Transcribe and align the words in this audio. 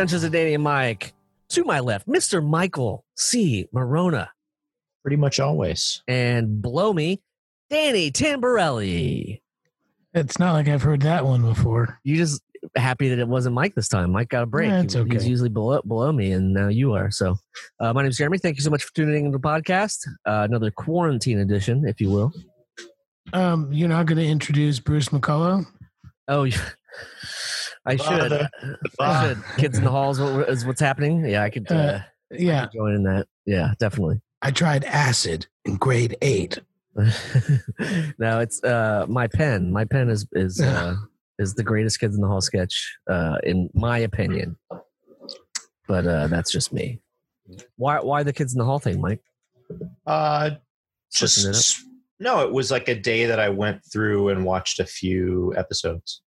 Adventures 0.00 0.24
of 0.24 0.32
Danny 0.32 0.54
and 0.54 0.64
Mike. 0.64 1.12
To 1.50 1.62
my 1.62 1.78
left, 1.80 2.08
Mr. 2.08 2.42
Michael 2.42 3.04
C. 3.16 3.68
Maronna. 3.74 4.28
Pretty 5.02 5.18
much 5.18 5.38
always. 5.38 6.02
And 6.08 6.62
blow 6.62 6.94
me, 6.94 7.20
Danny 7.68 8.10
Tamberelli. 8.10 9.42
It's 10.14 10.38
not 10.38 10.54
like 10.54 10.68
I've 10.68 10.80
heard 10.80 11.02
that 11.02 11.26
one 11.26 11.42
before. 11.42 11.98
You 12.02 12.16
just 12.16 12.40
happy 12.76 13.10
that 13.10 13.18
it 13.18 13.28
wasn't 13.28 13.54
Mike 13.54 13.74
this 13.74 13.88
time. 13.88 14.10
Mike 14.12 14.30
got 14.30 14.44
a 14.44 14.46
break. 14.46 14.70
Yeah, 14.70 14.80
it's 14.80 14.94
He- 14.94 15.04
He's 15.10 15.28
usually 15.28 15.50
below 15.50 15.82
below 15.82 16.10
me, 16.12 16.32
and 16.32 16.54
now 16.54 16.68
you 16.68 16.94
are. 16.94 17.10
So, 17.10 17.36
uh, 17.78 17.92
my 17.92 18.00
name 18.00 18.08
is 18.08 18.16
Jeremy. 18.16 18.38
Thank 18.38 18.56
you 18.56 18.62
so 18.62 18.70
much 18.70 18.82
for 18.84 18.94
tuning 18.94 19.26
into 19.26 19.36
the 19.36 19.42
podcast. 19.42 19.98
Uh, 20.24 20.46
another 20.48 20.70
quarantine 20.70 21.40
edition, 21.40 21.86
if 21.86 22.00
you 22.00 22.08
will. 22.10 22.32
Um, 23.34 23.70
you're 23.70 23.90
not 23.90 24.06
going 24.06 24.16
to 24.16 24.26
introduce 24.26 24.80
Bruce 24.80 25.10
McCulloch? 25.10 25.66
Oh, 26.26 26.44
you- 26.44 26.56
I 27.86 27.96
should. 27.96 28.04
Father. 28.04 28.50
I 29.00 29.28
should. 29.28 29.42
Kids 29.56 29.78
in 29.78 29.84
the 29.84 29.90
halls 29.90 30.20
what, 30.20 30.48
is 30.48 30.64
what's 30.66 30.80
happening. 30.80 31.24
Yeah, 31.24 31.42
I 31.42 31.50
could. 31.50 31.70
Uh, 31.70 31.74
Uh, 31.74 32.00
Yeah, 32.32 32.66
join 32.72 32.94
in 32.94 33.02
that. 33.04 33.26
Yeah, 33.46 33.72
definitely. 33.78 34.20
I 34.42 34.50
tried 34.50 34.84
acid 34.84 35.46
in 35.64 35.76
grade 35.76 36.16
eight. 36.22 36.58
no, 38.18 38.40
it's 38.40 38.62
uh 38.64 39.06
my 39.08 39.26
pen. 39.26 39.72
My 39.72 39.84
pen 39.84 40.08
is 40.10 40.26
is 40.32 40.60
uh, 40.60 40.94
is 41.38 41.54
the 41.54 41.62
greatest 41.62 42.00
kids 42.00 42.14
in 42.14 42.20
the 42.20 42.28
hall 42.28 42.40
sketch, 42.40 42.96
uh, 43.08 43.38
in 43.42 43.70
my 43.74 43.98
opinion. 43.98 44.56
But 45.88 46.06
uh 46.06 46.26
that's 46.28 46.52
just 46.52 46.72
me. 46.72 47.00
Why 47.76 48.00
why 48.00 48.22
the 48.22 48.32
kids 48.32 48.54
in 48.54 48.58
the 48.58 48.64
hall 48.64 48.78
thing, 48.78 49.00
Mike? 49.00 49.20
Uh, 50.06 50.50
Switching 51.10 51.50
it 51.50 51.54
just 51.54 51.84
no. 52.18 52.40
It 52.40 52.52
was 52.52 52.70
like 52.70 52.88
a 52.88 52.94
day 52.94 53.26
that 53.26 53.40
I 53.40 53.48
went 53.48 53.80
through 53.92 54.28
and 54.28 54.44
watched 54.44 54.78
a 54.80 54.86
few 54.86 55.54
episodes, 55.56 56.22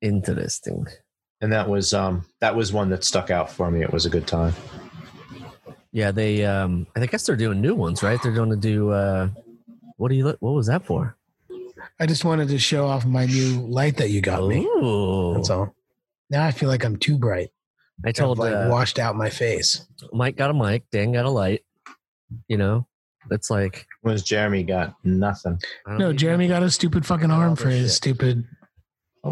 Interesting. 0.00 0.86
and 1.40 1.52
that 1.52 1.68
was 1.68 1.94
um 1.94 2.24
that 2.40 2.54
was 2.54 2.72
one 2.72 2.90
that 2.90 3.04
stuck 3.04 3.30
out 3.30 3.50
for 3.50 3.70
me. 3.70 3.82
It 3.82 3.92
was 3.92 4.06
a 4.06 4.10
good 4.10 4.26
time. 4.26 4.54
Yeah, 5.92 6.10
they 6.10 6.44
um 6.44 6.86
I 6.96 7.06
guess 7.06 7.26
they're 7.26 7.36
doing 7.36 7.60
new 7.60 7.74
ones, 7.74 8.02
right? 8.02 8.20
They're 8.22 8.32
going 8.32 8.50
to 8.50 8.56
do 8.56 8.90
uh 8.90 9.28
what 9.96 10.08
do 10.08 10.14
you 10.14 10.24
look 10.24 10.36
what 10.40 10.52
was 10.52 10.66
that 10.66 10.84
for? 10.84 11.16
I 12.00 12.06
just 12.06 12.24
wanted 12.24 12.48
to 12.48 12.58
show 12.58 12.86
off 12.86 13.04
my 13.04 13.26
new 13.26 13.60
light 13.66 13.96
that 13.96 14.10
you 14.10 14.20
got 14.20 14.46
me. 14.46 14.60
That's 15.34 15.50
all. 15.50 15.74
Now 16.30 16.44
I 16.44 16.50
feel 16.50 16.68
like 16.68 16.84
I'm 16.84 16.96
too 16.96 17.18
bright. 17.18 17.50
I 18.04 18.12
told 18.12 18.38
I've, 18.38 18.52
like 18.52 18.54
uh, 18.54 18.68
washed 18.70 18.98
out 18.98 19.16
my 19.16 19.30
face. 19.30 19.86
Mike 20.12 20.36
got 20.36 20.50
a 20.50 20.54
mic, 20.54 20.88
Dan 20.90 21.12
got 21.12 21.24
a 21.24 21.30
light. 21.30 21.64
You 22.46 22.58
know, 22.58 22.86
it's 23.30 23.50
like 23.50 23.86
Was 24.02 24.22
Jeremy 24.22 24.62
got 24.62 24.94
nothing? 25.02 25.58
No, 25.86 26.12
Jeremy 26.12 26.46
got 26.46 26.62
a 26.62 26.70
stupid 26.70 27.06
fucking 27.06 27.30
arm 27.30 27.56
for 27.56 27.68
his 27.70 27.90
shit. 27.90 27.96
stupid 27.96 28.44
my 28.44 28.57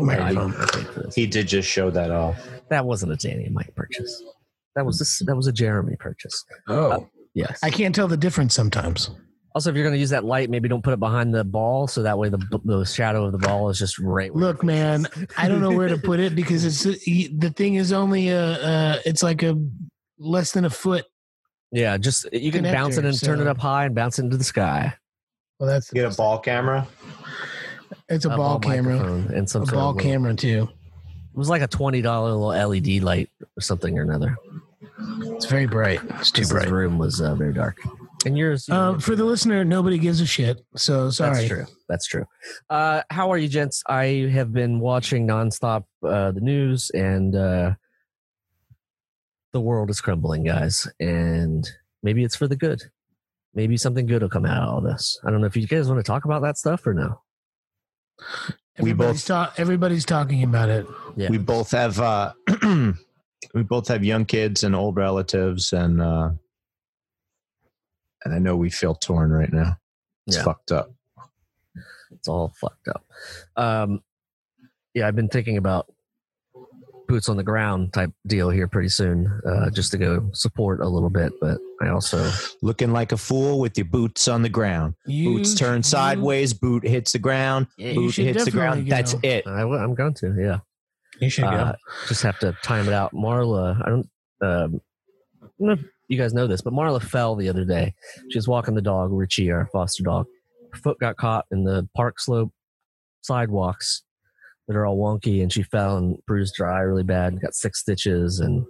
microphone. 0.02 0.52
God. 0.52 1.12
He 1.14 1.26
did 1.26 1.48
just 1.48 1.68
show 1.68 1.90
that 1.90 2.10
off. 2.10 2.36
That 2.68 2.84
wasn't 2.86 3.12
a 3.12 3.16
Danny 3.16 3.44
and 3.44 3.54
Mike 3.54 3.74
purchase. 3.74 4.22
That 4.74 4.84
was 4.84 4.98
this. 4.98 5.20
That 5.20 5.36
was 5.36 5.46
a 5.46 5.52
Jeremy 5.52 5.96
purchase. 5.96 6.44
Oh, 6.68 7.08
Yes. 7.36 7.58
I 7.62 7.68
can't 7.68 7.94
tell 7.94 8.08
the 8.08 8.16
difference 8.16 8.54
sometimes. 8.54 9.10
also, 9.54 9.68
if 9.68 9.76
you're 9.76 9.84
going 9.84 9.94
to 9.94 10.00
use 10.00 10.08
that 10.10 10.24
light, 10.24 10.48
maybe 10.48 10.70
don't 10.70 10.82
put 10.82 10.94
it 10.94 10.98
behind 10.98 11.34
the 11.34 11.44
ball, 11.44 11.86
so 11.86 12.02
that 12.02 12.16
way 12.18 12.30
the 12.30 12.38
the 12.64 12.84
shadow 12.84 13.26
of 13.26 13.32
the 13.32 13.38
ball 13.38 13.68
is 13.68 13.78
just 13.78 13.98
right. 13.98 14.34
where 14.34 14.44
Look, 14.44 14.64
man. 14.64 15.06
I 15.36 15.46
don't 15.46 15.60
know 15.60 15.70
where 15.70 15.88
to 15.88 15.98
put 15.98 16.18
it 16.18 16.34
because 16.34 16.64
it's 16.64 16.82
the 16.84 17.52
thing 17.54 17.74
is 17.74 17.92
only 17.92 18.30
a 18.30 18.52
uh, 18.52 18.98
it's 19.04 19.22
like 19.22 19.42
a 19.42 19.54
less 20.18 20.52
than 20.52 20.64
a 20.64 20.70
foot. 20.70 21.04
yeah, 21.72 21.98
just 21.98 22.26
you 22.32 22.50
can 22.50 22.64
bounce 22.64 22.96
it 22.96 23.04
connector, 23.04 23.08
and 23.08 23.20
turn 23.20 23.40
it 23.40 23.46
up 23.46 23.58
high 23.58 23.84
and 23.84 23.94
bounce 23.94 24.18
it 24.18 24.24
into 24.24 24.38
the 24.38 24.44
sky. 24.44 24.94
Well, 25.58 25.68
that's 25.68 25.90
Get 25.90 26.10
a 26.10 26.16
ball 26.16 26.38
camera. 26.38 26.86
It's 28.08 28.24
a, 28.24 28.28
ball, 28.30 28.58
camera, 28.58 28.96
microphone 28.96 29.34
and 29.34 29.48
some 29.48 29.62
a 29.62 29.66
ball 29.66 29.92
little- 29.94 30.00
camera 30.10 30.34
too. 30.34 30.68
It 30.70 31.38
was 31.38 31.48
like 31.50 31.62
a 31.62 31.66
twenty 31.68 32.00
dollar 32.02 32.30
little 32.32 32.68
LED 32.70 33.02
light 33.02 33.28
or 33.56 33.60
something 33.60 33.98
or 33.98 34.02
another. 34.02 34.36
It's 35.34 35.44
very 35.46 35.66
bright. 35.66 36.00
It's 36.20 36.30
too 36.30 36.46
bright. 36.46 36.70
room 36.70 36.96
was 36.98 37.20
uh, 37.20 37.34
very 37.34 37.52
dark. 37.52 37.78
And 38.24 38.36
yours, 38.38 38.66
Uh, 38.70 38.98
for 38.98 39.14
the 39.14 39.24
listener, 39.24 39.62
nobody 39.64 39.98
gives 39.98 40.20
a 40.22 40.26
shit. 40.26 40.64
So 40.76 41.10
sorry. 41.10 41.34
That's 41.36 41.48
true. 41.48 41.66
That's 41.88 42.06
true. 42.06 42.24
Uh, 42.70 43.02
how 43.10 43.30
are 43.30 43.36
you, 43.38 43.48
gents? 43.48 43.82
I 43.86 44.28
have 44.32 44.52
been 44.52 44.80
watching 44.80 45.26
nonstop 45.28 45.84
uh, 46.02 46.32
the 46.32 46.40
news, 46.40 46.90
and 46.90 47.36
uh, 47.36 47.74
the 49.52 49.60
world 49.60 49.90
is 49.90 50.00
crumbling, 50.00 50.44
guys. 50.44 50.88
And 50.98 51.68
maybe 52.02 52.24
it's 52.24 52.34
for 52.36 52.48
the 52.48 52.56
good. 52.56 52.82
Maybe 53.54 53.76
something 53.76 54.06
good 54.06 54.22
will 54.22 54.28
come 54.30 54.46
out 54.46 54.62
of 54.62 54.68
all 54.74 54.80
this. 54.80 55.18
I 55.24 55.30
don't 55.30 55.40
know 55.40 55.46
if 55.46 55.56
you 55.56 55.66
guys 55.66 55.88
want 55.88 55.98
to 55.98 56.02
talk 56.02 56.24
about 56.24 56.42
that 56.42 56.56
stuff 56.58 56.86
or 56.86 56.94
no. 56.94 57.20
We 58.78 58.92
both- 58.92 59.24
ta- 59.26 59.52
everybody's 59.56 60.04
talking 60.04 60.42
about 60.42 60.68
it. 60.68 60.86
Yeah. 61.16 61.30
We 61.30 61.38
both 61.38 61.70
have 61.70 61.98
uh 62.00 62.32
we 63.54 63.62
both 63.62 63.88
have 63.88 64.04
young 64.04 64.24
kids 64.26 64.62
and 64.64 64.74
old 64.76 64.96
relatives 64.96 65.72
and 65.72 66.02
uh 66.02 66.30
and 68.24 68.34
I 68.34 68.38
know 68.38 68.56
we 68.56 68.70
feel 68.70 68.94
torn 68.94 69.30
right 69.30 69.52
now. 69.52 69.78
It's 70.26 70.36
Yeah. 70.36 70.42
fucked 70.44 70.72
up. 70.72 70.90
It's 72.10 72.28
all 72.28 72.52
fucked 72.60 72.88
up. 72.88 73.04
Um, 73.56 74.02
yeah, 74.94 75.06
I've 75.06 75.14
been 75.16 75.28
thinking 75.28 75.56
about 75.58 75.86
boots 77.06 77.28
on 77.28 77.36
the 77.36 77.42
ground 77.42 77.92
type 77.92 78.10
deal 78.26 78.50
here 78.50 78.66
pretty 78.68 78.88
soon, 78.88 79.40
uh, 79.46 79.70
just 79.70 79.90
to 79.92 79.98
go 79.98 80.28
support 80.32 80.80
a 80.80 80.88
little 80.88 81.10
bit. 81.10 81.32
But 81.40 81.58
I 81.82 81.88
also 81.88 82.30
Looking 82.62 82.92
like 82.92 83.12
a 83.12 83.16
fool 83.16 83.60
with 83.60 83.76
your 83.78 83.84
boots 83.86 84.28
on 84.28 84.42
the 84.42 84.48
ground. 84.48 84.94
You 85.06 85.36
Boots 85.38 85.54
turn 85.54 85.78
you- 85.78 85.82
sideways, 85.82 86.52
boot 86.54 86.86
hits 86.86 87.12
the 87.12 87.18
ground, 87.18 87.66
Yeah, 87.78 87.94
boot 87.94 88.14
hits 88.16 88.44
the 88.44 88.50
ground. 88.50 88.86
definitely 88.86 88.90
That's 88.90 89.14
go. 89.14 89.20
it. 89.22 89.46
I, 89.46 89.62
am 89.84 89.94
going 89.94 90.14
to, 90.14 90.34
yeah. 90.38 90.58
You 91.20 91.30
should 91.30 91.44
go. 91.44 91.48
Uh, 91.50 91.74
just 92.08 92.22
have 92.22 92.38
to 92.40 92.52
time 92.62 92.88
it 92.88 92.92
out. 92.92 93.12
Marla, 93.14 93.80
I 93.84 93.88
don't, 93.88 94.08
um, 94.42 94.80
I 95.42 95.46
don't 95.58 95.66
know 95.68 95.72
if 95.72 95.80
you 96.08 96.18
guys 96.18 96.34
know 96.34 96.46
this, 96.46 96.60
but 96.60 96.72
Marla 96.74 97.02
fell 97.02 97.36
the 97.36 97.48
other 97.48 97.64
day. 97.64 97.94
She 98.30 98.38
was 98.38 98.46
walking 98.48 98.74
the 98.74 98.82
dog, 98.82 99.12
Richie, 99.12 99.50
our 99.50 99.66
foster 99.72 100.02
dog. 100.02 100.26
Her 100.72 100.78
foot 100.78 100.98
got 101.00 101.16
caught 101.16 101.46
in 101.50 101.64
the 101.64 101.88
park 101.96 102.20
slope 102.20 102.52
sidewalks 103.22 104.02
that 104.68 104.76
are 104.76 104.86
all 104.86 104.96
wonky, 104.98 105.42
and 105.42 105.52
she 105.52 105.62
fell 105.62 105.96
and 105.96 106.18
bruised 106.26 106.56
her 106.58 106.70
eye 106.70 106.80
really 106.80 107.02
bad. 107.04 107.40
Got 107.40 107.54
six 107.54 107.80
stitches 107.80 108.40
and 108.40 108.64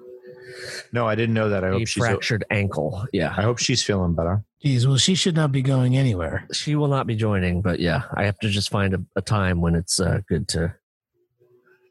No, 0.93 1.07
I 1.07 1.15
didn't 1.15 1.34
know 1.34 1.49
that. 1.49 1.65
I 1.65 1.69
a 1.69 1.73
hope 1.73 1.87
she's 1.89 2.03
fractured 2.05 2.45
ankle. 2.51 3.07
Yeah, 3.12 3.33
I 3.37 3.43
hope 3.43 3.59
she's 3.59 3.83
feeling 3.83 4.15
better. 4.15 4.43
Geez, 4.62 4.87
well, 4.87 4.97
she 4.97 5.15
should 5.15 5.34
not 5.37 5.53
be 5.53 5.62
going 5.62 5.97
anywhere. 5.97 6.47
she 6.53 6.75
will 6.77 6.89
not 6.89 7.07
be 7.07 7.15
joining, 7.15 7.62
but 7.62 7.79
yeah, 7.81 8.03
I 8.15 8.25
have 8.25 8.39
to 8.41 8.49
just 8.49 8.71
find 8.71 8.95
a, 8.95 8.99
a 9.17 9.23
time 9.23 9.61
when 9.61 9.75
it's 9.75 10.01
uh, 10.01 10.21
good 10.29 10.49
to 10.49 10.75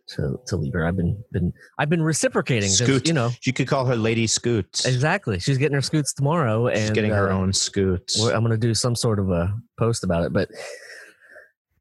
to 0.08 0.40
to 0.48 0.56
leave 0.56 0.74
her. 0.74 0.86
I've 0.86 0.96
been 0.98 1.24
been 1.32 1.52
I've 1.80 1.90
been 1.90 2.04
reciprocating, 2.04 2.70
'cause, 2.70 2.78
Scoot. 2.78 3.08
you 3.08 3.14
know. 3.14 3.32
You 3.44 3.54
could 3.54 3.68
call 3.68 3.86
her 3.86 3.96
Lady 3.96 4.28
Scoots. 4.28 4.86
Exactly. 4.86 5.40
She's 5.40 5.58
getting 5.58 5.74
her 5.76 5.82
scoots 5.82 6.14
tomorrow, 6.14 6.68
and 6.68 6.78
She's 6.78 6.92
getting 6.92 7.12
her 7.12 7.32
uh, 7.32 7.36
own 7.36 7.54
scoots. 7.54 8.20
I'm 8.24 8.42
going 8.42 8.52
to 8.52 8.58
do 8.58 8.74
some 8.76 8.96
sort 8.96 9.20
of 9.20 9.30
a 9.32 9.54
post 9.80 10.04
about 10.04 10.24
it. 10.24 10.32
But, 10.34 10.50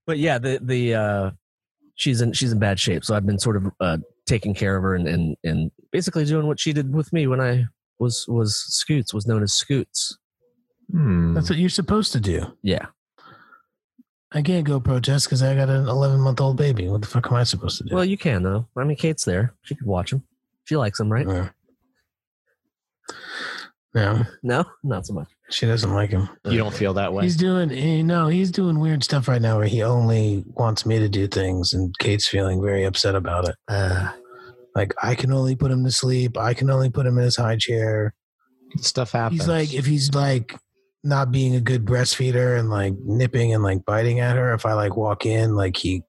but 0.06 0.18
yeah, 0.18 0.38
the 0.38 0.58
the 0.62 0.94
uh, 0.94 1.30
she's 1.94 2.20
in 2.20 2.32
she's 2.32 2.52
in 2.52 2.58
bad 2.58 2.78
shape. 2.78 3.04
So 3.04 3.14
I've 3.14 3.26
been 3.26 3.38
sort 3.38 3.56
of 3.56 3.72
uh, 3.80 3.98
taking 4.26 4.54
care 4.54 4.76
of 4.76 4.82
her 4.82 4.94
and 4.94 5.06
and 5.08 5.36
and 5.44 5.70
basically 5.92 6.24
doing 6.24 6.46
what 6.46 6.60
she 6.60 6.72
did 6.72 6.92
with 6.94 7.12
me 7.12 7.26
when 7.26 7.40
I 7.40 7.66
was 7.98 8.26
was 8.28 8.56
Scoots 8.56 9.14
was 9.14 9.26
known 9.26 9.42
as 9.42 9.52
Scoots. 9.52 10.18
Hmm. 10.90 11.34
That's 11.34 11.48
what 11.48 11.58
you're 11.58 11.70
supposed 11.70 12.12
to 12.12 12.20
do. 12.20 12.56
Yeah, 12.62 12.86
I 14.32 14.42
can't 14.42 14.66
go 14.66 14.80
protest 14.80 15.26
because 15.26 15.42
I 15.42 15.54
got 15.54 15.70
an 15.70 15.88
11 15.88 16.20
month 16.20 16.40
old 16.40 16.56
baby. 16.56 16.88
What 16.88 17.00
the 17.00 17.06
fuck 17.06 17.28
am 17.28 17.34
I 17.34 17.44
supposed 17.44 17.78
to 17.78 17.84
do? 17.84 17.94
well, 17.94 18.04
you 18.04 18.18
can 18.18 18.42
though. 18.42 18.68
I 18.76 18.84
mean, 18.84 18.96
Kate's 18.96 19.24
there; 19.24 19.54
she 19.62 19.74
could 19.74 19.86
watch 19.86 20.12
him. 20.12 20.22
She 20.64 20.76
likes 20.76 20.98
him, 21.00 21.10
right? 21.12 21.26
Uh, 21.26 21.48
no, 23.94 24.24
No, 24.42 24.64
not 24.82 25.06
so 25.06 25.14
much. 25.14 25.28
She 25.50 25.66
doesn't 25.66 25.92
like 25.92 26.10
him. 26.10 26.28
you 26.46 26.58
don't 26.58 26.74
feel 26.74 26.94
that 26.94 27.12
way. 27.12 27.24
He's 27.24 27.36
doing, 27.36 27.70
you 27.70 28.02
know, 28.02 28.28
he's 28.28 28.50
doing 28.50 28.78
weird 28.80 29.04
stuff 29.04 29.28
right 29.28 29.42
now 29.42 29.58
where 29.58 29.66
he 29.66 29.82
only 29.82 30.44
wants 30.46 30.84
me 30.86 30.98
to 30.98 31.08
do 31.08 31.26
things, 31.28 31.72
and 31.72 31.96
Kate's 31.98 32.26
feeling 32.28 32.62
very 32.62 32.84
upset 32.84 33.14
about 33.14 33.48
it. 33.48 33.54
Uh, 33.68 34.10
Like, 34.74 34.92
I 35.02 35.14
can 35.14 35.32
only 35.32 35.54
put 35.54 35.70
him 35.70 35.84
to 35.84 35.90
sleep. 35.92 36.36
I 36.36 36.52
can 36.54 36.68
only 36.68 36.90
put 36.90 37.06
him 37.06 37.16
in 37.18 37.24
his 37.24 37.36
high 37.36 37.56
chair. 37.56 38.12
Stuff 38.78 39.12
happens. 39.12 39.42
He's 39.42 39.48
like, 39.48 39.72
if 39.72 39.86
he's 39.86 40.12
like 40.14 40.56
not 41.04 41.30
being 41.30 41.54
a 41.54 41.60
good 41.60 41.84
breastfeeder 41.84 42.58
and 42.58 42.70
like 42.70 42.94
nipping 43.04 43.54
and 43.54 43.62
like 43.62 43.84
biting 43.84 44.18
at 44.18 44.34
her, 44.36 44.52
if 44.52 44.66
I 44.66 44.72
like 44.72 44.96
walk 44.96 45.26
in, 45.26 45.54
like 45.54 45.76
he 45.76 46.02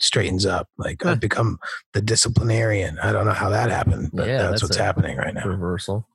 straightens 0.00 0.46
up. 0.46 0.66
Like 0.78 1.02
Huh. 1.02 1.10
I've 1.10 1.20
become 1.20 1.58
the 1.92 2.00
disciplinarian. 2.02 2.98
I 3.00 3.12
don't 3.12 3.24
know 3.26 3.32
how 3.32 3.50
that 3.50 3.70
happened, 3.70 4.10
but 4.12 4.26
Yeah, 4.26 4.38
that's, 4.38 4.50
that's 4.50 4.62
what's 4.64 4.76
happening 4.76 5.16
right 5.16 5.34
now. 5.34 5.44
reversal. 5.46 6.08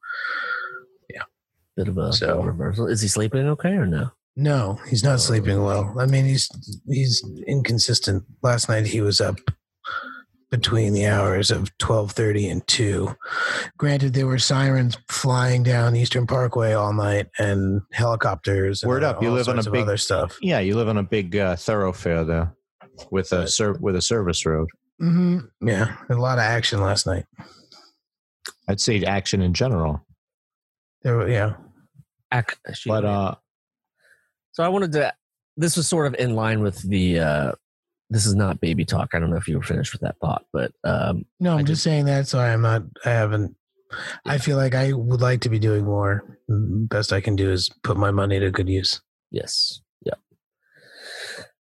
Yeah. 1.78 1.84
bit 1.84 1.88
of 1.90 1.98
a 1.98 2.14
So- 2.14 2.42
reversal. 2.44 2.88
Is 2.88 3.02
he 3.02 3.08
sleeping 3.08 3.48
okay 3.50 3.72
or 3.74 3.86
no? 3.86 4.10
No, 4.36 4.80
he's 4.90 5.04
not 5.04 5.20
sleeping 5.22 5.62
well. 5.64 5.96
I 6.00 6.06
mean, 6.08 6.26
he's 6.26 6.50
he's 6.88 7.24
inconsistent. 7.48 8.24
Last 8.42 8.68
night 8.68 8.88
he 8.88 9.00
was 9.02 9.22
up 9.22 9.38
between 10.50 10.94
the 10.94 11.06
hours 11.06 11.52
of 11.52 11.70
12:30 11.78 12.50
and 12.52 12.68
2. 12.68 13.16
Granted 13.78 14.14
there 14.14 14.26
were 14.26 14.40
sirens 14.40 14.98
flying 15.08 15.62
down 15.62 15.96
Eastern 15.96 16.26
Parkway 16.26 16.74
all 16.74 16.94
night 16.94 17.28
and 17.38 17.82
helicopters 17.92 18.82
and 18.82 18.90
Word 18.90 19.04
up, 19.04 19.22
you 19.22 19.30
all 19.30 19.36
live 19.36 19.48
on 19.50 19.56
a 19.60 19.64
sorts 19.64 19.68
of 19.68 19.74
big- 19.74 19.84
other 19.84 19.98
stuff. 19.98 20.38
yeah, 20.42 20.60
you 20.60 20.76
live 20.76 20.90
on 20.90 20.98
a 20.98 21.04
big 21.04 21.36
uh, 21.36 21.56
thoroughfare 21.56 22.24
there 22.24 22.56
with 23.12 23.32
a 23.34 23.48
ser- 23.48 23.78
with 23.82 23.96
a 23.96 24.02
service 24.02 24.46
road. 24.48 24.68
hmm 25.00 25.40
Yeah, 25.62 25.96
a 26.10 26.16
lot 26.16 26.40
of 26.40 26.44
action 26.44 26.82
last 26.82 27.06
night. 27.06 27.26
I'd 28.68 28.80
say 28.82 29.04
action 29.04 29.42
in 29.44 29.54
general. 29.54 30.06
There, 31.04 31.28
yeah. 31.30 31.54
Ac- 32.34 32.58
But 32.88 33.06
uh, 33.06 33.36
so 34.52 34.64
I 34.64 34.68
wanted 34.70 34.92
to. 34.94 35.14
This 35.56 35.78
was 35.78 35.88
sort 35.88 36.08
of 36.08 36.16
in 36.20 36.36
line 36.36 36.62
with 36.62 36.82
the. 36.82 37.20
uh 37.20 37.52
This 38.10 38.26
is 38.26 38.34
not 38.36 38.60
baby 38.62 38.86
talk. 38.86 39.10
I 39.14 39.20
don't 39.20 39.30
know 39.30 39.38
if 39.38 39.48
you 39.48 39.58
were 39.58 39.64
finished 39.64 39.94
with 39.94 40.02
that 40.02 40.16
thought, 40.20 40.46
but 40.52 40.72
um 40.84 41.26
No, 41.40 41.52
I'm 41.54 41.60
I 41.60 41.62
just 41.62 41.70
just- 41.72 41.84
saying 41.84 42.06
that. 42.06 42.28
So 42.28 42.40
I'm 42.40 42.62
not. 42.62 42.84
I 43.06 43.10
haven't. 43.12 43.56
I 44.26 44.40
feel 44.40 44.58
like 44.58 44.74
I 44.74 44.92
would 44.94 45.22
like 45.22 45.42
to 45.42 45.50
be 45.50 45.60
doing 45.60 45.86
more. 45.86 46.40
Best 46.50 47.14
I 47.14 47.22
can 47.22 47.36
do 47.36 47.52
is 47.52 47.70
put 47.84 47.96
my 47.98 48.10
money 48.12 48.40
to 48.40 48.50
good 48.50 48.68
use. 48.68 49.00
yes, 49.30 49.82
yeah, 50.02 50.16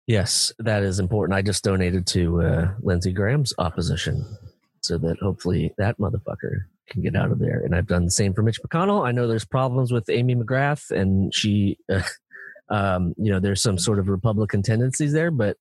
yes, 0.07 0.51
that 0.59 0.83
is 0.83 0.99
important. 0.99 1.37
I 1.37 1.41
just 1.41 1.63
donated 1.63 2.07
to 2.07 2.41
uh 2.41 2.71
Lindsey 2.81 3.11
Graham's 3.13 3.53
opposition, 3.59 4.25
so 4.81 4.97
that 4.97 5.17
hopefully 5.21 5.73
that 5.77 5.97
motherfucker 5.99 6.65
can 6.89 7.01
get 7.01 7.15
out 7.15 7.31
of 7.31 7.39
there. 7.39 7.61
And 7.63 7.75
I've 7.75 7.87
done 7.87 8.05
the 8.05 8.11
same 8.11 8.33
for 8.33 8.43
Mitch 8.43 8.59
McConnell. 8.61 9.07
I 9.07 9.11
know 9.11 9.27
there's 9.27 9.45
problems 9.45 9.91
with 9.91 10.09
Amy 10.09 10.35
McGrath, 10.35 10.91
and 10.91 11.33
she. 11.33 11.77
Uh, 11.91 12.01
um, 12.69 13.13
you 13.17 13.31
know, 13.31 13.39
there's 13.39 13.61
some 13.61 13.77
sort 13.77 13.97
of 13.97 14.09
Republican 14.09 14.61
tendencies 14.61 15.13
there, 15.13 15.31
but 15.31 15.55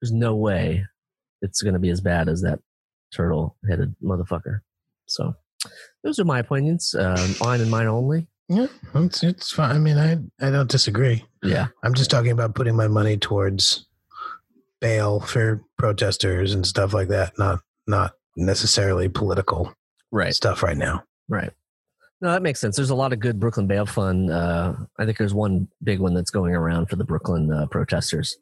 there's 0.00 0.12
no 0.12 0.34
way 0.34 0.84
it's 1.42 1.62
going 1.62 1.74
to 1.74 1.80
be 1.80 1.90
as 1.90 2.00
bad 2.00 2.28
as 2.28 2.42
that 2.42 2.58
turtle 3.12 3.56
headed 3.68 3.94
motherfucker. 4.02 4.60
So 5.06 5.34
those 6.02 6.18
are 6.18 6.24
my 6.24 6.40
opinions, 6.40 6.94
um, 6.98 7.36
mine 7.40 7.60
and 7.60 7.70
mine 7.70 7.86
only. 7.86 8.26
Yeah, 8.48 8.66
it's 8.94 9.24
it's 9.24 9.50
fine. 9.50 9.74
I 9.74 9.78
mean, 9.78 9.98
I 9.98 10.18
I 10.44 10.50
don't 10.50 10.70
disagree. 10.70 11.24
Yeah. 11.42 11.66
I'm 11.82 11.94
just 11.94 12.10
talking 12.10 12.30
about 12.30 12.54
putting 12.54 12.76
my 12.76 12.86
money 12.86 13.16
towards 13.16 13.86
bail 14.80 15.20
for 15.20 15.64
protesters 15.78 16.54
and 16.54 16.64
stuff 16.64 16.94
like 16.94 17.08
that. 17.08 17.36
Not 17.38 17.60
not 17.88 18.12
necessarily 18.36 19.08
political 19.08 19.72
Right. 20.12 20.34
stuff 20.34 20.62
right 20.62 20.76
now. 20.76 21.02
Right. 21.28 21.52
No, 22.20 22.30
that 22.32 22.42
makes 22.42 22.60
sense. 22.60 22.76
There's 22.76 22.90
a 22.90 22.94
lot 22.94 23.12
of 23.12 23.20
good 23.20 23.38
Brooklyn 23.38 23.66
Bail 23.66 23.84
Fund. 23.84 24.30
Uh, 24.30 24.74
I 24.98 25.04
think 25.04 25.18
there's 25.18 25.34
one 25.34 25.68
big 25.82 25.98
one 26.00 26.14
that's 26.14 26.30
going 26.30 26.54
around 26.54 26.86
for 26.88 26.96
the 26.96 27.04
Brooklyn 27.04 27.52
uh, 27.52 27.66
protesters. 27.66 28.36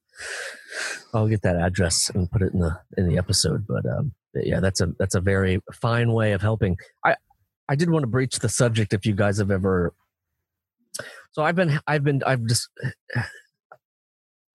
I'll 1.13 1.27
get 1.27 1.43
that 1.43 1.57
address 1.57 2.09
and 2.15 2.31
put 2.31 2.43
it 2.43 2.53
in 2.53 2.61
the 2.61 2.79
in 2.97 3.09
the 3.09 3.19
episode. 3.19 3.67
But 3.67 3.85
um, 3.87 4.13
yeah, 4.35 4.61
that's 4.61 4.81
a 4.81 4.93
that's 4.99 5.17
a 5.17 5.21
very 5.21 5.61
fine 5.73 6.13
way 6.13 6.33
of 6.33 6.41
helping. 6.43 6.77
I 7.05 7.17
I 7.69 7.75
did 7.75 7.91
want 7.91 8.05
to 8.05 8.09
breach 8.09 8.39
the 8.39 8.49
subject 8.49 8.93
if 8.93 9.07
you 9.07 9.15
guys 9.15 9.39
have 9.39 9.51
ever. 9.51 9.93
So 11.33 11.43
I've 11.43 11.57
been 11.57 11.81
I've 11.89 12.05
been 12.05 12.23
I've 12.25 12.45
just 12.47 12.69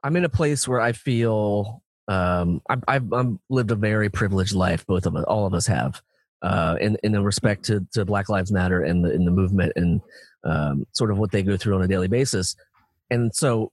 I'm 0.04 0.16
in 0.16 0.24
a 0.24 0.30
place 0.30 0.66
where 0.66 0.80
I 0.80 0.94
feel 0.94 1.84
um, 2.10 2.62
I've, 2.68 2.84
I've 2.88 3.14
I'm 3.14 3.40
lived 3.50 3.72
a 3.72 3.76
very 3.76 4.10
privileged 4.10 4.56
life. 4.56 4.86
Both 4.86 5.06
of 5.06 5.16
us, 5.16 5.24
all 5.26 5.46
of 5.46 5.54
us 5.54 5.68
have 5.68 6.02
uh, 6.42 6.76
in 6.82 6.98
in 7.04 7.12
the 7.12 7.22
respect 7.22 7.66
to, 7.66 7.86
to 7.94 8.04
Black 8.04 8.30
Lives 8.30 8.52
Matter 8.52 8.82
and 8.84 9.06
the 9.06 9.14
in 9.14 9.26
the 9.26 9.32
movement 9.32 9.74
and 9.76 10.02
um, 10.44 10.86
sort 10.94 11.12
of 11.12 11.20
what 11.20 11.32
they 11.32 11.44
go 11.44 11.56
through 11.56 11.76
on 11.76 11.84
a 11.84 11.88
daily 11.88 12.08
basis. 12.08 12.56
And 13.12 13.34
so, 13.34 13.72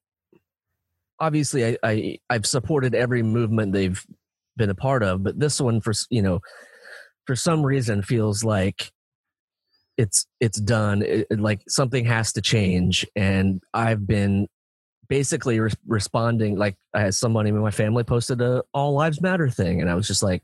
obviously, 1.19 1.65
I, 1.67 1.77
I 1.83 2.19
I've 2.29 2.47
supported 2.47 2.95
every 2.95 3.23
movement 3.23 3.73
they've 3.73 4.05
been 4.57 4.71
a 4.71 4.75
part 4.75 5.03
of, 5.03 5.23
but 5.23 5.39
this 5.41 5.59
one, 5.59 5.81
for 5.81 5.93
you 6.11 6.21
know, 6.21 6.41
for 7.27 7.37
some 7.37 7.65
reason, 7.65 8.03
feels 8.03 8.45
like 8.45 8.93
it's 9.97 10.27
it's 10.41 10.61
done. 10.61 11.01
It- 11.03 11.41
like 11.41 11.63
something 11.69 12.05
has 12.05 12.35
to 12.35 12.43
change, 12.43 13.07
and 13.17 13.63
I've 13.73 14.07
been 14.07 14.49
basically 15.09 15.61
re- 15.61 15.71
responding 15.87 16.57
like 16.57 16.77
I 16.95 17.01
had 17.01 17.15
somebody 17.15 17.51
in 17.51 17.59
my 17.59 17.71
family 17.71 18.05
posted 18.05 18.41
a 18.41 18.63
all 18.73 18.93
lives 18.95 19.21
matter 19.21 19.49
thing 19.49 19.81
and 19.81 19.91
i 19.91 19.95
was 19.95 20.07
just 20.07 20.23
like 20.23 20.43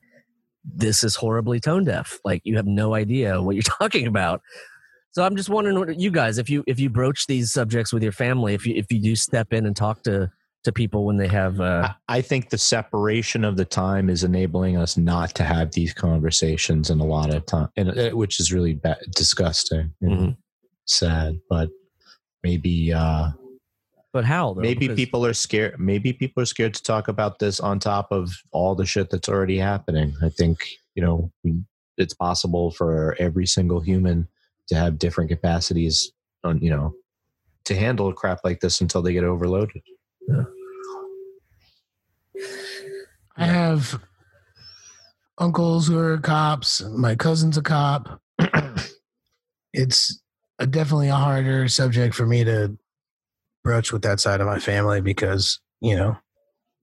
this 0.64 1.02
is 1.02 1.16
horribly 1.16 1.60
tone 1.60 1.84
deaf 1.84 2.18
like 2.24 2.40
you 2.44 2.56
have 2.56 2.66
no 2.66 2.94
idea 2.94 3.40
what 3.42 3.56
you're 3.56 3.62
talking 3.78 4.06
about 4.06 4.40
so 5.10 5.24
i'm 5.24 5.36
just 5.36 5.48
wondering 5.48 5.78
what 5.78 5.98
you 5.98 6.10
guys 6.10 6.38
if 6.38 6.48
you 6.48 6.62
if 6.66 6.78
you 6.78 6.88
broach 6.88 7.26
these 7.26 7.52
subjects 7.52 7.92
with 7.92 8.02
your 8.02 8.12
family 8.12 8.54
if 8.54 8.66
you 8.66 8.74
if 8.74 8.90
you 8.90 9.00
do 9.00 9.16
step 9.16 9.52
in 9.52 9.66
and 9.66 9.76
talk 9.76 10.02
to 10.02 10.30
to 10.64 10.72
people 10.72 11.04
when 11.04 11.16
they 11.16 11.26
have 11.26 11.60
uh 11.60 11.92
I 12.08 12.20
think 12.20 12.50
the 12.50 12.58
separation 12.58 13.44
of 13.44 13.56
the 13.56 13.64
time 13.64 14.08
is 14.08 14.22
enabling 14.22 14.76
us 14.76 14.96
not 14.96 15.34
to 15.34 15.42
have 15.42 15.72
these 15.72 15.92
conversations 15.92 16.90
in 16.90 17.00
a 17.00 17.04
lot 17.04 17.34
of 17.34 17.46
time, 17.46 17.68
and 17.76 17.98
uh, 17.98 18.10
which 18.10 18.38
is 18.38 18.52
really 18.52 18.74
bad, 18.74 18.98
disgusting 19.14 19.92
and 20.00 20.12
mhm. 20.12 20.36
sad. 20.86 21.40
But 21.48 21.70
maybe, 22.42 22.92
uh, 22.92 23.30
but 24.12 24.24
how 24.24 24.54
though? 24.54 24.60
maybe 24.60 24.86
Because- 24.88 24.96
people 24.96 25.24
are 25.26 25.34
scared. 25.34 25.78
Maybe 25.80 26.12
people 26.12 26.42
are 26.42 26.46
scared 26.46 26.74
to 26.74 26.82
talk 26.82 27.08
about 27.08 27.38
this 27.38 27.60
on 27.60 27.78
top 27.78 28.12
of 28.12 28.30
all 28.50 28.74
the 28.74 28.86
shit 28.86 29.10
that's 29.10 29.28
already 29.28 29.58
happening. 29.58 30.14
I 30.22 30.28
think 30.28 30.66
you 30.94 31.02
know 31.02 31.32
it's 31.96 32.14
possible 32.14 32.70
for 32.70 33.16
every 33.18 33.46
single 33.46 33.80
human 33.80 34.28
to 34.68 34.74
have 34.74 34.98
different 34.98 35.30
capacities 35.30 36.12
on 36.44 36.58
you 36.60 36.70
know 36.70 36.94
to 37.64 37.74
handle 37.74 38.12
crap 38.12 38.40
like 38.44 38.60
this 38.60 38.80
until 38.80 39.02
they 39.02 39.12
get 39.12 39.24
overloaded. 39.24 39.82
I 43.36 43.46
have 43.46 44.00
uncles 45.38 45.88
who 45.88 45.98
are 45.98 46.18
cops. 46.18 46.82
My 46.82 47.14
cousin's 47.14 47.56
a 47.56 47.62
cop. 47.62 48.20
it's 49.72 50.20
a, 50.58 50.66
definitely 50.66 51.08
a 51.08 51.14
harder 51.14 51.68
subject 51.68 52.14
for 52.14 52.26
me 52.26 52.44
to 52.44 52.76
broach 53.62 53.92
with 53.92 54.02
that 54.02 54.20
side 54.20 54.40
of 54.40 54.46
my 54.46 54.58
family 54.58 55.00
because 55.00 55.60
you 55.80 55.96
know 55.96 56.16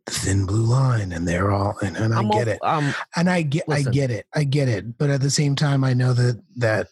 the 0.05 0.11
thin 0.11 0.45
blue 0.45 0.63
line, 0.63 1.11
and 1.11 1.27
they're 1.27 1.51
all 1.51 1.77
and, 1.81 1.95
and 1.97 2.13
I 2.13 2.19
I'm 2.19 2.29
get 2.29 2.47
all- 2.47 2.53
it, 2.53 2.59
um 2.63 2.93
and 3.15 3.29
I 3.29 3.41
get 3.41 3.67
Listen. 3.67 3.87
I 3.87 3.91
get 3.91 4.11
it, 4.11 4.25
I 4.35 4.43
get 4.43 4.67
it. 4.67 4.97
But 4.97 5.09
at 5.09 5.21
the 5.21 5.29
same 5.29 5.55
time, 5.55 5.83
I 5.83 5.93
know 5.93 6.13
that 6.13 6.41
that 6.57 6.87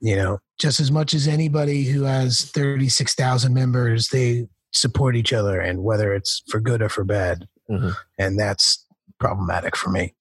you 0.00 0.16
know 0.16 0.38
just 0.58 0.80
as 0.80 0.90
much 0.90 1.14
as 1.14 1.26
anybody 1.26 1.84
who 1.84 2.02
has 2.04 2.44
thirty 2.44 2.88
six 2.88 3.14
thousand 3.14 3.54
members, 3.54 4.08
they 4.08 4.46
support 4.72 5.16
each 5.16 5.32
other, 5.32 5.60
and 5.60 5.82
whether 5.82 6.14
it's 6.14 6.42
for 6.48 6.60
good 6.60 6.80
or 6.82 6.88
for 6.88 7.04
bad 7.04 7.46
mhm. 7.70 7.94
and 8.18 8.38
that's 8.38 8.86
problematic 9.18 9.76
for 9.76 9.90
me. 9.90 10.14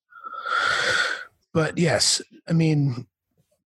But 1.54 1.78
yes, 1.78 2.22
I 2.48 2.54
mean, 2.54 3.08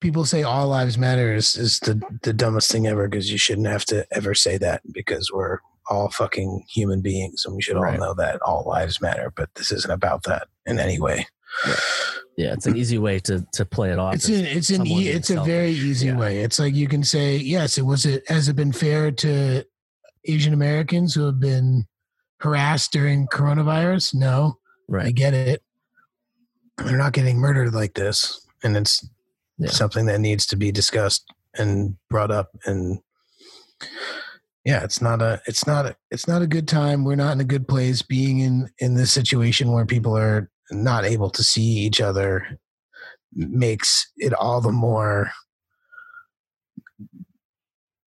people 0.04 0.26
say 0.26 0.42
all 0.42 0.68
lives 0.68 0.98
matter 0.98 1.34
is, 1.34 1.56
is 1.56 1.78
the, 1.80 1.98
the 2.22 2.34
dumbest 2.34 2.70
thing 2.70 2.86
ever 2.86 3.08
because 3.08 3.32
you 3.32 3.38
shouldn't 3.38 3.66
have 3.66 3.86
to 3.86 4.06
ever 4.12 4.34
say 4.34 4.58
that 4.58 4.82
because 4.92 5.30
we're 5.32 5.60
all 5.88 6.10
fucking 6.10 6.62
human 6.68 7.00
beings 7.00 7.44
and 7.46 7.56
we 7.56 7.62
should 7.62 7.76
Right. 7.78 7.98
all 7.98 8.08
know 8.08 8.14
that 8.22 8.38
all 8.42 8.64
lives 8.68 9.00
matter. 9.00 9.32
But 9.34 9.48
this 9.54 9.72
isn't 9.72 9.90
about 9.90 10.24
that 10.24 10.48
in 10.66 10.78
any 10.78 11.00
way. 11.00 11.26
yeah 12.36 12.52
it's 12.52 12.66
an 12.66 12.76
easy 12.76 12.98
way 12.98 13.18
to 13.20 13.46
to 13.52 13.64
play 13.64 13.90
it 13.92 13.98
off 13.98 14.14
It's 14.16 14.28
an 14.28 14.44
it's 14.44 14.68
an 14.70 14.84
e- 14.86 15.08
it's 15.08 15.30
a 15.30 15.40
very 15.42 15.70
easy 15.70 16.08
Yeah. 16.08 16.18
way. 16.18 16.40
It's 16.40 16.58
like 16.58 16.74
you 16.74 16.86
can 16.88 17.02
say 17.02 17.36
yes. 17.36 17.78
It 17.78 17.86
was 17.86 18.04
it 18.04 18.28
has 18.28 18.48
it 18.48 18.56
been 18.56 18.72
fair 18.72 19.10
to 19.10 19.64
Asian 20.26 20.52
Americans 20.52 21.14
who 21.14 21.24
have 21.26 21.40
been 21.40 21.86
harassed 22.40 22.92
during 22.92 23.26
coronavirus? 23.28 24.14
No. 24.14 24.58
I 24.98 25.12
get 25.12 25.32
it. 25.32 25.62
They're 26.76 26.98
not 26.98 27.12
getting 27.14 27.38
murdered 27.38 27.72
like 27.72 27.94
this, 27.94 28.44
and 28.64 28.76
it's 28.76 29.06
Yeah. 29.58 29.70
something 29.70 30.06
that 30.06 30.20
needs 30.20 30.46
to 30.46 30.56
be 30.56 30.72
discussed 30.72 31.24
and 31.54 31.96
brought 32.10 32.30
up. 32.30 32.50
And 32.64 32.98
yeah, 34.64 34.82
it's 34.82 35.00
not 35.00 35.22
a, 35.22 35.40
it's 35.46 35.66
not, 35.66 35.86
a, 35.86 35.96
it's 36.10 36.26
not 36.26 36.42
a 36.42 36.46
good 36.46 36.66
time. 36.66 37.04
We're 37.04 37.14
not 37.14 37.32
in 37.32 37.40
a 37.40 37.44
good 37.44 37.68
place. 37.68 38.02
Being 38.02 38.40
in 38.40 38.70
in 38.78 38.94
this 38.94 39.12
situation 39.12 39.70
where 39.70 39.86
people 39.86 40.16
are 40.16 40.50
not 40.70 41.04
able 41.04 41.30
to 41.30 41.44
see 41.44 41.62
each 41.62 42.00
other 42.00 42.58
makes 43.34 44.10
it 44.16 44.32
all 44.32 44.60
the 44.60 44.72
more 44.72 45.30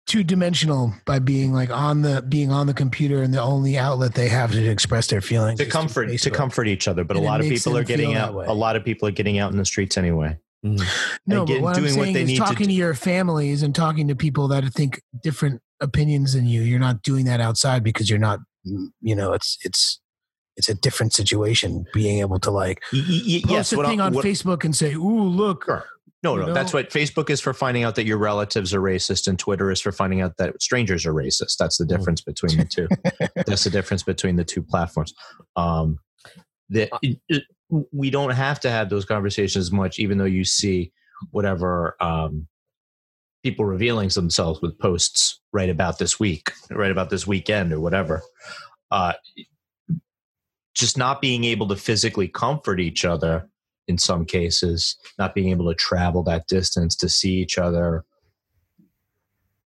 two 0.10 0.24
dimensional 0.24 0.92
by 1.06 1.20
being 1.20 1.54
like 1.54 1.70
on 1.70 2.02
the 2.02 2.22
being 2.24 2.52
on 2.52 2.66
the 2.66 2.74
computer 2.74 3.22
and 3.22 3.32
the 3.32 3.42
only 3.42 3.78
outlet 3.78 4.16
they 4.16 4.28
have 4.28 4.52
to 4.52 4.68
express 4.68 5.06
their 5.06 5.22
feelings 5.22 5.60
to 5.60 5.68
comfort 5.68 6.08
to 6.08 6.14
Facebook. 6.14 6.34
comfort 6.34 6.68
each 6.68 6.88
other 6.88 7.04
but 7.04 7.16
And 7.16 7.26
a 7.26 7.30
lot 7.30 7.42
of 7.42 7.48
people 7.48 7.78
are 7.78 7.84
getting 7.84 8.16
out 8.16 8.34
a 8.34 8.54
lot 8.54 8.76
of 8.76 8.84
people 8.84 9.08
are 9.08 9.12
getting 9.12 9.38
out 9.38 9.52
in 9.52 9.58
the 9.60 9.66
streets 9.66 9.98
anyway 9.98 10.36
Mhm. 10.66 10.82
No, 11.26 11.46
but 11.46 11.62
what 11.62 11.76
doing 11.76 11.92
I'm 11.92 11.98
what 11.98 12.04
saying 12.04 12.14
they 12.14 12.22
is 12.24 12.28
need 12.28 12.36
to 12.36 12.42
talking 12.42 12.68
to, 12.68 12.74
your 12.74 12.94
families 12.94 13.64
and 13.64 13.74
talking 13.74 14.08
to 14.10 14.16
people 14.16 14.48
that 14.50 14.66
think 14.74 15.02
different 15.24 15.62
opinions 15.80 16.34
than 16.34 16.46
you. 16.46 16.62
You're 16.62 16.80
not 16.80 17.02
doing 17.02 17.26
that 17.26 17.40
outside 17.40 17.84
because 17.84 18.10
you're 18.10 18.20
not. 18.20 18.40
mm, 18.68 18.88
You 19.02 19.16
know, 19.16 19.32
it's 19.34 19.58
it's 19.64 20.02
it's 20.58 20.68
a 20.68 20.74
different 20.74 21.14
situation. 21.14 21.86
Being 21.94 22.20
able 22.20 22.40
to 22.42 22.52
like 22.52 22.84
Y- 22.92 23.00
y- 23.08 23.42
post 23.44 23.52
yes 23.52 23.74
a 23.74 23.84
thing 23.84 24.02
on 24.02 24.14
what- 24.14 24.26
Facebook 24.26 24.66
and 24.66 24.76
say, 24.76 24.94
"Ooh, 24.96 25.24
look." 25.24 25.64
Sure. 25.66 25.86
no 26.22 26.36
no 26.36 26.54
that's 26.54 26.74
what 26.74 26.90
facebook 26.90 27.30
is 27.30 27.40
for 27.40 27.54
finding 27.54 27.86
out 27.86 27.96
that 27.96 28.06
your 28.06 28.18
relatives 28.18 28.74
are 28.74 28.82
racist 28.82 29.26
and 29.26 29.40
twitter 29.40 29.72
is 29.72 29.80
for 29.80 29.94
finding 29.94 30.20
out 30.20 30.36
that 30.36 30.62
strangers 30.62 31.06
are 31.06 31.14
racist 31.14 31.56
that's 31.58 31.78
the 31.78 31.86
Mhm. 31.86 31.88
difference 31.96 32.20
between 32.20 32.58
the 32.58 32.66
two 32.66 32.90
that's 33.48 33.64
the 33.64 33.70
difference 33.70 34.04
between 34.04 34.36
the 34.36 34.44
two 34.44 34.62
platforms 34.62 35.14
um 35.56 35.98
that 36.70 36.90
it- 37.02 37.22
it- 37.30 37.44
we 37.70 38.10
don't 38.10 38.32
have 38.32 38.60
to 38.60 38.70
have 38.70 38.90
those 38.90 39.06
conversations 39.06 39.72
much 39.72 40.00
even 40.00 40.18
though 40.18 40.26
you 40.26 40.44
see 40.44 40.92
whatever 41.32 41.96
um 42.02 42.48
people 43.44 43.66
revealing 43.66 44.10
themselves 44.10 44.62
with 44.62 44.78
posts 44.80 45.40
right 45.52 45.70
about 45.70 45.98
this 46.00 46.20
week 46.20 46.52
right 46.72 46.92
about 46.92 47.10
this 47.10 47.28
weekend 47.28 47.72
or 47.72 47.80
whatever 47.80 48.22
uh 48.92 49.14
just 50.74 50.98
not 50.98 51.22
being 51.22 51.44
able 51.44 51.68
to 51.68 51.76
physically 51.76 52.28
comfort 52.28 52.80
each 52.80 53.04
other 53.04 53.50
in 53.90 53.98
some 53.98 54.24
cases, 54.24 54.96
not 55.18 55.36
being 55.36 55.50
able 55.50 55.68
to 55.68 55.76
travel 55.76 56.24
that 56.24 56.48
distance 56.48 56.96
to 56.96 57.10
see 57.10 57.34
each 57.34 57.58
other 57.58 58.06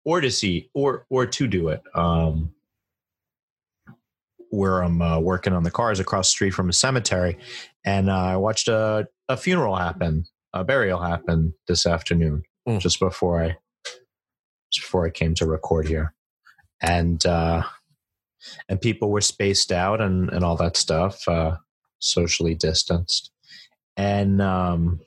or 0.03 0.22
to 0.22 0.29
see 0.29 0.70
or 0.74 1.06
or 1.10 1.25
to 1.25 1.48
do 1.48 1.70
it. 1.70 1.82
Um, 1.96 2.51
where 4.51 4.84
I'm 4.84 5.01
uh, 5.01 5.20
working 5.20 5.53
on 5.53 5.63
the 5.63 5.72
cars 5.72 6.00
across 6.00 6.27
the 6.27 6.32
street 6.32 6.51
from 6.51 6.70
a 6.70 6.74
cemetery, 6.74 7.38
and 7.86 8.09
uh, 8.09 8.15
I 8.15 8.38
watched 8.38 8.67
a, 8.67 9.07
a 9.27 9.38
funeral 9.38 9.75
happen, 9.75 10.25
a 10.53 10.63
burial 10.63 11.01
happen 11.01 11.53
this 11.67 11.86
afternoon, 11.86 12.43
Mm. 12.67 12.79
just 12.79 13.00
before 13.00 13.41
I 13.43 13.57
just 14.71 14.86
before 14.86 15.05
I 15.05 15.09
came 15.09 15.33
to 15.36 15.45
record 15.48 15.88
here, 15.88 16.13
and 16.81 17.25
uh, 17.25 17.63
and 18.67 18.79
people 18.81 19.09
were 19.09 19.21
spaced 19.21 19.71
out 19.71 20.01
and 20.01 20.29
and 20.29 20.43
all 20.43 20.55
that 20.57 20.77
stuff, 20.77 21.27
uh, 21.27 21.57
socially 22.00 22.53
distanced, 22.55 23.31
and 23.98 24.41
um, 24.41 25.00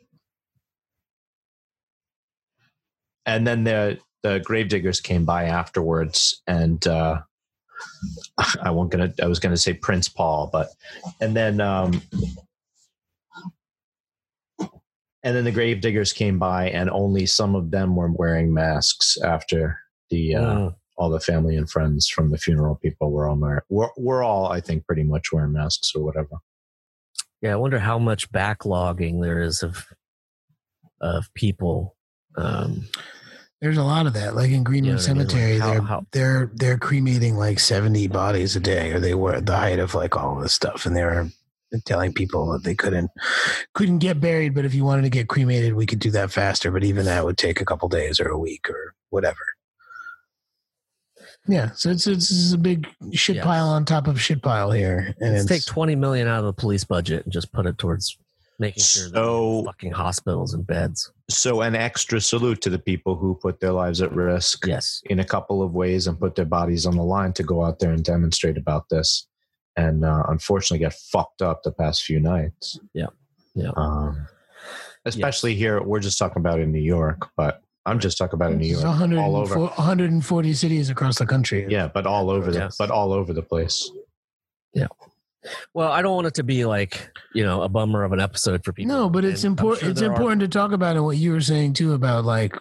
and 3.27 3.47
then 3.47 3.65
the 3.65 3.99
the 4.23 4.41
gravediggers 4.41 5.01
came 5.01 5.25
by 5.25 5.45
afterwards, 5.45 6.43
and 6.47 6.85
uh, 6.87 7.21
I 8.63 8.71
won't 8.71 8.91
gonna 8.91 9.13
I 9.23 9.27
was 9.27 9.39
gonna 9.39 9.57
say 9.57 9.75
Prince 9.75 10.09
Paul, 10.09 10.49
but 10.53 10.69
and 11.21 11.37
then 11.37 11.61
um, 11.61 12.03
and 15.25 15.37
then 15.37 15.45
the 15.45 15.53
gravediggers 15.53 16.13
came 16.13 16.39
by, 16.39 16.69
and 16.71 16.91
only 16.91 17.27
some 17.27 17.55
of 17.55 17.71
them 17.71 17.95
were 17.97 18.11
wearing 18.13 18.53
masks 18.53 19.17
after 19.23 19.79
the 20.11 20.35
uh, 20.35 20.43
Mm. 20.57 20.75
all 20.99 21.11
the 21.11 21.21
family 21.21 21.57
and 21.57 21.71
friends 21.71 22.09
from 22.09 22.31
the 22.31 22.39
funeral 22.39 22.77
people 22.77 23.11
were 23.11 23.27
all 23.29 23.37
wearing, 23.37 23.61
we're, 23.71 23.89
we're 23.97 24.23
all 24.23 24.53
I 24.53 24.61
think 24.61 24.87
pretty 24.87 25.03
much 25.05 25.33
wearing 25.33 25.53
masks 25.53 25.93
or 25.95 26.05
whatever. 26.05 26.37
Yeah, 27.41 27.53
I 27.55 27.57
wonder 27.57 27.79
how 27.79 27.99
much 27.99 28.31
backlogging 28.31 29.21
there 29.23 29.41
is 29.43 29.63
of 29.63 29.87
of 31.01 31.33
people. 31.35 31.97
Um, 32.37 32.87
There's 33.61 33.79
a 33.79 33.83
lot 33.85 34.07
of 34.07 34.13
that. 34.15 34.35
Like 34.37 34.51
in 34.51 34.63
Greenwood 34.65 35.01
Yeah, 35.01 35.05
I 35.11 35.15
mean, 35.15 35.19
like, 35.19 35.31
Cemetery, 35.31 35.59
how- 35.59 35.71
they're 35.73 35.83
how- 35.83 36.07
they're 36.13 36.51
they're 36.55 36.79
cremating 36.79 37.37
like 37.37 37.59
70 37.59 38.07
bodies 38.09 38.55
a 38.57 38.61
day, 38.61 38.93
or 38.93 39.01
they 39.01 39.15
were 39.15 39.35
at 39.35 39.47
the 39.47 39.57
height 39.57 39.79
of 39.79 39.95
like 39.95 40.17
all 40.17 40.37
this 40.41 40.53
stuff, 40.53 40.85
and 40.87 40.95
they 40.97 41.05
were 41.05 41.29
telling 41.81 42.13
people 42.13 42.53
that 42.53 42.65
they 42.65 42.75
couldn't 42.75 43.11
couldn't 43.75 43.99
get 43.99 44.21
buried, 44.21 44.55
but 44.55 44.65
if 44.65 44.75
you 44.75 44.85
wanted 44.85 45.03
to 45.03 45.11
get 45.11 45.29
cremated, 45.29 45.75
we 45.75 45.87
could 45.87 45.99
do 46.01 46.11
that 46.13 46.31
faster. 46.31 46.71
But 46.71 46.85
even 46.85 47.07
that 47.07 47.25
would 47.25 47.39
take 47.39 47.61
a 47.61 47.65
couple 47.65 47.89
days 47.89 48.21
or 48.21 48.29
a 48.29 48.39
week 48.39 48.69
or 48.69 48.95
whatever. 49.11 49.39
Yeah, 51.49 51.71
so 51.75 51.91
it's 51.91 52.07
it's, 52.07 52.31
it's 52.31 52.53
a 52.53 52.59
big 52.59 52.87
shit 53.13 53.37
Yes. 53.37 53.45
pile 53.45 53.69
on 53.69 53.85
top 53.85 54.07
of 54.07 54.21
shit 54.21 54.43
pile 54.43 54.71
here, 54.71 55.15
and 55.21 55.33
let's 55.33 55.45
it's, 55.45 55.51
take 55.51 55.65
twenty 55.65 55.95
million 55.97 56.29
out 56.29 56.41
of 56.41 56.45
the 56.45 56.53
police 56.53 56.85
budget 56.85 57.25
and 57.25 57.33
just 57.33 57.53
put 57.53 57.67
it 57.67 57.79
towards 57.79 58.17
making 58.59 58.83
sure 58.83 59.09
that 59.09 59.15
So- 59.15 59.65
fucking 59.65 59.93
hospitals 59.93 60.55
and 60.55 60.65
beds. 60.67 61.11
So 61.31 61.63
an 61.63 61.75
extra 61.75 62.21
salute 62.21 62.61
to 62.63 62.71
the 62.71 62.79
people 62.79 63.17
who 63.17 63.35
put 63.41 63.59
their 63.59 63.73
lives 63.73 64.03
at 64.03 64.13
risk 64.13 64.67
Yes. 64.67 65.01
in 65.07 65.19
a 65.19 65.25
couple 65.25 65.63
of 65.63 65.73
ways 65.73 66.07
and 66.07 66.19
put 66.21 66.35
their 66.37 66.45
bodies 66.45 66.85
on 66.87 66.95
the 66.97 67.03
line 67.03 67.33
to 67.35 67.43
go 67.43 67.65
out 67.65 67.79
there 67.79 67.91
and 67.91 68.05
demonstrate 68.05 68.57
about 68.59 68.89
this. 68.91 69.27
And 69.77 70.05
uh, 70.05 70.25
unfortunately, 70.29 70.85
got 70.85 70.95
fucked 70.95 71.43
up 71.43 71.63
the 71.63 71.73
past 71.73 72.03
few 72.03 72.21
nights. 72.21 72.79
Yeah. 72.93 73.07
Yeah. 73.55 73.71
Um, 73.77 74.27
especially 75.05 75.55
here, 75.55 75.83
we're 75.83 76.01
just 76.01 76.19
talking 76.19 76.41
about 76.41 76.61
in 76.61 76.73
New 76.73 76.81
York, 76.81 77.29
but 77.37 77.63
I'm 77.85 77.99
just 77.99 78.19
talking 78.19 78.35
about 78.35 78.53
in 78.53 78.59
New 78.59 78.67
York, 78.79 78.85
all 78.85 79.37
over. 79.37 79.59
140 79.59 80.53
cities 80.55 80.91
across 80.91 81.19
the 81.19 81.27
country. 81.27 81.67
Yeah, 81.69 81.89
but 81.89 82.07
all 82.07 82.31
over 82.31 82.51
the, 82.51 82.73
but 82.79 82.91
all 82.91 83.13
over 83.13 83.33
the 83.33 83.43
place. 83.43 83.91
Yeah. 84.73 84.87
Well, 85.75 85.91
I 85.91 86.03
don't 86.03 86.15
want 86.15 86.29
it 86.29 86.35
to 86.35 86.45
be 86.45 86.65
like 86.65 87.11
you 87.35 87.43
know 87.43 87.63
a 87.63 87.69
bummer 87.69 88.05
of 88.05 88.13
an 88.13 88.21
episode 88.21 88.65
for 88.65 88.73
people. 88.73 88.95
No, 88.95 89.11
but 89.11 89.25
it's 89.25 89.43
important. 89.43 89.81
sure 89.81 89.91
it's 89.91 90.01
there 90.01 90.11
are- 90.11 90.13
important 90.13 90.41
to 90.43 90.49
talk 90.49 90.71
about 90.71 90.95
and 90.95 91.05
what 91.05 91.17
you 91.17 91.33
were 91.33 91.41
saying 91.41 91.73
too 91.73 91.95
about 91.95 92.25
like, 92.25 92.57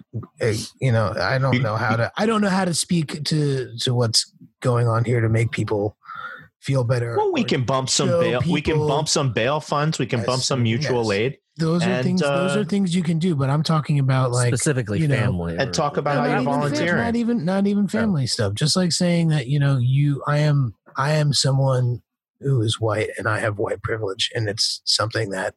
you 0.79 0.91
know, 0.91 1.13
I 1.15 1.37
don't 1.37 1.61
know 1.61 1.75
how 1.75 1.95
to. 1.95 2.11
I 2.17 2.25
don't 2.25 2.41
know 2.41 2.49
how 2.49 2.65
to 2.65 2.73
speak 2.73 3.23
to 3.25 3.77
to 3.81 3.93
what's 3.93 4.33
going 4.61 4.87
on 4.87 5.05
here 5.05 5.21
to 5.21 5.29
make 5.29 5.51
people 5.51 5.95
feel 6.61 6.83
better. 6.83 7.15
Well, 7.17 7.31
we 7.33 7.43
can 7.43 7.63
bump 7.63 7.89
some 7.89 8.07
show 8.09 8.21
bail. 8.21 8.41
We 8.49 8.61
can 8.61 8.77
bump 8.77 9.09
some 9.09 9.33
bail 9.33 9.59
funds. 9.59 9.99
We 9.99 10.05
can 10.05 10.19
Yes, 10.19 10.25
bump 10.27 10.41
some 10.43 10.63
mutual 10.63 11.03
yes. 11.11 11.19
aid 11.19 11.37
Those 11.57 11.83
are 11.85 11.89
and, 11.89 12.03
things. 12.03 12.21
those 12.21 12.55
uh, 12.55 12.59
are 12.61 12.63
things 12.63 12.95
you 12.95 13.03
can 13.03 13.19
do. 13.19 13.35
But 13.35 13.49
I'm 13.49 13.63
talking 13.63 13.99
about 13.99 14.31
like 14.31 14.47
specifically 14.49 14.99
you 14.99 15.07
know, 15.07 15.15
family 15.15 15.57
and 15.57 15.73
talk 15.73 15.97
about 15.97 16.15
not 16.15 16.21
how 16.21 16.25
you're 16.27 16.41
even 16.41 16.45
fam- 16.53 16.61
volunteering. 16.61 17.03
not 17.03 17.15
even 17.15 17.45
not 17.45 17.67
even 17.67 17.87
family 17.87 18.27
stuff. 18.27 18.53
Just 18.53 18.75
like 18.75 18.91
saying 18.91 19.29
that 19.29 19.47
you 19.47 19.59
know 19.59 19.77
you 19.77 20.23
I 20.27 20.37
am 20.39 20.75
I 20.95 21.13
am 21.13 21.33
someone 21.33 22.01
who 22.39 22.61
is 22.61 22.79
white 22.79 23.09
and 23.17 23.27
I 23.27 23.39
have 23.39 23.57
white 23.57 23.81
privilege, 23.83 24.29
and 24.35 24.47
it's 24.47 24.81
something 24.85 25.29
that 25.31 25.55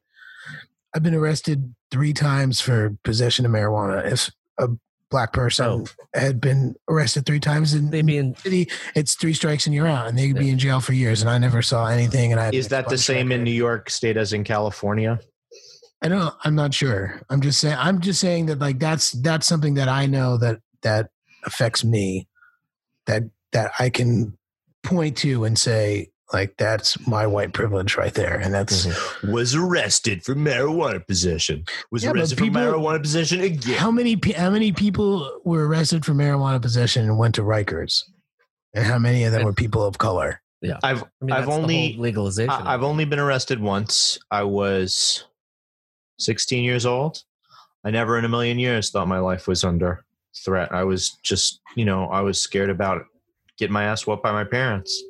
I've 0.94 1.02
been 1.02 1.14
arrested 1.14 1.74
three 1.90 2.12
times 2.12 2.60
for 2.60 2.96
possession 3.04 3.44
of 3.44 3.52
marijuana. 3.52 4.10
If 4.10 4.30
a 4.58 4.68
black 5.10 5.32
person 5.32 5.66
Oh. 5.66 5.86
had 6.18 6.40
been 6.40 6.74
arrested 6.88 7.24
three 7.26 7.40
times 7.40 7.74
in 7.74 7.90
they'd 7.90 8.04
be 8.06 8.16
in 8.16 8.34
city, 8.36 8.68
it's 8.94 9.14
three 9.14 9.34
strikes 9.34 9.66
and 9.66 9.74
you're 9.74 9.86
out, 9.86 10.08
and 10.08 10.18
they'd 10.18 10.34
be 10.36 10.50
in 10.50 10.58
jail 10.58 10.80
for 10.80 10.92
years. 10.92 11.20
And 11.20 11.30
I 11.30 11.38
never 11.38 11.62
saw 11.62 11.86
anything. 11.86 12.32
And 12.32 12.40
I 12.40 12.50
Is 12.50 12.68
that 12.68 12.88
the 12.88 12.94
expunged 12.94 13.02
same 13.04 13.32
in. 13.32 13.44
New 13.44 13.50
York 13.52 13.90
State 13.90 14.16
as 14.16 14.32
in 14.32 14.44
California? 14.44 15.20
I 16.02 16.08
don't. 16.08 16.34
I'm 16.44 16.54
not 16.54 16.74
sure. 16.74 17.20
I'm 17.30 17.40
just 17.40 17.60
saying. 17.60 17.76
I'm 17.78 18.00
just 18.00 18.20
saying 18.20 18.46
that 18.46 18.58
like 18.58 18.78
that's 18.78 19.12
that's 19.12 19.46
something 19.46 19.74
that 19.74 19.88
I 19.88 20.06
know 20.06 20.36
that 20.38 20.58
that 20.82 21.10
affects 21.44 21.82
me. 21.84 22.28
That 23.06 23.22
that 23.52 23.72
I 23.78 23.88
can 23.90 24.36
point 24.82 25.16
to 25.18 25.44
and 25.44 25.58
say 25.58 26.10
like 26.32 26.56
that's 26.56 27.06
my 27.06 27.26
white 27.26 27.52
privilege 27.52 27.96
right 27.96 28.14
there, 28.14 28.38
and 28.38 28.52
that's 28.52 28.86
mm-hmm. 28.86 29.32
Was 29.32 29.54
arrested 29.54 30.24
for 30.24 30.34
marijuana 30.34 31.06
possession. 31.06 31.64
Was 31.90 32.04
Yeah, 32.04 32.12
arrested 32.12 32.38
people- 32.38 32.60
for 32.60 32.66
marijuana 32.66 33.00
possession 33.02 33.40
again. 33.40 33.76
how 33.76 33.90
many 33.90 34.18
how 34.36 34.50
many 34.50 34.72
people 34.72 35.40
were 35.44 35.66
arrested 35.68 36.04
for 36.04 36.12
marijuana 36.12 36.60
possession 36.60 37.04
and 37.04 37.18
went 37.18 37.34
to 37.34 37.42
Rikers, 37.42 38.02
and 38.72 38.84
how 38.86 38.98
many 38.98 39.24
of 39.24 39.32
them 39.32 39.42
eh. 39.42 39.44
were 39.44 39.52
people 39.52 39.82
of 39.82 39.98
color? 39.98 40.40
Yeah, 40.62 40.78
I've 40.82 41.02
I 41.02 41.06
mean, 41.20 41.32
I've 41.32 41.48
only- 41.48 41.96
legalization. 41.98 42.50
I, 42.50 42.72
I've 42.72 42.82
only 42.82 43.04
been 43.04 43.18
arrested 43.18 43.60
once. 43.60 44.18
I 44.30 44.44
was 44.44 45.24
16 46.18 46.64
years 46.64 46.86
old. 46.86 47.22
I 47.84 47.90
never 47.90 48.18
in 48.18 48.24
a 48.24 48.28
million 48.30 48.58
years 48.58 48.90
thought 48.90 49.08
my 49.08 49.18
life 49.18 49.46
was 49.46 49.62
under 49.62 50.06
threat. 50.42 50.72
I 50.72 50.84
was 50.84 51.10
just, 51.22 51.60
you 51.76 51.84
know, 51.84 52.06
I 52.06 52.22
was 52.22 52.40
scared 52.40 52.70
about 52.70 53.04
getting 53.58 53.74
my 53.74 53.84
ass 53.84 54.06
whooped 54.06 54.22
by 54.22 54.32
my 54.32 54.44
parents. 54.44 55.02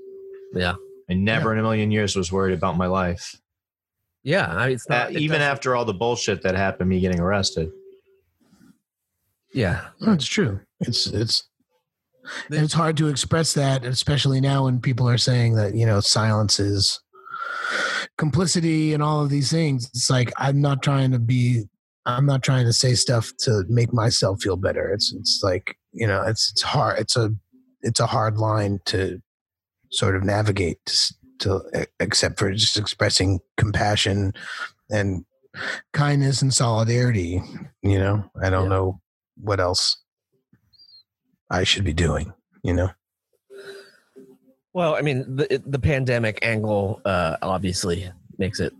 yeah, 0.54 0.74
I 1.10 1.14
never 1.14 1.52
in 1.52 1.58
a 1.58 1.62
million 1.62 1.90
years 1.90 2.16
was 2.16 2.32
worried 2.32 2.54
about 2.54 2.76
my 2.76 2.86
life. 2.86 3.36
yeah. 4.22 4.46
I 4.50 4.66
mean, 4.66 4.74
it's 4.76 4.86
Uh, 4.88 4.94
not 4.98 5.10
it 5.10 5.18
even 5.18 5.38
doesn't- 5.40 5.52
after 5.52 5.76
all 5.76 5.84
the 5.84 5.92
bullshit 5.94 6.42
that 6.42 6.54
happened, 6.54 6.88
me 6.90 7.00
getting 7.00 7.20
arrested. 7.20 7.70
Yeah, 9.52 9.86
No, 10.00 10.12
it's 10.12 10.26
true. 10.26 10.60
It's 10.80 11.06
it's 11.06 11.44
it's 12.50 12.72
hard 12.72 12.96
to 12.96 13.08
express 13.08 13.52
that, 13.52 13.84
especially 13.84 14.40
now 14.40 14.64
when 14.64 14.80
people 14.80 15.08
are 15.08 15.18
saying 15.18 15.54
that 15.56 15.74
you 15.74 15.86
know 15.86 16.00
silence 16.00 16.58
is 16.58 17.00
complicity 18.18 18.94
and 18.94 19.02
all 19.02 19.22
of 19.22 19.30
these 19.30 19.50
things. 19.50 19.86
It's 19.94 20.10
like 20.10 20.32
I'm 20.38 20.60
not 20.60 20.82
trying 20.82 21.12
to 21.12 21.18
be. 21.18 21.64
I'm 22.06 22.26
not 22.26 22.42
trying 22.42 22.66
to 22.66 22.72
say 22.72 22.94
stuff 22.94 23.30
to 23.40 23.64
make 23.68 23.92
myself 23.92 24.42
feel 24.42 24.56
better. 24.56 24.88
It's 24.92 25.12
it's 25.14 25.40
like 25.42 25.76
you 25.92 26.06
know 26.06 26.22
it's 26.22 26.50
it's 26.50 26.62
hard. 26.62 26.98
It's 26.98 27.16
a 27.16 27.30
it's 27.82 28.00
a 28.00 28.06
hard 28.06 28.38
line 28.38 28.80
to 28.86 29.20
sort 29.94 30.16
of 30.16 30.24
navigate 30.24 30.84
to, 30.86 30.92
s- 30.92 31.14
to 31.40 31.60
e- 31.78 31.84
except 32.00 32.38
for 32.38 32.52
just 32.52 32.76
expressing 32.76 33.40
compassion 33.56 34.32
and 34.90 35.24
kindness 35.92 36.42
and 36.42 36.52
solidarity. 36.52 37.40
You 37.82 37.98
know, 37.98 38.30
I 38.42 38.50
don't 38.50 38.64
Yeah. 38.64 38.68
know 38.76 39.00
what 39.40 39.60
else 39.60 39.98
I 41.50 41.64
should 41.64 41.84
be 41.84 41.92
doing. 41.92 42.32
You 42.62 42.74
know, 42.74 42.90
Well, 44.72 44.94
I 44.96 45.02
mean, 45.02 45.36
the 45.36 45.62
the 45.64 45.78
pandemic 45.78 46.38
angle 46.42 47.00
uh, 47.04 47.36
obviously 47.42 48.10
makes 48.38 48.58
it 48.58 48.72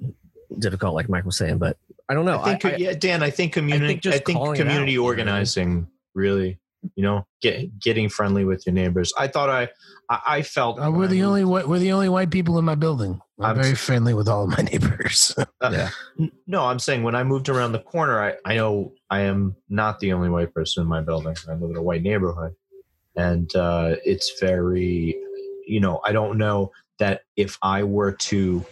difficult, 0.59 0.95
like 0.95 1.09
Mike 1.09 1.25
was 1.25 1.37
saying. 1.37 1.59
But 1.59 1.77
I 2.09 2.15
don't 2.15 2.25
know. 2.25 2.41
I 2.41 2.57
think, 2.57 2.65
I- 2.65 2.73
I- 2.73 2.77
yeah, 2.77 2.93
Dan. 2.95 3.23
I 3.23 3.31
think 3.31 3.53
community. 3.53 3.85
I 3.85 3.89
think 3.89 4.03
think, 4.03 4.15
just 4.15 4.25
calling 4.25 4.57
it 4.57 4.61
out, 4.61 4.67
community 4.67 4.93
you 4.93 4.99
know 4.99 5.05
what 5.05 5.13
I 5.13 5.17
mean? 5.17 5.29
organizing 5.29 5.87
really, 6.15 6.59
you 6.97 7.03
know, 7.03 7.27
get 7.41 7.79
getting 7.79 8.09
friendly 8.09 8.45
with 8.45 8.67
your 8.67 8.73
neighbors. 8.75 9.13
I 9.19 9.29
thought 9.29 9.51
I, 9.51 9.69
I, 10.11 10.21
I 10.27 10.43
felt 10.43 10.79
uh, 10.81 10.91
we're 10.91 11.07
the 11.07 11.23
only 11.23 11.45
whi- 11.45 11.65
we're 11.65 11.79
the 11.79 11.93
only 11.93 12.09
white 12.09 12.31
people 12.31 12.59
in 12.59 12.65
my 12.65 12.75
building. 12.75 13.21
I'm, 13.39 13.45
I'm- 13.47 13.57
very 13.57 13.75
friendly 13.75 14.15
with 14.15 14.29
all 14.29 14.45
of 14.45 14.51
my 14.51 14.63
neighbors. 14.71 15.35
Uh, 15.39 15.71
Yeah. 15.73 15.91
n- 16.21 16.33
No, 16.47 16.65
I'm 16.67 16.79
saying 16.79 17.03
when 17.03 17.15
I 17.15 17.25
moved 17.25 17.49
around 17.49 17.73
the 17.73 17.79
corner, 17.81 18.23
I, 18.23 18.35
I 18.45 18.57
know 18.57 18.93
I 19.11 19.21
am 19.21 19.57
not 19.69 20.01
the 20.01 20.13
only 20.13 20.29
white 20.29 20.53
person 20.55 20.83
in 20.83 20.89
my 20.89 21.01
building. 21.01 21.35
I 21.49 21.53
live 21.55 21.71
in 21.71 21.77
a 21.77 21.83
white 21.83 22.03
neighborhood. 22.03 22.53
And 23.17 23.55
uh, 23.57 23.97
it's 24.05 24.39
very, 24.41 25.17
you 25.67 25.81
know, 25.81 26.01
I 26.05 26.13
don't 26.13 26.37
know 26.37 26.71
that 26.99 27.23
if 27.37 27.57
I 27.63 27.83
were 27.85 28.13
to 28.13 28.65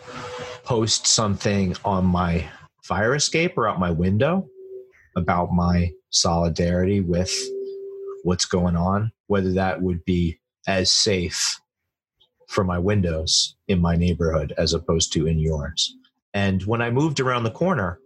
post 0.64 1.06
something 1.06 1.76
on 1.84 2.04
my 2.04 2.48
fire 2.84 3.14
escape 3.14 3.56
or 3.56 3.68
out 3.68 3.78
my 3.80 3.90
window 3.90 4.48
about 5.16 5.52
my 5.52 5.90
solidarity 6.10 7.00
with 7.00 7.32
what's 8.24 8.44
going 8.44 8.76
on, 8.76 9.10
whether 9.28 9.52
that 9.52 9.80
would 9.82 10.04
be 10.04 10.38
as 10.66 10.90
safe 10.90 11.61
from 12.49 12.66
my 12.66 12.78
windows 12.78 13.57
in 13.69 13.81
my 13.81 13.97
neighborhood 13.97 14.52
as 14.59 14.75
opposed 14.75 15.12
to 15.12 15.26
in 15.26 15.38
yours. 15.38 15.97
And 16.35 16.62
when 16.64 16.83
I 16.83 16.90
moved 16.90 17.21
around 17.21 17.45
the 17.45 17.50
corner 17.50 17.99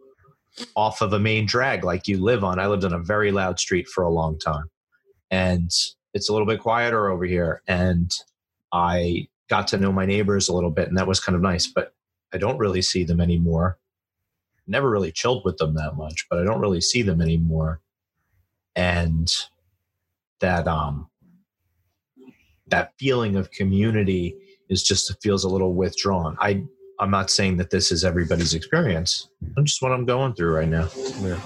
off 0.75 1.01
of 1.03 1.13
a 1.13 1.19
main 1.19 1.47
drag 1.47 1.85
like 1.85 2.09
you 2.09 2.23
live 2.23 2.45
on, 2.45 2.59
I 2.59 2.67
lived 2.67 2.85
on 2.85 2.93
a 2.93 2.99
very 2.99 3.33
loud 3.33 3.59
street 3.59 3.89
for 3.89 4.05
a 4.05 4.11
long 4.11 4.39
time. 4.39 4.71
And 5.31 5.71
it's 6.15 6.29
a 6.29 6.33
little 6.33 6.47
bit 6.47 6.61
quieter 6.61 7.11
over 7.11 7.25
here. 7.25 7.63
And 7.67 8.11
I 8.73 9.29
got 9.49 9.69
to 9.69 9.79
know 9.79 9.93
my 9.93 10.07
neighbors 10.07 10.49
a 10.49 10.55
little 10.55 10.71
bit, 10.71 10.89
and 10.89 10.97
that 10.99 11.07
was 11.07 11.21
kind 11.21 11.37
of 11.37 11.43
nice. 11.43 11.67
But 11.67 11.93
I 12.33 12.39
don't 12.39 12.59
really 12.59 12.83
see 12.83 13.05
them 13.05 13.21
anymore. 13.21 13.79
Never 14.67 14.91
really 14.91 15.13
chilled 15.13 15.43
with 15.45 15.59
them 15.59 15.75
that 15.75 15.97
much, 15.97 16.27
but 16.29 16.41
I 16.41 16.45
don't 16.45 16.61
really 16.61 16.81
see 16.81 17.03
them 17.03 17.21
anymore. 17.21 17.81
And 18.75 19.33
that 20.41 20.67
um 20.69 21.09
that 22.69 22.93
feeling 22.99 23.37
of 23.37 23.51
community 23.51 24.37
is 24.69 24.83
just 24.83 25.13
feels 25.23 25.45
a 25.45 25.49
little 25.49 25.75
withdrawn. 25.75 26.37
I 26.41 26.65
I'm 26.99 27.11
not 27.11 27.31
saying 27.31 27.59
that 27.59 27.71
this 27.71 27.93
is 27.93 28.05
everybody's 28.05 28.55
experience. 28.55 29.29
I'm 29.57 29.65
just 29.67 29.83
what 29.83 29.93
I'm 29.93 30.07
going 30.07 30.35
through 30.35 30.55
right 30.55 30.69
now. 30.69 30.89
Yeah. 31.21 31.39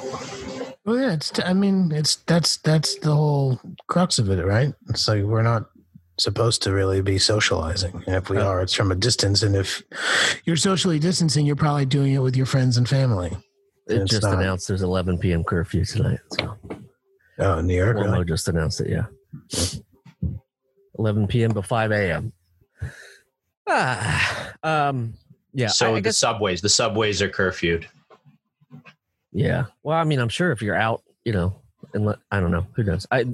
Well, 0.84 0.98
yeah, 0.98 1.12
it's. 1.12 1.32
I 1.44 1.52
mean, 1.52 1.90
it's 1.92 2.16
that's 2.26 2.56
that's 2.58 2.98
the 3.00 3.14
whole 3.14 3.60
crux 3.88 4.18
of 4.18 4.30
it, 4.30 4.44
right? 4.44 4.72
It's 4.88 5.06
like 5.08 5.24
we're 5.24 5.42
not 5.42 5.66
supposed 6.18 6.62
to 6.62 6.72
really 6.72 7.00
be 7.02 7.18
socializing. 7.18 8.02
And 8.06 8.16
if 8.16 8.30
we 8.30 8.36
Yeah. 8.36 8.44
are, 8.46 8.62
it's 8.62 8.72
from 8.74 8.92
a 8.92 8.94
distance. 8.94 9.42
And 9.42 9.56
if 9.56 9.82
you're 10.44 10.56
socially 10.56 10.98
distancing, 10.98 11.46
you're 11.46 11.56
probably 11.56 11.86
doing 11.86 12.12
it 12.12 12.18
with 12.20 12.36
your 12.36 12.46
friends 12.46 12.76
and 12.76 12.88
family. 12.88 13.30
It 13.88 14.02
It's 14.02 14.10
just 14.10 14.22
not- 14.22 14.34
announced 14.38 14.68
there's 14.68 14.82
11 14.82 15.18
p.m. 15.18 15.42
curfew 15.44 15.84
tonight. 15.84 16.20
So 16.38 16.56
Oh, 17.38 17.60
New 17.62 17.74
York, 17.74 17.96
Cuomo 17.96 18.12
really? 18.12 18.24
just 18.26 18.48
announced 18.48 18.80
it. 18.82 18.90
Yeah, 18.90 19.06
11 21.00 21.26
p.m. 21.26 21.52
to 21.52 21.62
5 21.62 21.92
a.m. 21.92 22.32
Ah, 23.66 24.52
um, 24.62 25.14
yeah. 25.52 25.68
so 25.68 25.86
I, 25.86 25.90
I 25.90 25.94
the 25.94 26.00
guess, 26.02 26.18
subways, 26.18 26.60
the 26.60 26.68
subways 26.68 27.22
are 27.22 27.28
curfewed. 27.28 27.86
yeah. 29.32 29.66
Well, 29.82 29.96
I 29.96 30.04
mean, 30.04 30.18
I'm 30.18 30.28
sure 30.28 30.52
if 30.52 30.60
you're 30.60 30.76
out, 30.76 31.02
you 31.24 31.32
know, 31.32 31.60
and 31.94 32.14
I 32.30 32.40
don't 32.40 32.50
know, 32.50 32.66
who 32.74 32.84
knows. 32.84 33.06
I 33.10 33.26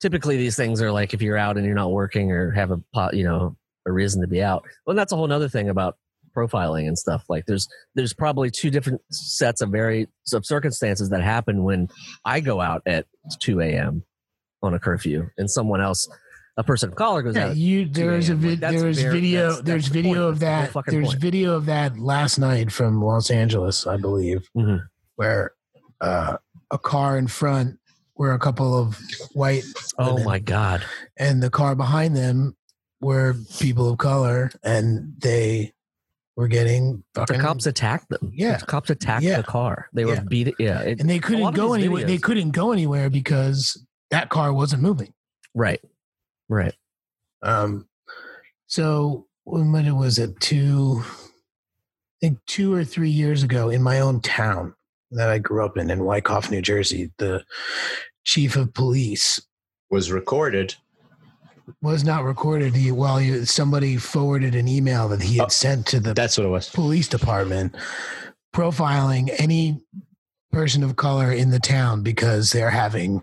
typically 0.00 0.36
these 0.36 0.56
things 0.56 0.80
are 0.80 0.92
like 0.92 1.14
if 1.14 1.22
you're 1.22 1.36
out 1.36 1.56
and 1.56 1.66
you're 1.66 1.74
not 1.74 1.90
working 1.90 2.30
or 2.30 2.50
have 2.52 2.70
a 2.70 2.78
pot, 2.92 3.14
you 3.14 3.24
know, 3.24 3.56
a 3.86 3.92
reason 3.92 4.20
to 4.20 4.28
be 4.28 4.42
out. 4.42 4.64
Well, 4.86 4.96
that's 4.96 5.12
a 5.12 5.16
whole 5.16 5.30
other 5.32 5.48
thing 5.48 5.68
about 5.68 5.96
profiling 6.36 6.86
and 6.86 6.98
stuff. 6.98 7.24
Like 7.28 7.46
there's 7.46 7.68
there's 7.94 8.12
probably 8.12 8.50
two 8.50 8.70
different 8.70 9.00
sets 9.10 9.60
of 9.60 9.70
very 9.70 10.08
of 10.32 10.46
circumstances 10.46 11.10
that 11.10 11.22
happen 11.22 11.64
when 11.64 11.88
I 12.24 12.40
go 12.40 12.60
out 12.60 12.82
at 12.86 13.06
2 13.40 13.60
a.m. 13.60 14.04
on 14.62 14.74
a 14.74 14.78
curfew 14.78 15.28
and 15.36 15.50
someone 15.50 15.80
else, 15.80 16.08
a 16.56 16.62
person 16.64 16.90
of 16.90 16.94
color 16.96 17.22
goes 17.22 17.34
Yeah, 17.36 17.48
out. 17.48 17.56
you 17.56 17.86
there 17.86 18.14
is 18.14 18.28
a 18.28 18.34
2 18.34 18.40
a.m. 18.40 18.50
Like, 18.50 18.60
there 18.60 18.88
is 18.88 19.00
very- 19.00 19.20
video 19.20 19.40
that's- 19.48 19.62
there's 19.64 19.84
that's 19.84 19.92
video 19.94 20.28
of 20.28 20.38
That's 20.38 20.72
the 20.72 20.82
that 20.82 20.90
there's 20.90 21.08
point. 21.08 21.20
video 21.20 21.54
of 21.54 21.66
that 21.66 21.98
last 21.98 22.38
night 22.38 22.70
from 22.72 23.02
Los 23.02 23.30
Angeles, 23.30 23.86
I 23.86 23.96
believe, 23.96 24.48
Mhm. 24.56 24.82
where 25.16 25.52
uh, 26.00 26.36
a 26.70 26.78
car 26.78 27.16
in 27.16 27.28
front 27.28 27.78
were 28.16 28.32
a 28.32 28.38
couple 28.38 28.76
of 28.76 28.98
white 29.34 29.62
Oh 29.98 30.14
women, 30.14 30.24
my 30.24 30.38
god! 30.40 30.84
and 31.16 31.42
the 31.42 31.48
car 31.50 31.74
behind 31.76 32.16
them 32.16 32.56
were 33.00 33.34
people 33.58 33.88
of 33.90 33.98
color, 33.98 34.50
and 34.64 35.14
they 35.18 35.72
were 36.36 36.48
getting 36.48 37.04
The 37.14 37.24
cops 37.40 37.66
attacked 37.66 38.08
them. 38.10 38.32
Yeah. 38.34 38.56
the 38.58 38.66
cops 38.66 38.90
attacked 38.90 39.22
Yeah. 39.24 39.36
the 39.38 39.42
car. 39.44 39.86
They 39.92 40.04
were 40.04 40.14
Yeah. 40.14 40.24
beat. 40.28 40.54
Yeah, 40.58 40.80
it, 40.80 41.00
and 41.00 41.08
they 41.08 41.18
couldn't 41.20 41.54
go 41.54 41.72
anywhere. 41.74 42.04
They 42.04 42.18
couldn't 42.18 42.50
go 42.50 42.72
anywhere 42.72 43.08
because 43.08 43.80
that 44.10 44.28
car 44.28 44.52
wasn't 44.52 44.82
moving. 44.82 45.14
right, 45.54 45.80
right. 46.52 46.74
Um, 47.42 47.88
so 48.66 49.26
when 49.44 49.72
when 49.72 49.86
it 49.86 49.92
was 49.94 50.18
at 50.18 50.38
two, 50.40 51.02
I 51.02 51.08
think 52.20 52.38
two 52.46 52.72
or 52.74 52.84
three 52.84 53.10
years 53.10 53.42
ago 53.42 53.68
in 53.70 53.82
my 53.82 54.00
own 54.00 54.20
town 54.20 54.74
that 55.10 55.28
I 55.28 55.38
grew 55.38 55.64
up 55.64 55.76
in 55.76 55.90
in 55.90 56.04
Wyckoff, 56.04 56.50
New 56.50 56.62
Jersey, 56.62 57.10
the 57.18 57.44
chief 58.24 58.56
of 58.56 58.72
police 58.74 59.40
Was 59.90 60.12
recorded. 60.12 60.74
was 61.80 62.04
not 62.04 62.24
recorded. 62.24 62.74
He 62.74 62.92
while 62.92 63.18
he, 63.18 63.44
somebody 63.44 63.96
forwarded 63.96 64.54
an 64.54 64.68
email 64.68 65.08
that 65.08 65.22
he 65.22 65.38
had 65.38 65.46
Oh, 65.46 65.48
sent 65.48 65.86
to 65.88 66.00
the 66.00 66.14
That's 66.14 66.38
what 66.38 66.46
it 66.46 66.50
was. 66.50 66.68
police 66.70 67.08
department 67.08 67.74
profiling 68.54 69.34
any 69.38 69.80
person 70.52 70.82
of 70.82 70.96
color 70.96 71.32
in 71.32 71.50
the 71.50 71.58
town 71.58 72.02
because 72.02 72.52
they're 72.52 72.70
having 72.70 73.22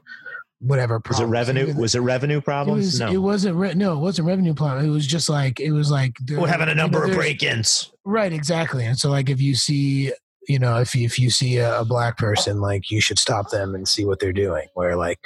whatever 0.59 0.95
Was 0.95 1.01
problems. 1.03 1.21
it 1.29 1.31
revenue? 1.31 1.61
Even- 1.63 1.77
Was 1.77 1.95
it 1.95 1.99
revenue 1.99 2.37
it 2.37 2.45
was, 2.45 2.99
no. 2.99 3.11
it 3.11 3.17
wasn't 3.17 3.55
re- 3.55 3.73
no, 3.73 3.93
it 3.93 3.99
wasn't 3.99 4.27
revenue 4.27 4.53
problem. 4.53 4.85
It 4.85 4.89
was 4.89 5.07
just 5.07 5.29
like 5.29 5.59
it 5.59 5.71
was 5.71 5.89
like 5.91 6.17
We're 6.29 6.47
having 6.47 6.67
a 6.67 6.71
you 6.71 6.75
know, 6.75 6.83
number 6.83 7.03
of 7.05 7.11
break-ins. 7.13 7.91
Right, 8.05 8.33
exactly. 8.33 8.85
And 8.85 8.97
so, 8.97 9.09
like, 9.09 9.29
if 9.29 9.39
you 9.41 9.55
see, 9.55 10.11
you 10.47 10.59
know, 10.59 10.79
if 10.79 10.95
you, 10.95 11.05
if 11.05 11.19
you 11.19 11.29
see 11.29 11.57
a, 11.57 11.79
a 11.81 11.85
black 11.85 12.17
person, 12.17 12.59
like, 12.59 12.89
you 12.91 13.01
should 13.01 13.19
stop 13.19 13.49
them 13.51 13.75
and 13.75 13.87
see 13.87 14.03
what 14.05 14.19
they're 14.19 14.33
doing. 14.33 14.67
Where 14.73 14.95
like 14.95 15.19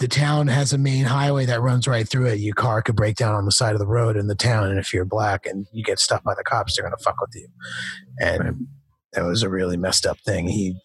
the 0.00 0.08
town 0.08 0.48
has 0.48 0.72
a 0.72 0.78
main 0.78 1.04
highway 1.04 1.46
that 1.46 1.62
runs 1.62 1.86
right 1.88 2.06
through 2.08 2.26
it. 2.26 2.40
Your 2.40 2.54
car 2.54 2.82
could 2.82 2.96
break 2.96 3.16
down 3.16 3.34
on 3.34 3.44
the 3.46 3.52
side 3.52 3.72
of 3.74 3.78
the 3.78 3.86
road 3.86 4.16
in 4.16 4.26
the 4.26 4.34
town, 4.34 4.68
and 4.68 4.78
if 4.78 4.92
you're 4.92 5.04
black 5.04 5.46
and 5.46 5.66
you 5.72 5.82
get 5.84 5.98
stopped 5.98 6.24
by 6.24 6.34
the 6.34 6.44
cops, 6.44 6.76
they're 6.76 6.84
gonna 6.84 6.96
fuck 7.02 7.20
with 7.20 7.30
you. 7.34 7.48
And 8.20 8.38
Right. 8.44 8.54
that 9.14 9.24
was 9.24 9.42
a 9.42 9.48
really 9.48 9.76
messed 9.76 10.04
up 10.04 10.18
thing. 10.20 10.48
He 10.48 10.76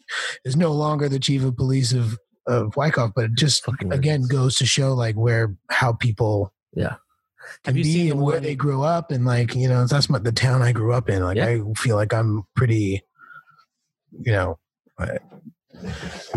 is 0.46 0.56
no 0.56 0.72
longer 0.72 1.10
the 1.10 1.20
chief 1.20 1.44
of 1.44 1.58
police 1.58 1.92
of 1.92 2.18
of 2.50 2.76
Wyckoff, 2.76 3.12
but 3.16 3.26
it 3.26 3.36
just 3.36 3.64
Fucking 3.64 3.94
again 3.94 4.16
idiots. 4.22 4.32
goes 4.32 4.56
to 4.58 4.66
show 4.66 4.94
like 4.94 5.16
where 5.16 5.56
how 5.70 5.94
people 5.94 6.52
Yeah. 6.74 6.96
can 7.64 7.76
Have 7.76 7.78
you 7.78 7.84
be 7.84 7.92
seen 7.94 8.10
the 8.10 8.16
where 8.16 8.36
one- 8.36 8.44
they 8.44 8.56
grew 8.56 8.84
up 8.84 9.12
and 9.12 9.24
like 9.26 9.56
you 9.56 9.68
know 9.70 9.86
that's 9.88 10.10
my, 10.10 10.20
the 10.20 10.32
town 10.32 10.62
I 10.62 10.72
grew 10.72 10.94
up 10.94 11.10
in. 11.10 11.24
Like 11.24 11.38
Yeah. 11.38 11.46
I 11.48 11.62
feel 11.78 11.96
like 11.96 12.14
I'm 12.14 12.44
pretty, 12.56 13.02
you 14.12 14.32
know, 14.32 14.58
I, 14.98 15.18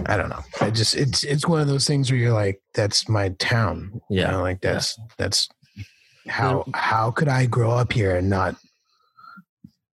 I 0.06 0.16
don't 0.16 0.28
know. 0.28 0.42
I 0.60 0.70
just 0.70 0.94
it's 0.94 1.24
it's 1.24 1.48
one 1.48 1.60
of 1.60 1.66
those 1.66 1.86
things 1.86 2.10
where 2.10 2.20
you're 2.20 2.32
like 2.32 2.60
that's 2.74 3.08
my 3.08 3.30
town. 3.38 4.00
you 4.10 4.20
Yeah. 4.20 4.30
know, 4.32 4.42
like 4.42 4.60
that's 4.60 4.96
that's 5.18 5.48
how 6.28 6.64
how 6.74 7.10
could 7.10 7.28
I 7.28 7.46
grow 7.46 7.72
up 7.72 7.92
here 7.92 8.14
and 8.16 8.30
not 8.30 8.54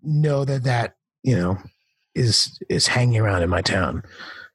know 0.03 0.45
that 0.45 0.63
that 0.63 0.95
you 1.23 1.35
know 1.35 1.57
is 2.15 2.59
is 2.69 2.87
hanging 2.87 3.19
around 3.21 3.41
in 3.43 3.49
my 3.49 3.61
town. 3.61 4.03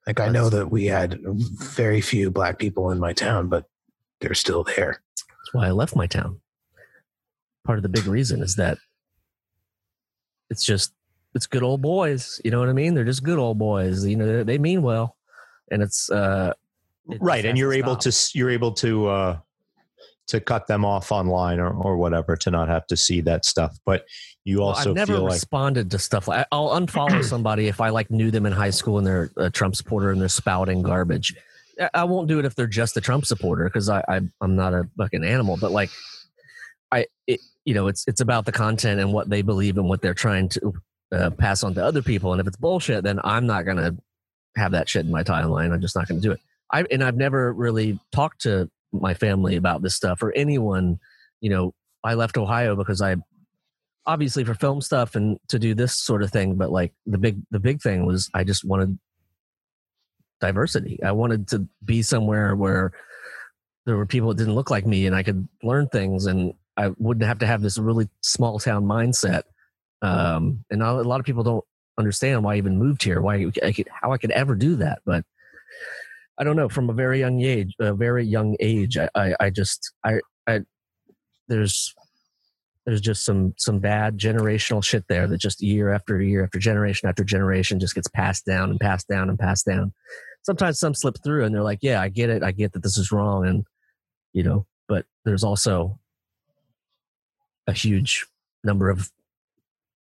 Like 0.06 0.20
I 0.20 0.28
know 0.28 0.50
that 0.50 0.70
we 0.70 0.86
had 0.86 1.18
very 1.22 2.00
few 2.00 2.30
black 2.30 2.58
people 2.58 2.90
in 2.90 2.98
my 2.98 3.12
town, 3.12 3.48
but 3.48 3.64
they're 4.20 4.34
still 4.34 4.64
there. 4.64 5.02
That's 5.16 5.54
why 5.54 5.66
I 5.66 5.70
left 5.70 5.96
my 5.96 6.06
town. 6.06 6.40
Part 7.64 7.78
of 7.78 7.82
the 7.82 7.88
big 7.88 8.06
reason 8.06 8.42
is 8.42 8.56
that 8.56 8.76
it's 10.50 10.64
just 10.64 10.92
it's 11.34 11.46
good 11.46 11.62
old 11.62 11.80
boys. 11.80 12.40
You 12.44 12.50
know 12.50 12.60
what 12.60 12.68
I 12.68 12.74
mean? 12.74 12.94
They're 12.94 13.04
just 13.04 13.24
good 13.24 13.38
old 13.38 13.58
boys. 13.58 14.04
You 14.04 14.16
know, 14.16 14.26
they, 14.26 14.42
they 14.42 14.58
mean 14.58 14.82
well, 14.82 15.16
and 15.70 15.82
it's 15.82 16.10
uh, 16.10 16.52
it 17.08 17.18
right, 17.20 17.44
and 17.44 17.56
you're 17.56 17.72
to 17.72 17.78
able 17.78 17.96
to 17.96 18.30
you're 18.34 18.50
able 18.50 18.72
to 18.72 19.08
uh, 19.08 19.38
to 20.28 20.40
cut 20.40 20.66
them 20.66 20.84
off 20.84 21.12
online 21.12 21.60
or, 21.60 21.70
or 21.70 21.96
whatever 21.96 22.36
to 22.36 22.50
not 22.50 22.68
have 22.68 22.86
to 22.86 22.96
see 22.96 23.20
that 23.22 23.44
stuff. 23.44 23.78
But 23.84 24.06
you 24.44 24.58
Well, 24.58 24.68
also 24.68 24.90
I've 24.90 24.96
never 24.96 25.14
feel 25.14 25.22
like 25.22 25.34
responded 25.34 25.90
to 25.90 25.98
stuff 25.98 26.28
like 26.28 26.46
I'll 26.50 26.70
unfollow 26.70 27.24
somebody 27.28 27.68
if 27.68 27.80
I 27.80 27.90
like 27.90 28.10
knew 28.10 28.30
them 28.30 28.46
in 28.46 28.52
high 28.52 28.70
school 28.70 28.98
and 28.98 29.06
they're 29.06 29.30
a 29.36 29.50
Trump 29.50 29.76
supporter 29.76 30.10
and 30.10 30.20
they're 30.20 30.28
spouting 30.28 30.82
garbage. 30.82 31.34
I- 31.92 32.04
won't 32.04 32.28
do 32.28 32.38
it 32.38 32.44
if 32.44 32.54
they're 32.54 32.66
just 32.66 32.96
a 32.96 33.00
Trump 33.00 33.26
supporter 33.26 33.64
because 33.64 33.88
I, 33.88 34.04
I 34.08 34.20
I'm 34.40 34.56
not 34.56 34.74
a 34.74 34.88
fucking 34.96 35.24
animal. 35.24 35.56
But 35.60 35.72
like, 35.72 35.90
I 36.92 37.06
it, 37.26 37.40
you 37.64 37.74
know 37.74 37.88
it's 37.88 38.04
it's 38.06 38.20
about 38.20 38.44
the 38.44 38.52
content 38.52 39.00
and 39.00 39.12
what 39.12 39.28
they 39.28 39.42
believe 39.42 39.76
and 39.76 39.88
what 39.88 40.00
they're 40.00 40.14
trying 40.14 40.48
to 40.50 40.72
uh, 41.12 41.30
pass 41.30 41.64
on 41.64 41.74
to 41.74 41.84
other 41.84 42.02
people. 42.02 42.32
And 42.32 42.40
if 42.40 42.46
it's 42.46 42.56
bullshit, 42.56 43.02
then 43.04 43.20
I'm 43.24 43.46
not 43.46 43.64
gonna 43.64 43.96
have 44.56 44.72
that 44.72 44.88
shit 44.88 45.04
in 45.04 45.10
my 45.10 45.24
timeline. 45.24 45.72
I'm 45.72 45.80
just 45.80 45.96
not 45.96 46.06
gonna 46.06 46.20
do 46.20 46.32
it. 46.32 46.40
I 46.72 46.84
and 46.90 47.02
I've 47.02 47.16
never 47.16 47.52
really 47.52 47.98
talked 48.12 48.42
to 48.42 48.70
my 49.00 49.14
family 49.14 49.56
about 49.56 49.82
this 49.82 49.94
stuff 49.94 50.22
or 50.22 50.32
anyone. 50.32 50.98
You 51.40 51.50
know, 51.50 51.74
I 52.02 52.14
left 52.14 52.38
Ohio 52.38 52.76
because 52.76 53.02
I 53.02 53.16
obviously 54.06 54.44
for 54.44 54.54
film 54.54 54.80
stuff 54.80 55.14
and 55.14 55.38
to 55.48 55.58
do 55.58 55.74
this 55.74 55.94
sort 55.94 56.22
of 56.22 56.30
thing 56.30 56.56
but 56.56 56.70
like 56.70 56.92
the 57.06 57.18
big 57.18 57.40
the 57.50 57.60
big 57.60 57.80
thing 57.80 58.04
was 58.04 58.30
i 58.34 58.44
just 58.44 58.64
wanted 58.64 58.98
diversity 60.40 61.02
i 61.02 61.10
wanted 61.10 61.48
to 61.48 61.66
be 61.84 62.02
somewhere 62.02 62.54
where 62.54 62.92
there 63.86 63.96
were 63.96 64.06
people 64.06 64.28
that 64.28 64.36
didn't 64.36 64.54
look 64.54 64.70
like 64.70 64.86
me 64.86 65.06
and 65.06 65.16
i 65.16 65.22
could 65.22 65.48
learn 65.62 65.88
things 65.88 66.26
and 66.26 66.52
i 66.76 66.88
wouldn't 66.98 67.24
have 67.24 67.38
to 67.38 67.46
have 67.46 67.62
this 67.62 67.78
really 67.78 68.08
small 68.20 68.58
town 68.58 68.84
mindset 68.84 69.42
um 70.02 70.64
and 70.70 70.82
a 70.82 70.92
lot 70.92 71.20
of 71.20 71.26
people 71.26 71.42
don't 71.42 71.64
understand 71.98 72.42
why 72.42 72.54
i 72.54 72.58
even 72.58 72.78
moved 72.78 73.02
here 73.02 73.22
why 73.22 73.46
I 73.62 73.72
could, 73.72 73.88
how 73.90 74.12
i 74.12 74.18
could 74.18 74.32
ever 74.32 74.54
do 74.54 74.76
that 74.76 75.00
but 75.06 75.24
i 76.38 76.44
don't 76.44 76.56
know 76.56 76.68
from 76.68 76.90
a 76.90 76.92
very 76.92 77.18
young 77.18 77.40
age 77.40 77.74
a 77.80 77.94
very 77.94 78.24
young 78.24 78.56
age 78.60 78.98
i 78.98 79.08
i, 79.14 79.34
I 79.40 79.50
just 79.50 79.92
i 80.04 80.20
i 80.46 80.60
there's 81.48 81.94
there's 82.86 83.00
just 83.00 83.24
some 83.24 83.54
some 83.56 83.78
bad 83.78 84.18
generational 84.18 84.84
shit 84.84 85.04
there 85.08 85.26
that 85.26 85.38
just 85.38 85.62
year 85.62 85.92
after 85.92 86.20
year 86.20 86.44
after 86.44 86.58
generation 86.58 87.08
after 87.08 87.24
generation 87.24 87.80
just 87.80 87.94
gets 87.94 88.08
passed 88.08 88.44
down 88.44 88.70
and 88.70 88.80
passed 88.80 89.08
down 89.08 89.28
and 89.28 89.38
passed 89.38 89.66
down 89.66 89.92
sometimes 90.42 90.78
some 90.78 90.94
slip 90.94 91.16
through 91.24 91.44
and 91.44 91.54
they're 91.54 91.62
like 91.62 91.78
yeah 91.82 92.00
i 92.00 92.08
get 92.08 92.30
it 92.30 92.42
i 92.42 92.52
get 92.52 92.72
that 92.72 92.82
this 92.82 92.98
is 92.98 93.10
wrong 93.10 93.46
and 93.46 93.64
you 94.32 94.42
know 94.42 94.66
but 94.88 95.06
there's 95.24 95.44
also 95.44 95.98
a 97.66 97.72
huge 97.72 98.26
number 98.62 98.90
of 98.90 99.10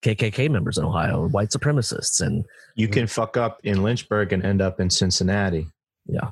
KKK 0.02 0.50
members 0.50 0.76
in 0.76 0.84
Ohio, 0.84 1.28
white 1.28 1.48
supremacists, 1.48 2.20
and 2.20 2.44
You 2.74 2.88
can 2.88 3.06
fuck 3.06 3.38
up 3.38 3.58
in 3.64 3.82
Lynchburg 3.82 4.34
and 4.34 4.44
end 4.44 4.60
up 4.60 4.78
in 4.78 4.90
Cincinnati. 4.90 5.66
Yeah, 6.06 6.30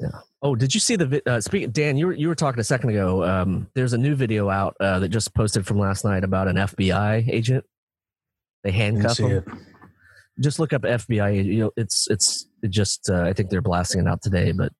yeah. 0.00 0.08
Oh, 0.42 0.54
did 0.54 0.74
you 0.74 0.80
see 0.80 0.96
the 0.96 1.06
vi- 1.06 1.22
uh, 1.26 1.40
speak, 1.40 1.72
Dan? 1.72 1.96
You 1.96 2.08
were 2.08 2.12
you 2.12 2.28
were 2.28 2.34
talking 2.34 2.60
a 2.60 2.64
second 2.64 2.90
ago. 2.90 3.24
Um, 3.24 3.68
there's 3.74 3.92
a 3.94 3.98
new 3.98 4.14
video 4.14 4.48
out 4.50 4.76
uh, 4.80 4.98
that 5.00 5.08
just 5.08 5.34
posted 5.34 5.66
from 5.66 5.78
last 5.78 6.04
night 6.04 6.24
about 6.24 6.48
an 6.48 6.56
FBI 6.56 7.28
agent. 7.28 7.64
They 8.62 8.70
handcuff 8.72 9.16
see 9.16 9.24
him. 9.24 9.38
it. 9.38 9.44
Just 10.40 10.58
look 10.58 10.72
up 10.72 10.82
FBI. 10.82 11.44
You 11.44 11.58
know, 11.60 11.70
it's 11.76 12.06
it's 12.10 12.46
it 12.62 12.68
just. 12.68 13.08
Uh, 13.08 13.22
I 13.22 13.32
think 13.32 13.48
they're 13.50 13.62
blasting 13.62 14.02
it 14.02 14.06
out 14.08 14.20
today, 14.22 14.52
but 14.52 14.72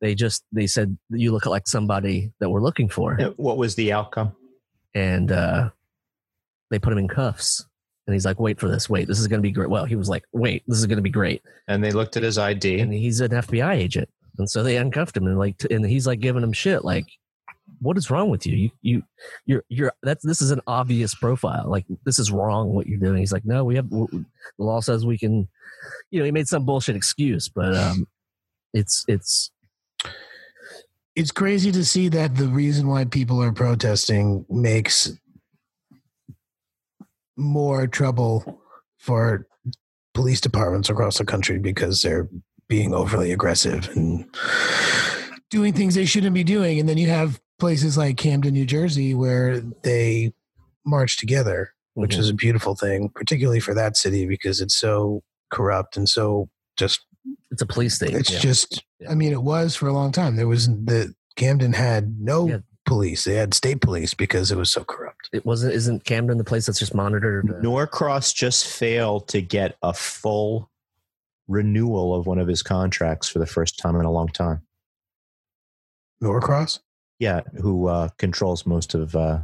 they 0.00 0.14
just 0.14 0.44
they 0.52 0.66
said 0.66 0.96
you 1.10 1.32
look 1.32 1.46
like 1.46 1.66
somebody 1.68 2.32
that 2.40 2.48
we're 2.50 2.62
looking 2.62 2.88
for, 2.88 3.16
What 3.36 3.58
was 3.58 3.74
the 3.74 3.92
outcome? 3.92 4.32
and 4.94 5.30
uh, 5.30 5.70
they 6.70 6.78
put 6.78 6.92
him 6.92 6.98
in 6.98 7.08
cuffs. 7.08 7.66
And 8.06 8.14
he's 8.14 8.24
like, 8.24 8.38
"Wait 8.38 8.60
for 8.60 8.68
this. 8.68 8.88
Wait, 8.88 9.08
this 9.08 9.18
is 9.18 9.26
going 9.26 9.38
to 9.38 9.42
be 9.42 9.50
great." 9.50 9.68
Well, 9.68 9.84
he 9.84 9.96
was 9.96 10.08
like, 10.08 10.24
"Wait, 10.32 10.62
this 10.66 10.78
is 10.78 10.86
going 10.86 10.98
to 10.98 11.02
be 11.02 11.10
great." 11.10 11.42
And 11.68 11.82
they 11.82 11.92
looked 11.92 12.16
at 12.16 12.22
his 12.22 12.38
ID. 12.38 12.80
and 12.80 12.92
he's 12.92 13.20
an 13.20 13.30
FBI 13.30 13.74
agent, 13.74 14.08
and 14.38 14.48
so 14.48 14.62
they 14.62 14.76
uncuffed 14.76 15.16
him 15.16 15.26
and 15.26 15.38
like, 15.38 15.56
and 15.70 15.84
he's 15.84 16.06
like 16.06 16.20
giving 16.20 16.42
him 16.42 16.52
shit, 16.52 16.84
like, 16.84 17.06
"What 17.80 17.96
is 17.96 18.10
wrong 18.10 18.28
with 18.30 18.46
you? 18.46 18.56
You, 18.56 18.70
you, 18.82 19.02
you're, 19.46 19.64
you're. 19.68 19.92
That's 20.02 20.24
this 20.24 20.40
is 20.40 20.52
an 20.52 20.60
obvious 20.66 21.14
profile. 21.14 21.64
Like, 21.68 21.84
this 22.04 22.18
is 22.18 22.30
wrong 22.30 22.72
what 22.74 22.86
you're 22.86 23.00
doing." 23.00 23.18
He's 23.18 23.32
like, 23.32 23.44
"No, 23.44 23.64
we 23.64 23.74
have 23.76 23.90
the 23.90 24.24
law 24.58 24.80
says 24.80 25.04
we 25.04 25.18
can." 25.18 25.48
You 26.10 26.20
know, 26.20 26.24
he 26.24 26.32
made 26.32 26.48
some 26.48 26.64
bullshit 26.64 26.96
excuse, 26.96 27.48
but 27.48 27.74
um, 27.74 28.06
it's 28.72 29.04
it's 29.08 29.50
It's 31.16 31.30
crazy 31.30 31.72
to 31.72 31.84
see 31.84 32.08
that 32.10 32.36
the 32.36 32.46
reason 32.46 32.88
why 32.88 33.04
people 33.06 33.42
are 33.42 33.52
protesting 33.52 34.44
makes 34.50 35.12
more 37.36 37.86
trouble 37.86 38.60
for 38.98 39.46
police 40.14 40.40
departments 40.40 40.88
across 40.88 41.18
the 41.18 41.24
country 41.24 41.58
because 41.58 42.02
they're 42.02 42.28
being 42.68 42.94
overly 42.94 43.32
aggressive 43.32 43.88
and 43.94 44.26
doing 45.50 45.72
things 45.72 45.94
they 45.94 46.04
shouldn't 46.06 46.34
be 46.34 46.44
doing. 46.44 46.78
And 46.80 46.88
then 46.88 46.98
you 46.98 47.08
have 47.08 47.40
places 47.58 47.96
like 47.96 48.16
Camden, 48.16 48.54
New 48.54 48.66
Jersey, 48.66 49.14
where 49.14 49.60
they 49.82 50.32
march 50.84 51.16
together, 51.18 51.70
which 51.94 52.16
Mhm. 52.16 52.18
is 52.18 52.28
a 52.30 52.34
beautiful 52.34 52.74
thing, 52.74 53.10
particularly 53.14 53.60
for 53.60 53.74
that 53.74 53.96
city 53.96 54.26
because 54.26 54.60
it's 54.60 54.76
so 54.76 55.22
corrupt 55.50 55.96
and 55.96 56.08
so 56.08 56.48
just 56.76 57.00
it's 57.50 57.62
a 57.62 57.66
police 57.66 57.94
state. 57.94 58.14
it's 58.14 58.30
yeah. 58.32 58.38
just 58.40 58.84
Yeah. 59.00 59.10
i 59.10 59.14
mean 59.14 59.32
it 59.32 59.42
was 59.42 59.74
for 59.76 59.86
a 59.88 59.92
long 59.92 60.10
time 60.12 60.34
there 60.36 60.46
was 60.48 60.66
the 60.68 61.14
camden 61.36 61.72
had 61.72 62.20
no 62.20 62.48
Yeah. 62.48 62.58
Police 62.86 63.24
they 63.24 63.34
had 63.34 63.52
state 63.52 63.80
police 63.80 64.14
because 64.14 64.50
it 64.50 64.56
was 64.56 64.70
so 64.70 64.84
corrupt 64.84 65.28
it 65.32 65.44
wasn't. 65.44 65.74
Isn't 65.74 66.04
Camden 66.04 66.38
the 66.38 66.44
place 66.44 66.66
that's 66.66 66.78
just 66.78 66.94
monitored? 66.94 67.50
uh, 67.50 67.60
Norcross 67.60 68.32
just 68.32 68.66
failed 68.66 69.28
to 69.28 69.42
get 69.42 69.76
a 69.82 69.92
full 69.92 70.70
renewal 71.48 72.14
of 72.14 72.26
one 72.26 72.38
of 72.38 72.48
his 72.48 72.62
contracts 72.62 73.28
for 73.28 73.38
the 73.38 73.46
first 73.46 73.78
time 73.78 73.96
in 73.96 74.06
a 74.06 74.10
long 74.10 74.28
time. 74.28 74.62
norcross 76.20 76.80
Yeah, 77.18 77.42
who 77.60 77.88
uh, 77.88 78.08
controls 78.18 78.66
most 78.66 78.94
of 78.94 79.14
uh, 79.14 79.40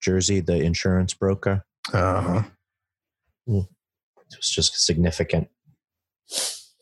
Jersey, 0.00 0.40
the 0.40 0.56
insurance 0.56 1.14
broker. 1.14 1.64
uh-huh 1.92 2.42
It 3.46 4.36
was 4.36 4.50
just 4.50 4.84
significant. 4.84 5.48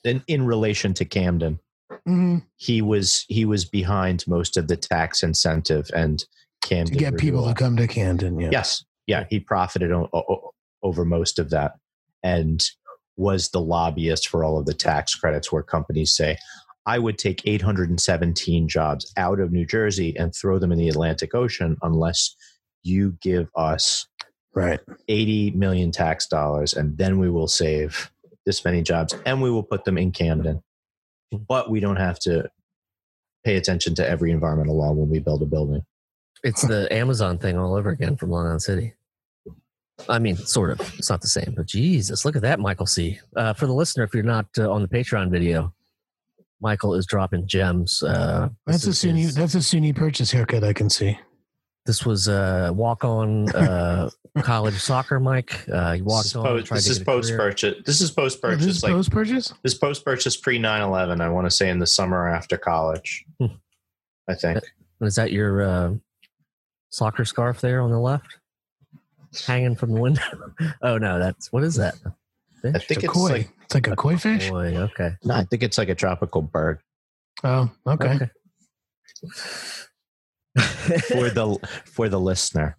In, 0.04 0.22
in 0.26 0.46
relation 0.46 0.94
to 0.94 1.04
Camden, 1.04 1.60
hmm 2.06 2.38
he 2.56 2.82
was 2.82 3.24
he 3.28 3.44
was 3.44 3.64
behind 3.64 4.24
most 4.26 4.56
of 4.56 4.68
the 4.68 4.76
tax 4.76 5.22
incentive 5.22 5.88
and 5.94 6.24
Camden 6.62 6.92
to 6.94 6.98
get 6.98 7.18
people 7.18 7.46
to 7.46 7.54
come 7.54 7.76
to 7.76 7.86
camden 7.86 8.38
yeah 8.40 8.48
Yes. 8.50 8.84
Yeah. 9.06 9.24
He 9.28 9.38
profited 9.38 9.92
o- 9.92 10.08
o- 10.14 10.50
over 10.82 11.04
most 11.04 11.38
of 11.38 11.50
that 11.50 11.72
and 12.22 12.64
was 13.18 13.50
the 13.50 13.60
lobbyist 13.60 14.28
for 14.28 14.42
all 14.44 14.56
of 14.58 14.64
the 14.64 14.72
tax 14.74 15.14
credits 15.14 15.52
where 15.52 15.62
companies 15.62 16.16
say, 16.16 16.38
I 16.86 16.98
would 16.98 17.18
take 17.18 17.46
817 17.46 18.66
jobs 18.66 19.12
out 19.18 19.40
of 19.40 19.52
New 19.52 19.66
Jersey 19.66 20.16
and 20.16 20.34
throw 20.34 20.58
them 20.58 20.72
in 20.72 20.78
the 20.78 20.88
Atlantic 20.88 21.34
Ocean 21.34 21.76
unless 21.82 22.34
you 22.82 23.16
give 23.20 23.48
us 23.56 24.06
right 24.54 24.80
80 25.08 25.50
million 25.52 25.90
tax 25.90 26.26
dollars 26.26 26.72
and 26.72 26.96
then 26.96 27.18
we 27.18 27.28
will 27.28 27.48
save 27.48 28.10
this 28.46 28.64
many 28.64 28.80
jobs 28.82 29.14
and 29.26 29.42
we 29.42 29.50
will 29.50 29.62
put 29.62 29.84
them 29.84 29.98
in 29.98 30.12
Camden. 30.12 30.62
But 31.38 31.70
we 31.70 31.80
don't 31.80 31.96
have 31.96 32.18
to 32.20 32.50
pay 33.44 33.56
attention 33.56 33.94
to 33.96 34.08
every 34.08 34.30
environmental 34.30 34.76
law 34.76 34.92
when 34.92 35.08
we 35.10 35.18
build 35.18 35.42
a 35.42 35.46
building. 35.46 35.82
It's 36.42 36.62
the 36.62 36.92
Amazon 36.92 37.38
thing 37.38 37.56
all 37.58 37.74
over 37.74 37.90
again 37.90 38.16
from 38.16 38.30
Long 38.30 38.46
Island 38.46 38.62
City. 38.62 38.94
I 40.08 40.18
mean, 40.18 40.36
sort 40.36 40.70
of. 40.72 40.80
It's 40.98 41.08
not 41.08 41.20
the 41.20 41.28
same, 41.28 41.54
but 41.56 41.66
Jesus, 41.66 42.24
look 42.24 42.36
at 42.36 42.42
that, 42.42 42.58
Michael 42.58 42.86
C. 42.86 43.20
Uh, 43.36 43.52
for 43.54 43.66
the 43.66 43.72
listener, 43.72 44.04
if 44.04 44.12
you're 44.12 44.22
not 44.24 44.46
uh, 44.58 44.70
on 44.70 44.82
the 44.82 44.88
Patreon 44.88 45.30
video, 45.30 45.72
Michael 46.60 46.94
is 46.94 47.06
dropping 47.06 47.46
gems. 47.46 48.02
Uh, 48.02 48.48
that's 48.66 48.86
a 48.86 48.90
SUNY 48.90 49.18
his- 49.20 49.34
that's 49.34 49.54
a 49.54 49.58
SUNY 49.58 49.94
purchase 49.94 50.30
haircut 50.32 50.64
i 50.64 50.72
can 50.72 50.88
see 50.90 51.18
This 51.86 52.06
was 52.06 52.28
a 52.28 52.72
walk 52.74 53.04
on 53.04 53.48
uh, 53.54 54.08
college 54.42 54.80
soccer, 54.80 55.20
Mike. 55.20 55.68
Uh, 55.68 55.92
he 55.92 55.98
This 56.00 56.06
walked 56.06 56.26
is 56.26 56.36
on. 56.36 56.44
post, 56.46 56.66
tried 56.66 56.76
this 56.78 56.84
to 56.86 56.90
is 56.92 56.98
get 56.98 57.02
a 57.02 57.04
career. 57.04 57.16
post 57.20 57.36
purchase. 57.36 57.82
This 57.84 58.00
is 58.00 58.10
post 58.10 58.40
Oh, 58.42 58.48
this 58.50 58.56
purchase. 58.58 58.76
is 58.76 58.82
Like 58.82 58.92
post 58.92 59.10
purchase 59.10 59.54
this 59.62 59.74
post 59.74 60.04
purchase 60.04 60.36
pre 60.36 60.58
9 60.58 60.82
11. 60.82 61.20
I 61.20 61.28
want 61.28 61.46
to 61.46 61.50
say 61.50 61.68
in 61.68 61.78
the 61.78 61.86
summer 61.86 62.26
after 62.28 62.56
college. 62.56 63.24
Hmm. 63.38 63.46
I 64.28 64.34
think. 64.34 64.60
Is 65.02 65.16
that 65.16 65.32
your 65.32 65.62
uh, 65.62 65.94
soccer 66.88 67.26
scarf 67.26 67.60
there 67.60 67.82
on 67.82 67.90
the 67.90 67.98
left, 68.00 68.38
hanging 69.46 69.76
from 69.76 69.92
the 69.92 70.00
window? 70.00 70.22
oh 70.82 70.96
no, 70.96 71.18
that's 71.18 71.52
what 71.52 71.62
is 71.64 71.74
that? 71.74 71.96
I 72.64 72.70
think 72.72 72.76
it's 72.76 72.90
a 72.90 72.94
it's 73.04 73.12
koi 73.12 73.28
like 73.28 73.50
it's 73.64 73.74
like 73.74 73.86
a 73.88 73.96
koi 73.96 74.16
fish 74.16 74.48
Boy, 74.48 74.74
okay. 74.76 75.10
no, 75.22 75.34
I 75.34 75.44
think 75.44 75.62
it's 75.62 75.76
like 75.76 75.90
a 75.90 75.94
tropical 75.94 76.40
bird 76.40 76.78
oh 77.42 77.70
okay, 77.86 78.30
for 80.58 81.30
the 81.30 81.58
for 81.84 82.08
the 82.08 82.20
listener. 82.20 82.76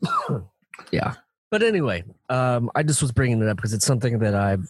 yeah. 0.92 1.14
But 1.52 1.64
anyway 1.64 2.04
um 2.30 2.70
i 2.76 2.84
just 2.84 3.02
was 3.02 3.12
bringing 3.12 3.42
it 3.42 3.48
up 3.48 3.56
because 3.56 3.74
it's 3.74 3.86
something 3.86 4.20
that 4.20 4.36
i've 4.36 4.70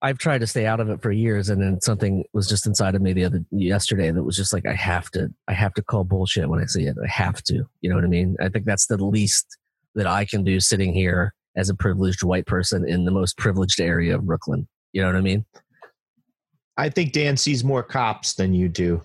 i've 0.00 0.16
tried 0.16 0.38
to 0.38 0.46
stay 0.46 0.64
out 0.64 0.80
of 0.80 0.88
it 0.88 1.02
for 1.02 1.10
years 1.10 1.48
and 1.48 1.60
then 1.60 1.80
something 1.80 2.24
was 2.32 2.48
just 2.48 2.66
inside 2.66 2.94
of 2.94 3.02
me 3.02 3.12
the 3.12 3.24
other 3.24 3.44
yesterday 3.50 4.10
that 4.10 4.22
was 4.22 4.36
just 4.36 4.52
like 4.52 4.64
i 4.66 4.72
have 4.72 5.10
to 5.10 5.28
i 5.48 5.52
have 5.52 5.74
to 5.74 5.82
call 5.82 6.04
bullshit 6.04 6.48
when 6.48 6.60
i 6.60 6.64
see 6.64 6.84
it. 6.84 6.96
I 7.02 7.08
have 7.08 7.42
to 7.44 7.68
you 7.80 7.90
know 7.90 7.96
what 7.96 8.04
i 8.04 8.08
mean? 8.08 8.36
I 8.40 8.48
think 8.48 8.64
that's 8.64 8.86
the 8.86 8.96
least 8.96 9.58
that 9.96 10.06
i 10.06 10.24
can 10.24 10.44
do 10.44 10.60
sitting 10.60 10.94
here 10.94 11.34
as 11.56 11.68
a 11.68 11.74
privileged 11.74 12.22
white 12.22 12.46
person 12.46 12.88
in 12.88 13.04
the 13.04 13.10
most 13.10 13.36
privileged 13.36 13.80
area 13.80 14.14
of 14.14 14.24
brooklyn. 14.24 14.68
You 14.92 15.02
know 15.02 15.08
what 15.08 15.16
i 15.16 15.20
mean? 15.20 15.44
I 16.78 16.88
think 16.88 17.12
Dan 17.12 17.36
sees 17.36 17.64
more 17.64 17.82
cops 17.82 18.34
than 18.34 18.54
you 18.54 18.68
do 18.68 19.02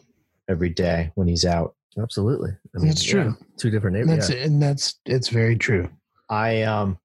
every 0.48 0.70
day 0.70 1.12
when 1.16 1.28
he's 1.28 1.44
out. 1.44 1.76
Absolutely 2.02 2.52
I 2.76 2.80
mean, 2.80 2.88
that's 2.88 3.06
yeah, 3.06 3.24
true 3.24 3.38
two 3.58 3.70
different 3.70 3.98
and 3.98 4.08
neighborhoods 4.08 4.30
that's 4.30 4.46
and 4.46 4.62
that's 4.62 4.96
it's 5.06 5.30
very 5.30 5.58
true 5.58 5.90
I 6.30 6.64
um 6.64 6.98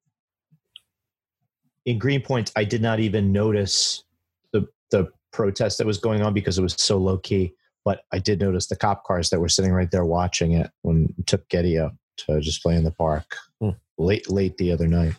in 1.89 1.99
Greenpoint, 1.99 2.53
I 2.55 2.65
did 2.65 2.83
not 2.83 3.01
even 3.01 3.33
notice 3.33 4.05
the 4.53 4.69
the 4.91 5.09
protest 5.33 5.79
that 5.79 5.87
was 5.87 5.97
going 5.97 6.21
on 6.21 6.35
because 6.35 6.59
it 6.59 6.63
was 6.63 6.75
so 6.75 6.99
low 6.99 7.17
key. 7.17 7.55
But 7.83 8.03
I 8.13 8.19
did 8.19 8.41
notice 8.41 8.67
the 8.67 8.77
cop 8.77 9.05
cars 9.05 9.31
that 9.31 9.41
were 9.41 9.49
sitting 9.49 9.73
right 9.73 9.91
there 9.91 10.05
watching 10.05 10.53
it 10.53 10.71
when 10.83 11.15
we 11.17 11.25
took 11.25 11.49
Getty 11.49 11.79
up 11.79 11.95
to 12.19 12.41
just 12.41 12.63
play 12.63 12.77
in 12.77 12.85
the 12.85 12.91
park 12.91 13.37
Hmm. 13.63 13.71
late 13.97 14.31
late 14.31 14.59
the 14.59 14.71
other 14.71 14.87
night. 14.87 15.15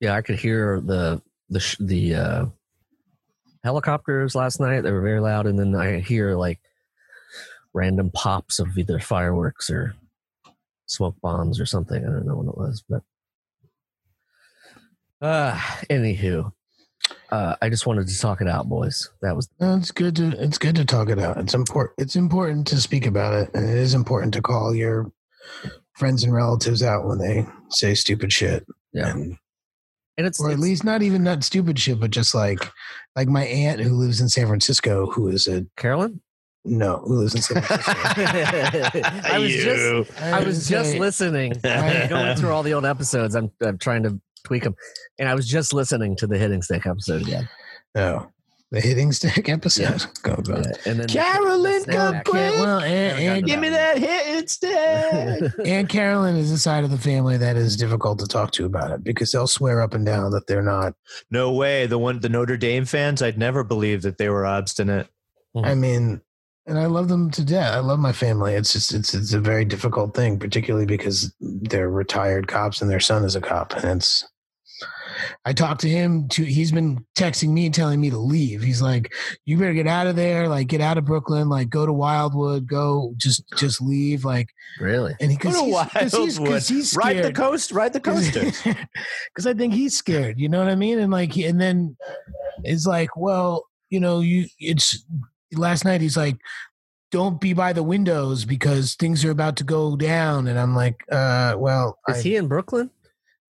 Yeah, 0.00 0.14
I 0.14 0.22
could 0.22 0.38
hear 0.38 0.80
the 0.80 1.20
the 1.50 1.76
the 1.78 2.14
uh, 2.14 2.46
helicopters 3.64 4.34
last 4.34 4.60
night. 4.60 4.80
They 4.80 4.92
were 4.92 5.02
very 5.02 5.20
loud, 5.20 5.46
and 5.46 5.58
then 5.58 5.74
I 5.74 6.00
hear 6.00 6.36
like 6.36 6.58
random 7.74 8.10
pops 8.10 8.58
of 8.58 8.76
either 8.76 8.98
fireworks 8.98 9.70
or 9.70 9.94
smoke 10.86 11.16
bombs 11.22 11.58
or 11.60 11.66
something. 11.66 12.02
I 12.02 12.06
don't 12.06 12.26
know 12.26 12.36
what 12.36 12.48
it 12.52 12.58
was, 12.58 12.84
but 12.88 13.02
uh, 15.20 15.54
anywho, 15.88 16.52
uh, 17.30 17.56
I 17.62 17.68
just 17.68 17.86
wanted 17.86 18.08
to 18.08 18.18
talk 18.18 18.40
it 18.40 18.48
out, 18.48 18.68
boys. 18.68 19.10
That 19.22 19.36
was 19.36 19.48
No, 19.60 19.76
it's 19.76 19.90
good 19.90 20.16
to 20.16 20.28
it's 20.42 20.58
good 20.58 20.76
to 20.76 20.84
talk 20.84 21.08
it 21.08 21.18
out. 21.18 21.38
It's 21.38 21.54
important. 21.54 21.94
It's 21.98 22.16
important 22.16 22.66
to 22.68 22.80
speak 22.80 23.06
about 23.06 23.34
it, 23.34 23.50
and 23.54 23.68
it 23.68 23.76
is 23.76 23.94
important 23.94 24.34
to 24.34 24.42
call 24.42 24.74
your 24.74 25.10
friends 25.96 26.24
and 26.24 26.32
relatives 26.34 26.82
out 26.82 27.06
when 27.06 27.18
they 27.18 27.46
say 27.70 27.94
stupid 27.94 28.32
shit. 28.32 28.66
yeah, 28.92 29.10
And, 29.10 29.36
and 30.16 30.26
it's, 30.26 30.40
or 30.40 30.48
at 30.48 30.52
it's- 30.54 30.62
least 30.62 30.84
not 30.84 31.02
even 31.02 31.22
not 31.22 31.44
stupid 31.44 31.78
shit, 31.78 32.00
but 32.00 32.10
just 32.10 32.34
like 32.34 32.68
like 33.14 33.28
my 33.28 33.44
aunt 33.44 33.80
who 33.80 33.94
lives 33.94 34.20
in 34.20 34.28
San 34.28 34.46
Francisco, 34.48 35.06
who 35.06 35.28
is 35.28 35.46
a 35.48 35.64
Carolyn. 35.76 36.20
No, 36.64 36.98
who 36.98 37.18
lives 37.18 37.34
in 37.34 37.42
San 37.42 37.62
Francisco. 37.62 37.92
I 39.24 39.38
was 39.38 39.52
just 39.52 40.22
I 40.22 40.44
was 40.44 40.68
just 40.68 40.94
listening, 40.96 41.54
I'm 41.64 42.08
going 42.08 42.36
through 42.36 42.50
all 42.50 42.62
the 42.62 42.74
old 42.74 42.84
episodes. 42.84 43.34
I'm, 43.34 43.50
I'm 43.60 43.78
trying 43.78 44.04
to 44.04 44.20
tweak 44.44 44.62
them, 44.62 44.76
and 45.18 45.28
I 45.28 45.34
was 45.34 45.48
just 45.48 45.72
listening 45.72 46.16
to 46.16 46.26
the 46.26 46.38
hitting 46.38 46.62
stick 46.62 46.86
episode 46.86 47.22
again. 47.22 47.48
No, 47.96 48.30
The 48.70 48.80
hitting 48.80 49.10
stick 49.10 49.48
episode. 49.48 50.06
Go, 50.22 50.36
go. 50.36 50.56
Yeah, 50.56 50.72
and 50.86 51.00
then 51.00 51.08
Carolyn, 51.08 51.82
the 51.84 51.92
come 51.92 52.14
quick. 52.24 52.54
Well, 52.54 52.78
and, 52.78 53.18
and, 53.18 53.46
Give 53.46 53.58
me 53.58 53.68
that 53.68 53.98
hit 53.98 54.38
instead. 54.38 55.52
and 55.64 55.88
Carolyn 55.88 56.36
is 56.36 56.52
a 56.52 56.58
side 56.58 56.84
of 56.84 56.90
the 56.90 56.98
family 56.98 57.36
that 57.38 57.56
is 57.56 57.76
difficult 57.76 58.20
to 58.20 58.26
talk 58.26 58.52
to 58.52 58.66
about 58.66 58.92
it 58.92 59.02
because 59.02 59.32
they'll 59.32 59.48
swear 59.48 59.82
up 59.82 59.94
and 59.94 60.06
down 60.06 60.30
that 60.30 60.46
they're 60.46 60.62
not. 60.62 60.94
no 61.30 61.52
way. 61.52 61.86
The 61.86 61.98
one, 61.98 62.20
the 62.20 62.28
Notre 62.28 62.56
Dame 62.56 62.84
fans, 62.84 63.20
I'd 63.20 63.36
never 63.36 63.64
believe 63.64 64.02
that 64.02 64.16
they 64.16 64.28
were 64.28 64.46
obstinate. 64.46 65.08
Mm-hmm. 65.54 65.66
I 65.66 65.74
mean, 65.74 66.20
and 66.66 66.78
I 66.78 66.86
love 66.86 67.08
them 67.08 67.30
to 67.32 67.44
death. 67.44 67.74
I 67.74 67.80
love 67.80 67.98
my 67.98 68.12
family. 68.12 68.54
It's 68.54 68.72
just 68.72 68.94
it's 68.94 69.14
it's 69.14 69.32
a 69.32 69.40
very 69.40 69.64
difficult 69.64 70.14
thing, 70.14 70.38
particularly 70.38 70.86
because 70.86 71.34
they're 71.40 71.90
retired 71.90 72.48
cops 72.48 72.80
and 72.82 72.90
their 72.90 73.00
son 73.00 73.24
is 73.24 73.36
a 73.36 73.40
cop, 73.40 73.74
and 73.74 73.98
it's. 73.98 74.24
I 75.44 75.52
talked 75.52 75.80
to 75.82 75.88
him. 75.88 76.26
To 76.30 76.42
he's 76.44 76.72
been 76.72 77.04
texting 77.16 77.50
me, 77.50 77.66
and 77.66 77.74
telling 77.74 78.00
me 78.00 78.10
to 78.10 78.18
leave. 78.18 78.62
He's 78.62 78.80
like, 78.82 79.12
"You 79.44 79.56
better 79.58 79.74
get 79.74 79.86
out 79.86 80.06
of 80.06 80.16
there. 80.16 80.48
Like, 80.48 80.66
get 80.68 80.80
out 80.80 80.98
of 80.98 81.04
Brooklyn. 81.04 81.48
Like, 81.48 81.68
go 81.68 81.84
to 81.86 81.92
Wildwood. 81.92 82.66
Go, 82.66 83.12
just 83.18 83.44
just 83.56 83.80
leave. 83.80 84.24
Like, 84.24 84.48
really. 84.80 85.14
and 85.20 85.30
he 85.30 85.36
Go 85.36 85.50
because 85.50 86.12
to 86.12 86.22
he's, 86.24 86.38
'cause 86.38 86.38
he's, 86.38 86.38
'cause 86.38 86.40
Wildwood. 86.40 86.62
he's 86.62 86.96
Ride 86.96 87.22
the 87.24 87.32
coast. 87.32 87.72
Ride 87.72 87.92
the 87.92 88.00
coast. 88.08 88.32
because 88.34 89.46
I 89.46 89.54
think 89.54 89.74
he's 89.74 89.96
scared. 89.96 90.40
You 90.40 90.48
know 90.48 90.58
what 90.58 90.68
I 90.68 90.74
mean? 90.76 90.98
And 90.98 91.12
like, 91.12 91.36
and 91.36 91.60
then 91.60 91.96
it's 92.64 92.86
like, 92.86 93.16
well, 93.16 93.66
you 93.90 94.00
know, 94.00 94.20
you 94.20 94.46
it's 94.58 95.04
last 95.54 95.84
night. 95.84 96.00
He's 96.00 96.16
like, 96.16 96.36
don't 97.10 97.40
be 97.40 97.52
by 97.52 97.72
the 97.72 97.82
windows 97.82 98.44
because 98.44 98.94
things 98.94 99.24
are 99.24 99.30
about 99.30 99.56
to 99.56 99.64
go 99.64 99.96
down. 99.96 100.46
And 100.46 100.58
I'm 100.58 100.74
like, 100.74 100.96
uh, 101.10 101.54
well, 101.58 101.98
Is 102.08 102.18
I- 102.18 102.22
he 102.22 102.36
in 102.36 102.48
Brooklyn? 102.48 102.90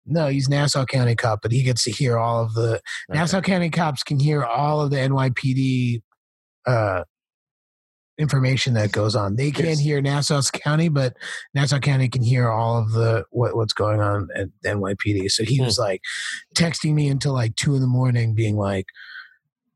no, 0.05 0.27
he's 0.27 0.47
Nassau 0.47 0.85
County 0.85 1.15
cop, 1.15 1.41
but 1.41 1.51
he 1.51 1.63
gets 1.63 1.83
to 1.83 1.91
hear 1.91 2.17
all 2.17 2.41
of 2.43 2.53
the 2.53 2.75
Okay. 2.75 2.81
Nassau 3.19 3.41
County 3.41 3.69
cops 3.69 4.03
can 4.03 4.19
hear 4.19 4.43
all 4.43 4.79
of 4.81 4.89
the 4.91 4.97
NYPD 4.97 6.01
uh, 6.65 7.03
information 8.19 8.73
that 8.73 8.91
goes 8.91 9.15
on. 9.15 9.35
They 9.35 9.51
can't 9.51 9.67
Yes. 9.69 9.79
hear 9.79 10.01
Nassau 10.01 10.41
County, 10.53 10.89
but 10.89 11.15
Nassau 11.53 11.79
County 11.79 12.09
can 12.09 12.23
hear 12.23 12.49
all 12.49 12.77
of 12.77 12.91
the 12.91 13.25
what, 13.31 13.55
what's 13.55 13.73
going 13.73 13.99
on 14.01 14.27
at 14.35 14.47
NYPD. 14.65 15.29
So 15.29 15.43
he 15.43 15.57
Hmm. 15.57 15.65
was 15.65 15.77
like 15.77 16.01
texting 16.55 16.93
me 16.93 17.09
until 17.09 17.33
like 17.33 17.55
two 17.55 17.75
in 17.75 17.81
the 17.81 17.87
morning, 17.87 18.33
being 18.33 18.55
like, 18.55 18.85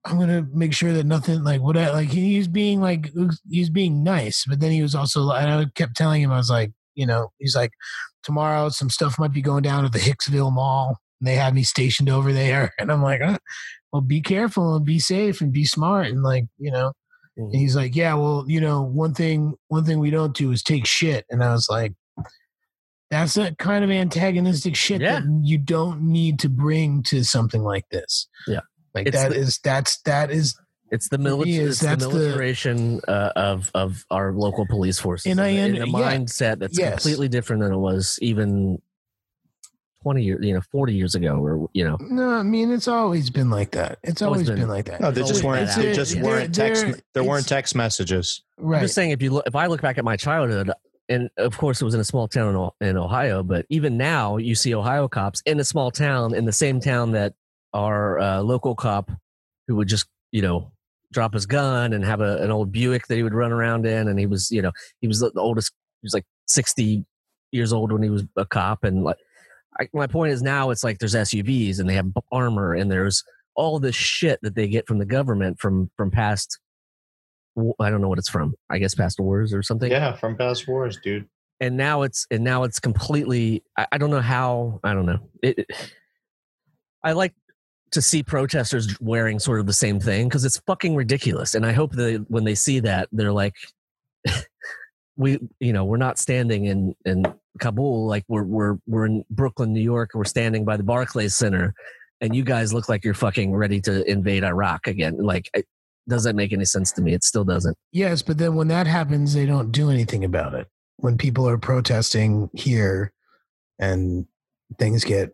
"I'm 0.05 0.19
gonna 0.19 0.47
make 0.53 0.73
sure 0.73 0.93
that 0.93 1.05
nothing 1.05 1.43
like 1.43 1.61
what 1.61 1.77
I 1.77 1.91
like." 1.91 2.09
he's 2.09 2.47
being 2.47 2.81
like 2.81 3.11
he's 3.49 3.69
being 3.69 4.03
nice, 4.03 4.45
but 4.47 4.59
then 4.59 4.71
he 4.71 4.81
was 4.81 4.95
also 4.95 5.29
and 5.31 5.51
I 5.51 5.65
kept 5.75 5.95
telling 5.95 6.21
him 6.21 6.31
I 6.31 6.37
was 6.37 6.49
like, 6.49 6.71
you 6.95 7.05
know, 7.05 7.31
he's 7.39 7.55
like, 7.55 7.71
tomorrow 8.23 8.69
some 8.69 8.89
stuff 8.89 9.19
might 9.19 9.33
be 9.33 9.41
going 9.41 9.63
down 9.63 9.85
at 9.85 9.91
the 9.93 9.99
Hicksville 9.99 10.51
Mall. 10.53 10.97
And 11.19 11.27
they 11.27 11.35
have 11.35 11.53
me 11.53 11.63
stationed 11.63 12.09
over 12.09 12.33
there, 12.33 12.71
and 12.79 12.91
I'm 12.91 13.03
like, 13.03 13.21
"Uh, 13.21 13.37
well, 13.93 14.01
be 14.01 14.21
careful 14.21 14.75
and 14.75 14.85
be 14.85 14.99
safe 14.99 15.39
and 15.41 15.51
be 15.51 15.65
smart 15.65 16.07
and 16.07 16.23
like, 16.23 16.45
you 16.57 16.71
know. 16.71 16.93
And 17.37 17.55
he's 17.55 17.75
like, 17.77 17.95
yeah, 17.95 18.13
well, 18.15 18.43
you 18.47 18.59
know, 18.59 18.81
one 18.81 19.13
thing, 19.13 19.53
one 19.69 19.85
thing 19.85 19.99
we 19.99 20.09
don't 20.11 20.35
do 20.35 20.51
is 20.51 20.61
take 20.61 20.85
shit. 20.85 21.25
And 21.29 21.41
I 21.43 21.53
was 21.53 21.67
like, 21.69 21.93
that's 23.09 23.33
that 23.35 23.57
kind 23.57 23.83
of 23.83 23.89
antagonistic 23.89 24.75
shit 24.75 25.01
Yeah. 25.01 25.19
that 25.21 25.41
you 25.43 25.57
don't 25.57 26.01
need 26.01 26.39
to 26.39 26.49
bring 26.49 27.03
to 27.03 27.23
something 27.23 27.61
like 27.63 27.85
this. 27.89 28.27
Yeah. 28.47 28.59
Like 28.93 29.07
It's 29.07 29.15
that 29.17 29.29
the- 29.31 29.37
is 29.37 29.59
that's 29.63 29.97
that 30.01 30.31
is 30.31 30.55
It's 30.91 31.07
the 31.07 31.17
He 31.17 31.23
military. 31.23 31.55
is. 31.57 31.69
It's 31.71 31.79
the 31.79 31.85
That's 31.87 32.03
the- 32.05 32.09
militarization 32.09 32.99
uh, 33.07 33.31
of 33.35 33.71
of 33.73 34.05
our 34.11 34.33
local 34.33 34.65
police 34.67 34.99
forces, 34.99 35.31
And 35.31 35.39
I 35.39 35.47
in 35.49 35.75
un- 35.77 35.81
a 35.83 35.85
yeah. 35.85 35.91
mindset 35.93 36.59
that's 36.59 36.77
Yes. 36.77 36.93
completely 37.01 37.29
different 37.29 37.61
than 37.63 37.71
it 37.71 37.77
was 37.77 38.19
even 38.21 38.81
twenty 40.01 40.23
years, 40.23 40.43
you 40.45 40.53
know, 40.53 40.61
forty 40.71 40.93
years 40.93 41.15
ago, 41.15 41.35
or 41.37 41.69
you 41.73 41.83
know, 41.83 41.97
no. 42.01 42.29
I 42.31 42.43
mean, 42.43 42.71
it's 42.71 42.87
always 42.87 43.29
been 43.29 43.49
like 43.49 43.71
that. 43.71 43.99
It's 44.03 44.21
Always 44.21 44.39
always 44.39 44.49
been- 44.49 44.59
been, 44.61 44.67
like 44.67 44.85
that. 44.85 44.99
No, 45.01 45.11
there 45.11 45.23
just 45.23 45.43
weren't. 45.43 45.67
bad 45.67 45.77
There 45.77 45.91
apples, 45.91 45.95
just 45.97 46.15
yeah. 46.15 46.23
weren't 46.23 46.53
They're- 46.55 46.67
text. 46.67 46.83
they're- 46.85 46.99
There 47.13 47.23
weren't 47.23 47.47
text 47.47 47.75
messages. 47.75 48.41
I'm 48.61 48.81
just 48.81 48.95
saying 48.95 49.11
if 49.11 49.21
you 49.21 49.31
look, 49.31 49.45
if 49.47 49.55
I 49.55 49.67
look 49.67 49.81
back 49.81 49.97
at 49.97 50.03
my 50.03 50.17
childhood, 50.17 50.71
and 51.07 51.29
of 51.37 51.57
course 51.57 51.81
it 51.81 51.85
was 51.85 51.93
in 51.93 51.99
a 51.99 52.03
small 52.05 52.27
town 52.27 52.69
in 52.81 52.97
Ohio, 52.97 53.43
but 53.43 53.65
even 53.69 53.95
now 53.97 54.37
you 54.37 54.55
see 54.55 54.73
Ohio 54.73 55.07
cops 55.07 55.41
in 55.45 55.59
a 55.59 55.63
small 55.63 55.91
town 55.91 56.33
in 56.33 56.45
the 56.45 56.51
same 56.51 56.79
town 56.79 57.11
that 57.11 57.33
our 57.73 58.19
uh, 58.19 58.41
local 58.41 58.75
cop 58.75 59.11
who 59.67 59.75
would 59.75 59.87
just 59.87 60.05
you 60.31 60.41
know 60.41 60.71
drop 61.11 61.33
his 61.33 61.45
gun 61.45 61.91
and 61.93 62.05
have 62.05 62.21
a, 62.21 62.37
an 62.41 62.51
old 62.51 62.71
Buick 62.71 63.07
that 63.07 63.15
he 63.15 63.23
would 63.23 63.33
run 63.33 63.51
around 63.51 63.85
in, 63.85 64.07
and 64.07 64.17
he 64.19 64.25
was 64.25 64.49
you 64.51 64.61
know 64.61 64.71
he 65.01 65.07
was 65.07 65.19
the 65.19 65.31
oldest, 65.35 65.71
he 66.01 66.05
was 66.05 66.13
like 66.13 66.25
sixty 66.47 67.05
years 67.51 67.73
old 67.73 67.91
when 67.91 68.01
he 68.03 68.09
was 68.09 68.23
a 68.37 68.45
cop, 68.45 68.83
and 68.83 69.03
like 69.03 69.17
I, 69.79 69.87
my 69.93 70.07
point 70.07 70.33
is 70.33 70.41
now 70.41 70.69
it's 70.69 70.83
like 70.83 70.99
there's 70.99 71.15
SUVs 71.15 71.79
and 71.79 71.89
they 71.89 71.95
have 71.95 72.11
armor 72.31 72.73
and 72.73 72.91
there's 72.91 73.23
all 73.55 73.79
this 73.79 73.95
shit 73.95 74.39
that 74.41 74.55
they 74.55 74.67
get 74.67 74.87
from 74.87 74.97
the 74.99 75.05
government 75.05 75.59
from 75.59 75.89
from 75.97 76.11
past 76.11 76.59
I 77.79 77.89
don't 77.89 77.99
know 78.01 78.07
what 78.07 78.17
it's 78.19 78.29
from. 78.29 78.55
I 78.69 78.77
guess 78.79 78.95
past 78.95 79.19
wars 79.19 79.53
or 79.53 79.61
something. 79.61 79.91
Yeah, 79.91 80.13
from 80.15 80.37
past 80.37 80.67
wars, 80.67 80.97
dude. 81.03 81.27
And 81.59 81.75
now 81.77 82.01
it's 82.03 82.25
and 82.31 82.43
now 82.43 82.63
it's 82.63 82.79
completely. 82.79 83.63
I, 83.77 83.87
I 83.91 83.97
don't 83.97 84.09
know 84.09 84.21
how. 84.21 84.79
I 84.83 84.93
don't 84.93 85.05
know. 85.05 85.19
It, 85.43 85.59
it- 85.59 85.93
I 87.03 87.13
like 87.13 87.33
to 87.91 88.01
see 88.01 88.23
protesters 88.23 88.97
wearing 88.99 89.39
sort 89.39 89.59
of 89.59 89.65
the 89.65 89.73
same 89.73 89.99
thing 89.99 90.27
because 90.27 90.45
it's 90.45 90.59
fucking 90.65 90.95
ridiculous. 90.95 91.55
And 91.55 91.65
I 91.65 91.73
hope 91.73 91.91
that 91.93 92.25
when 92.29 92.43
they 92.45 92.55
see 92.55 92.79
that, 92.79 93.09
they're 93.11 93.33
like, 93.33 93.53
we, 95.17 95.39
you 95.59 95.73
know, 95.73 95.83
we're 95.83 95.97
not 95.97 96.17
standing 96.17 96.65
in 96.65 96.95
in 97.05 97.25
Kabul 97.59 98.07
like 98.07 98.23
we're 98.27 98.43
we're 98.43 98.77
we're 98.87 99.05
in 99.05 99.25
Brooklyn, 99.29 99.73
New 99.73 99.81
York. 99.81 100.11
We're 100.13 100.23
standing 100.23 100.63
by 100.63 100.77
the 100.77 100.83
Barclays 100.83 101.35
Center, 101.35 101.73
and 102.21 102.35
you 102.35 102.43
guys 102.43 102.73
look 102.73 102.87
like 102.87 103.03
you're 103.03 103.13
fucking 103.13 103.53
ready 103.53 103.81
to 103.81 104.09
invade 104.09 104.43
Iraq 104.43 104.87
again. 104.87 105.17
Like, 105.17 105.49
it 105.53 105.65
doesn't 106.07 106.35
make 106.35 106.53
any 106.53 106.65
sense 106.65 106.91
to 106.93 107.01
me. 107.01 107.13
It 107.13 107.23
still 107.23 107.43
doesn't. 107.43 107.77
Yes, 107.91 108.21
but 108.21 108.37
then 108.37 108.55
when 108.55 108.69
that 108.69 108.87
happens, 108.87 109.33
they 109.33 109.45
don't 109.45 109.71
do 109.71 109.89
anything 109.89 110.23
about 110.23 110.53
it. 110.53 110.67
When 110.97 111.17
people 111.17 111.47
are 111.47 111.57
protesting 111.57 112.49
here 112.53 113.11
and 113.79 114.25
things 114.77 115.03
get 115.03 115.33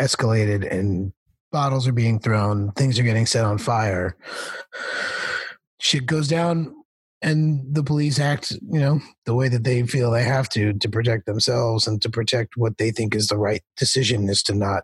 escalated 0.00 0.70
and 0.70 1.12
bottles 1.56 1.88
are 1.88 1.92
being 1.92 2.18
thrown, 2.18 2.70
things 2.72 2.98
are 2.98 3.02
getting 3.02 3.24
set 3.24 3.42
on 3.42 3.56
fire, 3.56 4.14
shit 5.80 6.04
goes 6.04 6.28
down 6.28 6.70
and 7.22 7.74
the 7.74 7.82
police 7.82 8.18
act, 8.18 8.50
you 8.70 8.78
know, 8.78 9.00
the 9.24 9.32
way 9.32 9.48
that 9.48 9.64
they 9.64 9.82
feel 9.84 10.10
they 10.10 10.22
have 10.22 10.50
to 10.50 10.74
to 10.74 10.88
protect 10.90 11.24
themselves 11.24 11.86
and 11.86 12.02
to 12.02 12.10
protect 12.10 12.58
what 12.58 12.76
they 12.76 12.90
think 12.90 13.14
is 13.14 13.28
the 13.28 13.38
right 13.38 13.62
decision 13.78 14.28
is 14.28 14.42
to 14.42 14.54
not 14.54 14.82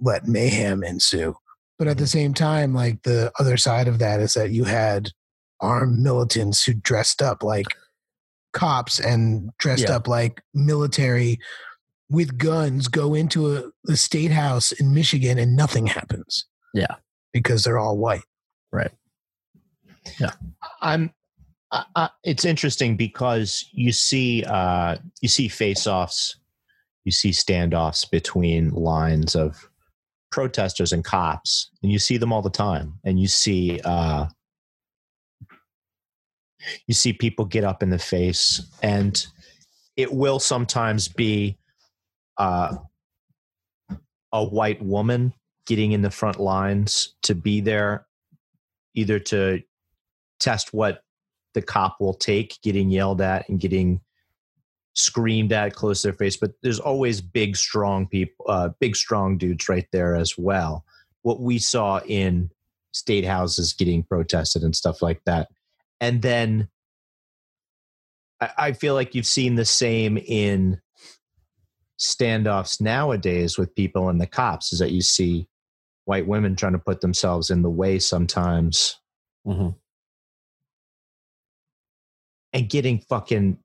let 0.00 0.26
mayhem 0.26 0.82
ensue. 0.82 1.36
But 1.78 1.88
at 1.88 1.98
the 1.98 2.04
mm-hmm. 2.04 2.18
same 2.18 2.32
time, 2.32 2.72
like 2.72 3.02
the 3.02 3.30
other 3.38 3.58
side 3.58 3.86
of 3.86 3.98
that 3.98 4.20
is 4.20 4.32
that 4.32 4.50
you 4.50 4.64
had 4.64 5.10
armed 5.60 5.98
militants 5.98 6.64
who 6.64 6.72
dressed 6.72 7.20
up 7.20 7.42
like 7.42 7.66
cops 8.54 8.98
and 8.98 9.50
dressed 9.58 9.90
Yeah. 9.90 9.96
up 9.96 10.08
like 10.08 10.40
military 10.54 11.38
with 12.14 12.38
guns 12.38 12.88
go 12.88 13.14
into 13.14 13.56
a, 13.56 13.70
a 13.88 13.96
state 13.96 14.30
house 14.30 14.72
in 14.72 14.94
Michigan 14.94 15.38
and 15.38 15.56
nothing 15.56 15.86
happens. 15.86 16.46
Yeah. 16.72 16.96
Because 17.32 17.64
they're 17.64 17.78
all 17.78 17.98
white. 17.98 18.24
Right. 18.72 18.92
Yeah. 20.20 20.32
I'm. 20.80 21.12
I, 21.72 21.84
I, 21.96 22.10
it's 22.22 22.44
interesting 22.44 22.96
because 22.96 23.68
you 23.72 23.90
see, 23.90 24.44
uh, 24.44 24.96
you 25.20 25.28
see 25.28 25.48
face-offs, 25.48 26.36
you 27.04 27.10
see 27.10 27.30
standoffs 27.30 28.08
between 28.08 28.70
lines 28.70 29.34
of 29.34 29.68
protesters 30.30 30.92
and 30.92 31.04
cops, 31.04 31.70
and 31.82 31.90
you 31.90 31.98
see 31.98 32.16
them 32.16 32.32
all 32.32 32.42
the 32.42 32.50
time. 32.50 32.94
And 33.04 33.18
you 33.18 33.26
see, 33.26 33.80
uh, 33.84 34.26
you 36.86 36.94
see 36.94 37.12
people 37.12 37.44
get 37.44 37.64
up 37.64 37.82
in 37.82 37.90
the 37.90 37.98
face, 37.98 38.62
and 38.82 39.26
it 39.96 40.12
will 40.12 40.38
sometimes 40.38 41.08
be 41.08 41.58
uh, 42.38 42.76
a 44.32 44.44
white 44.44 44.82
woman 44.82 45.32
getting 45.66 45.92
in 45.92 46.02
the 46.02 46.10
front 46.10 46.38
lines 46.38 47.14
to 47.22 47.34
be 47.34 47.60
there, 47.60 48.06
either 48.94 49.18
to 49.18 49.62
test 50.40 50.74
what 50.74 51.02
the 51.54 51.62
cop 51.62 51.96
will 52.00 52.14
take 52.14 52.58
getting 52.62 52.90
yelled 52.90 53.20
at 53.20 53.48
and 53.48 53.60
getting 53.60 54.00
screamed 54.94 55.52
at 55.52 55.74
close 55.74 56.02
to 56.02 56.08
their 56.08 56.14
face. 56.14 56.36
But 56.36 56.52
there's 56.62 56.80
always 56.80 57.20
big 57.20 57.56
strong 57.56 58.06
people 58.06 58.44
uh, 58.48 58.70
big 58.80 58.96
strong 58.96 59.38
dudes 59.38 59.68
right 59.68 59.86
there 59.92 60.14
as 60.14 60.36
well. 60.36 60.84
What 61.22 61.40
we 61.40 61.58
saw 61.58 62.00
in 62.06 62.50
state 62.92 63.24
houses 63.24 63.72
getting 63.72 64.02
protested 64.02 64.62
and 64.62 64.74
stuff 64.74 65.02
like 65.02 65.20
that. 65.26 65.48
And 66.00 66.22
then 66.22 66.68
I, 68.40 68.50
I 68.56 68.72
feel 68.72 68.94
like 68.94 69.14
you've 69.14 69.26
seen 69.26 69.54
the 69.56 69.64
same 69.64 70.16
in 70.18 70.80
standoffs 72.00 72.80
nowadays 72.80 73.56
with 73.56 73.74
people 73.74 74.08
and 74.08 74.20
the 74.20 74.26
cops 74.26 74.72
is 74.72 74.78
that 74.80 74.90
you 74.92 75.00
see 75.00 75.46
white 76.06 76.26
women 76.26 76.56
trying 76.56 76.72
to 76.72 76.78
put 76.78 77.00
themselves 77.00 77.50
in 77.50 77.62
the 77.62 77.70
way 77.70 77.98
sometimes 77.98 78.98
Mm-hmm. 79.46 79.68
and 82.54 82.68
getting 82.70 82.98
fucking 83.00 83.58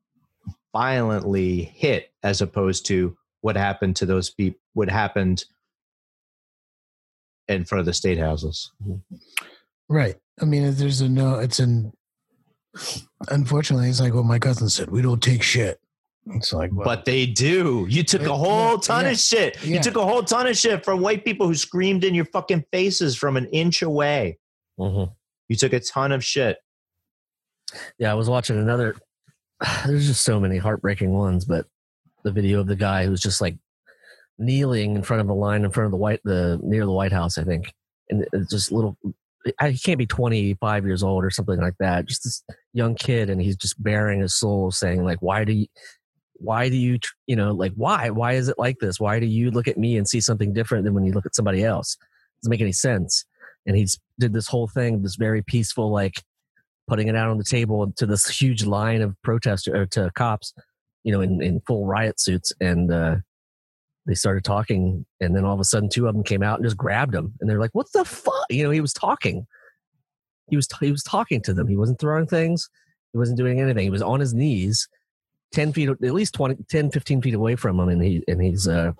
violently 0.74 1.62
hit 1.62 2.10
as 2.22 2.42
opposed 2.42 2.84
to 2.86 3.16
what 3.40 3.56
happened 3.56 3.96
to 3.96 4.04
those 4.06 4.28
people 4.30 4.60
what 4.74 4.90
happened 4.90 5.44
in 7.48 7.64
front 7.64 7.80
of 7.80 7.86
the 7.86 7.94
state 7.94 8.18
houses 8.18 8.70
Right. 9.88 10.14
I 10.40 10.44
mean, 10.44 10.72
there's 10.76 11.00
a 11.00 11.08
no. 11.08 11.40
It's 11.40 11.58
an. 11.58 11.92
Unfortunately, 13.28 13.88
it's 13.88 14.00
like 14.00 14.14
what 14.14 14.24
my 14.24 14.38
cousin 14.38 14.68
said. 14.68 14.88
We 14.88 15.02
don't 15.02 15.20
take 15.20 15.42
shit. 15.42 15.80
It's 16.26 16.52
like, 16.52 16.70
well, 16.72 16.84
But 16.84 17.04
they 17.04 17.26
do. 17.26 17.86
You 17.88 18.02
took 18.02 18.22
Yeah, 18.22 18.28
a 18.28 18.32
whole 18.34 18.72
yeah, 18.72 18.76
ton 18.82 19.04
yeah, 19.06 19.10
of 19.12 19.18
shit. 19.18 19.64
yeah. 19.64 19.76
You 19.76 19.82
took 19.82 19.96
a 19.96 20.04
whole 20.04 20.22
ton 20.22 20.46
of 20.46 20.56
shit 20.56 20.84
from 20.84 21.00
white 21.00 21.24
people 21.24 21.46
who 21.46 21.54
screamed 21.54 22.04
in 22.04 22.14
your 22.14 22.26
fucking 22.26 22.64
faces 22.72 23.16
from 23.16 23.36
an 23.36 23.46
inch 23.46 23.82
away. 23.82 24.38
Mhm. 24.78 25.12
You 25.48 25.56
took 25.56 25.72
a 25.72 25.80
ton 25.80 26.12
of 26.12 26.22
shit. 26.24 26.58
Yeah, 27.98 28.10
I 28.10 28.14
was 28.14 28.28
watching 28.28 28.58
another. 28.58 28.96
There's 29.86 30.06
just 30.06 30.22
so 30.22 30.38
many 30.40 30.58
heartbreaking 30.58 31.10
ones, 31.10 31.44
but 31.44 31.66
the 32.22 32.32
video 32.32 32.60
of 32.60 32.66
the 32.66 32.76
guy 32.76 33.06
who's 33.06 33.20
just 33.20 33.40
like 33.40 33.56
kneeling 34.38 34.96
in 34.96 35.02
front 35.02 35.20
of 35.20 35.28
a 35.28 35.34
line 35.34 35.64
in 35.64 35.70
front 35.70 35.86
of 35.86 35.90
the 35.90 35.96
white, 35.96 36.20
the 36.24 36.58
near 36.62 36.84
the 36.84 36.92
White 36.92 37.12
House, 37.12 37.38
I 37.38 37.44
think, 37.44 37.72
and 38.08 38.26
it's 38.32 38.50
just 38.50 38.72
little. 38.72 38.96
I- 39.58 39.70
He 39.70 39.78
can't 39.78 39.98
be 39.98 40.06
25 40.06 40.84
years 40.84 41.02
old 41.02 41.24
or 41.24 41.30
something 41.30 41.58
like 41.58 41.76
that. 41.80 42.06
Just 42.06 42.24
this 42.24 42.44
young 42.74 42.94
kid, 42.94 43.30
and 43.30 43.40
he's 43.40 43.56
just 43.56 43.82
bearing 43.82 44.20
his 44.20 44.34
soul, 44.36 44.70
saying 44.70 45.02
like, 45.04 45.22
"Why 45.22 45.44
do 45.44 45.52
you, 45.54 45.66
why 46.40 46.68
do 46.68 46.76
you, 46.76 46.98
you 47.26 47.36
know, 47.36 47.52
like 47.52 47.72
why, 47.76 48.10
why 48.10 48.32
is 48.32 48.48
it 48.48 48.58
like 48.58 48.78
this? 48.80 48.98
Why 48.98 49.20
do 49.20 49.26
you 49.26 49.50
look 49.50 49.68
at 49.68 49.78
me 49.78 49.96
and 49.96 50.08
see 50.08 50.20
something 50.20 50.52
different 50.52 50.84
than 50.84 50.94
when 50.94 51.04
you 51.04 51.12
look 51.12 51.26
at 51.26 51.34
somebody 51.34 51.64
else? 51.64 51.96
Doesn't 52.42 52.50
make 52.50 52.60
any 52.60 52.72
sense." 52.72 53.24
And 53.66 53.76
he 53.76 53.86
did 54.18 54.32
this 54.32 54.48
whole 54.48 54.68
thing, 54.68 55.02
this 55.02 55.16
very 55.16 55.42
peaceful, 55.42 55.90
like 55.92 56.22
putting 56.88 57.08
it 57.08 57.14
out 57.14 57.28
on 57.28 57.38
the 57.38 57.44
table 57.44 57.92
to 57.96 58.06
this 58.06 58.26
huge 58.28 58.64
line 58.64 59.02
of 59.02 59.14
protesters 59.22 59.74
or 59.74 59.86
to 59.86 60.10
cops, 60.14 60.54
you 61.04 61.12
know, 61.12 61.20
in, 61.20 61.42
in 61.42 61.60
full 61.66 61.86
riot 61.86 62.18
suits. 62.18 62.52
And 62.60 62.92
uh, 62.92 63.16
they 64.06 64.14
started 64.14 64.44
talking. 64.44 65.04
And 65.20 65.36
then 65.36 65.44
all 65.44 65.54
of 65.54 65.60
a 65.60 65.64
sudden, 65.64 65.88
two 65.88 66.08
of 66.08 66.14
them 66.14 66.24
came 66.24 66.42
out 66.42 66.58
and 66.58 66.66
just 66.66 66.76
grabbed 66.76 67.14
him. 67.14 67.34
And 67.40 67.48
they're 67.48 67.60
like, 67.60 67.74
what 67.74 67.86
the 67.92 68.04
fuck? 68.04 68.46
You 68.48 68.64
know, 68.64 68.70
he 68.70 68.80
was 68.80 68.92
talking. 68.92 69.46
He 70.48 70.56
was, 70.56 70.66
he 70.80 70.90
was 70.90 71.04
talking 71.04 71.42
to 71.42 71.54
them. 71.54 71.68
He 71.68 71.76
wasn't 71.76 72.00
throwing 72.00 72.26
things. 72.26 72.68
He 73.12 73.18
wasn't 73.18 73.38
doing 73.38 73.60
anything. 73.60 73.84
He 73.84 73.90
was 73.90 74.02
on 74.02 74.20
his 74.20 74.34
knees, 74.34 74.88
10 75.52 75.72
feet, 75.72 75.88
at 75.88 76.00
least 76.00 76.34
20, 76.34 76.56
10, 76.68 76.90
15 76.90 77.22
feet 77.22 77.34
away 77.34 77.56
from 77.56 77.78
him. 77.80 77.88
And 77.88 78.02
he, 78.02 78.22
and 78.28 78.40
he's, 78.42 78.66
uh, 78.68 78.92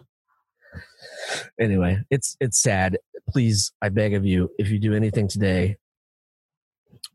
anyway, 1.58 1.98
it's, 2.10 2.36
it's 2.40 2.60
sad. 2.60 2.98
Please, 3.28 3.72
I 3.82 3.88
beg 3.88 4.14
of 4.14 4.24
you, 4.24 4.50
if 4.58 4.68
you 4.70 4.78
do 4.78 4.94
anything 4.94 5.28
today, 5.28 5.76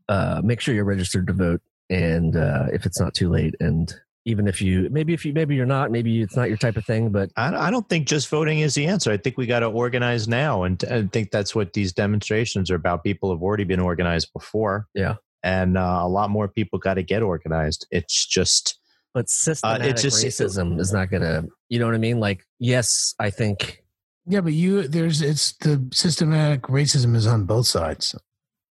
uh, 0.08 0.40
make 0.44 0.60
sure 0.60 0.74
you're 0.74 0.84
registered 0.84 1.26
to 1.26 1.32
vote 1.32 1.60
and 1.90 2.36
uh, 2.36 2.66
if 2.72 2.86
it's 2.86 2.98
not 3.00 3.14
too 3.14 3.28
late 3.28 3.54
and 3.60 3.94
even 4.24 4.48
if 4.48 4.60
you 4.60 4.88
maybe 4.90 5.12
if 5.14 5.24
you 5.24 5.32
maybe 5.32 5.54
you're 5.54 5.66
not 5.66 5.90
maybe 5.92 6.20
it's 6.20 6.34
not 6.34 6.48
your 6.48 6.56
type 6.56 6.76
of 6.76 6.84
thing 6.84 7.10
but 7.10 7.30
I, 7.36 7.54
I 7.54 7.70
don't 7.70 7.88
think 7.88 8.08
just 8.08 8.28
voting 8.28 8.58
is 8.60 8.74
the 8.74 8.86
answer. 8.86 9.12
I 9.12 9.16
think 9.16 9.36
we 9.36 9.46
got 9.46 9.60
to 9.60 9.66
organize 9.66 10.26
now, 10.26 10.64
and 10.64 10.82
I 10.90 11.04
think 11.12 11.30
that's 11.30 11.54
what 11.54 11.72
these 11.74 11.92
demonstrations 11.92 12.70
are 12.70 12.74
about. 12.76 13.04
People 13.04 13.30
have 13.30 13.42
already 13.42 13.62
been 13.64 13.78
organized 13.78 14.32
before, 14.32 14.88
Yeah. 14.94 15.16
and 15.44 15.78
uh, 15.78 16.00
a 16.02 16.08
lot 16.08 16.30
more 16.30 16.48
people 16.48 16.78
got 16.80 16.94
to 16.94 17.04
get 17.04 17.22
organized. 17.22 17.86
It's 17.92 18.26
just 18.26 18.80
but 19.16 19.30
systematic 19.30 19.96
just- 19.96 20.22
racism 20.24 20.78
is 20.78 20.92
not 20.92 21.10
gonna 21.10 21.42
you 21.70 21.78
know 21.78 21.86
what 21.86 21.94
i 21.94 21.98
mean 21.98 22.20
like 22.20 22.44
yes 22.58 23.14
i 23.18 23.30
think 23.30 23.82
yeah, 24.26 24.40
but 24.40 24.52
you 24.52 24.88
there's 24.88 25.22
it's 25.22 25.52
the 25.58 25.88
systematic 25.92 26.62
racism 26.62 27.14
is 27.14 27.26
on 27.26 27.44
both 27.44 27.66
sides. 27.66 28.14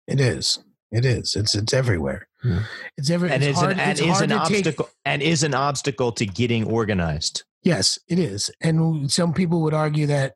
It 0.07 0.19
is. 0.19 0.59
It 0.91 1.05
is. 1.05 1.35
It's 1.35 1.53
it's 1.53 1.73
everywhere. 1.73 2.27
Hmm. 2.41 2.59
It's 2.97 3.09
every. 3.09 3.31
and 3.31 3.43
it's 3.43 3.57
is 3.57 3.61
hard, 3.61 3.73
an, 3.73 3.79
and 3.79 3.91
it's 3.91 4.01
is 4.01 4.21
an 4.21 4.29
to 4.29 4.35
take- 4.47 4.57
obstacle 4.57 4.89
and 5.05 5.21
is 5.21 5.43
an 5.43 5.53
obstacle 5.53 6.11
to 6.13 6.25
getting 6.25 6.65
organized. 6.65 7.43
Yes, 7.61 7.99
it 8.09 8.17
is. 8.19 8.49
And 8.61 9.11
some 9.11 9.31
people 9.33 9.61
would 9.61 9.75
argue 9.75 10.07
that 10.07 10.33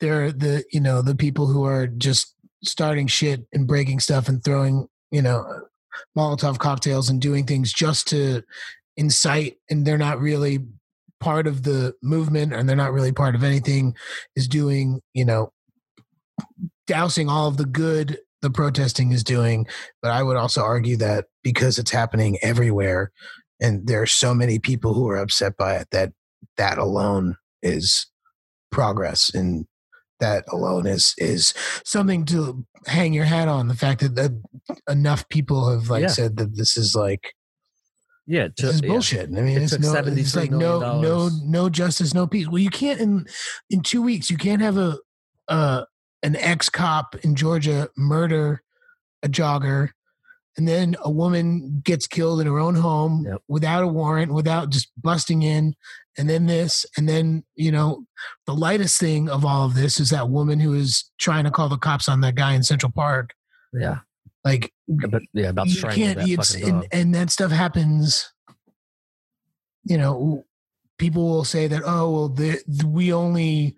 they're 0.00 0.32
the 0.32 0.64
you 0.72 0.80
know 0.80 1.02
the 1.02 1.14
people 1.14 1.46
who 1.46 1.64
are 1.64 1.86
just 1.86 2.34
starting 2.64 3.06
shit 3.08 3.46
and 3.52 3.66
breaking 3.66 4.00
stuff 4.00 4.26
and 4.26 4.42
throwing 4.42 4.88
you 5.10 5.20
know 5.20 5.44
Molotov 6.16 6.58
cocktails 6.58 7.10
and 7.10 7.20
doing 7.20 7.44
things 7.44 7.74
just 7.74 8.08
to 8.08 8.42
incite, 8.96 9.56
and 9.70 9.86
they're 9.86 9.98
not 9.98 10.20
really 10.20 10.60
part 11.18 11.46
of 11.46 11.62
the 11.62 11.94
movement 12.02 12.52
and 12.52 12.68
they're 12.68 12.76
not 12.76 12.92
really 12.92 13.12
part 13.12 13.34
of 13.34 13.42
anything. 13.42 13.94
Is 14.34 14.48
doing 14.48 15.00
you 15.14 15.24
know 15.24 15.52
dousing 16.86 17.28
all 17.28 17.48
of 17.48 17.56
the 17.56 17.64
good 17.66 18.18
the 18.42 18.50
protesting 18.50 19.12
is 19.12 19.24
doing. 19.24 19.66
But 20.02 20.12
I 20.12 20.22
would 20.22 20.36
also 20.36 20.62
argue 20.62 20.96
that 20.98 21.26
because 21.42 21.78
it's 21.78 21.90
happening 21.90 22.38
everywhere, 22.42 23.10
and 23.60 23.86
there 23.86 24.02
are 24.02 24.06
so 24.06 24.34
many 24.34 24.58
people 24.58 24.94
who 24.94 25.08
are 25.08 25.16
upset 25.16 25.56
by 25.56 25.76
it 25.76 25.88
that 25.92 26.12
that 26.56 26.78
alone 26.78 27.36
is 27.62 28.06
progress 28.70 29.34
and 29.34 29.66
that 30.20 30.44
alone 30.50 30.86
is 30.86 31.14
is 31.18 31.54
something 31.84 32.24
to 32.26 32.64
hang 32.86 33.12
your 33.12 33.24
hat 33.24 33.48
on 33.48 33.68
the 33.68 33.74
fact 33.74 34.00
that, 34.00 34.14
that 34.14 34.32
enough 34.88 35.28
people 35.28 35.70
have 35.70 35.90
like 35.90 36.02
Yeah. 36.02 36.08
said 36.08 36.36
that 36.36 36.56
this 36.56 36.76
is 36.76 36.94
like 36.94 37.32
yeah 38.26 38.48
to, 38.48 38.66
this 38.66 38.74
is 38.76 38.82
yeah. 38.82 38.88
bullshit 38.88 39.28
i 39.28 39.40
mean 39.40 39.56
It 39.58 39.62
it's 39.64 39.78
no 39.78 39.94
it's 39.94 40.36
like 40.36 40.50
no 40.50 41.00
no 41.00 41.30
no 41.44 41.68
justice 41.68 42.14
no 42.14 42.26
peace 42.26 42.48
well 42.48 42.58
you 42.58 42.70
can't 42.70 43.00
in 43.00 43.26
in 43.70 43.82
two 43.82 44.02
weeks 44.02 44.30
you 44.30 44.36
can't 44.36 44.62
have 44.62 44.76
a 44.76 44.98
uh 45.48 45.84
an 46.22 46.36
ex-cop 46.36 47.14
in 47.24 47.34
georgia 47.34 47.88
murder 47.96 48.62
a 49.22 49.28
jogger 49.28 49.90
and 50.56 50.66
then 50.66 50.96
a 51.02 51.10
woman 51.10 51.82
gets 51.84 52.06
killed 52.06 52.40
in 52.40 52.46
her 52.46 52.58
own 52.58 52.74
home 52.76 53.24
Yep. 53.26 53.42
without 53.48 53.84
a 53.84 53.86
warrant 53.88 54.32
without 54.32 54.70
just 54.70 54.90
busting 55.00 55.42
in 55.42 55.74
and 56.18 56.28
then 56.28 56.46
this 56.46 56.86
and 56.96 57.08
then 57.08 57.44
you 57.54 57.70
know 57.70 58.04
the 58.46 58.54
lightest 58.54 58.98
thing 58.98 59.28
of 59.28 59.44
all 59.44 59.66
of 59.66 59.74
this 59.74 60.00
is 60.00 60.10
that 60.10 60.30
woman 60.30 60.58
who 60.58 60.74
is 60.74 61.10
trying 61.18 61.44
to 61.44 61.50
call 61.50 61.68
the 61.68 61.76
cops 61.76 62.08
on 62.08 62.22
that 62.22 62.34
guy 62.34 62.54
in 62.54 62.62
central 62.62 62.90
park 62.90 63.34
yeah 63.72 63.98
like 64.46 64.72
but 64.88 65.22
yeah 65.32 65.48
about 65.48 65.66
you 65.66 65.74
strangling 65.74 66.06
can't 66.06 66.18
that 66.18 66.28
it's 66.28 66.54
and, 66.54 66.86
and 66.92 67.14
that 67.14 67.30
stuff 67.30 67.50
happens 67.50 68.32
you 69.84 69.98
know 69.98 70.44
people 70.98 71.24
will 71.28 71.44
say 71.44 71.66
that 71.66 71.82
oh 71.84 72.10
well 72.10 72.28
the, 72.28 72.62
the- 72.66 72.86
we 72.86 73.12
only 73.12 73.76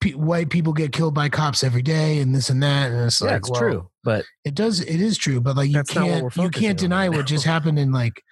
pe- 0.00 0.12
white 0.14 0.50
people 0.50 0.72
get 0.72 0.92
killed 0.92 1.14
by 1.14 1.28
cops 1.28 1.62
every 1.62 1.82
day 1.82 2.18
and 2.20 2.34
this 2.34 2.48
and 2.50 2.62
that 2.62 2.90
and 2.90 3.04
it's 3.06 3.20
yeah 3.20 3.28
like 3.28 3.36
it's 3.40 3.50
well, 3.50 3.60
true 3.60 3.90
but 4.02 4.24
it 4.44 4.54
does 4.54 4.80
it 4.80 5.00
is 5.00 5.18
true 5.18 5.40
but 5.40 5.56
like 5.56 5.68
you 5.68 5.74
That's 5.74 5.94
not 5.94 6.08
what 6.08 6.32
can't 6.34 6.36
you 6.36 6.50
can't 6.50 6.78
deny 6.78 7.08
right 7.08 7.16
what 7.16 7.26
just 7.26 7.44
happened 7.44 7.78
in 7.78 7.92
like 7.92 8.22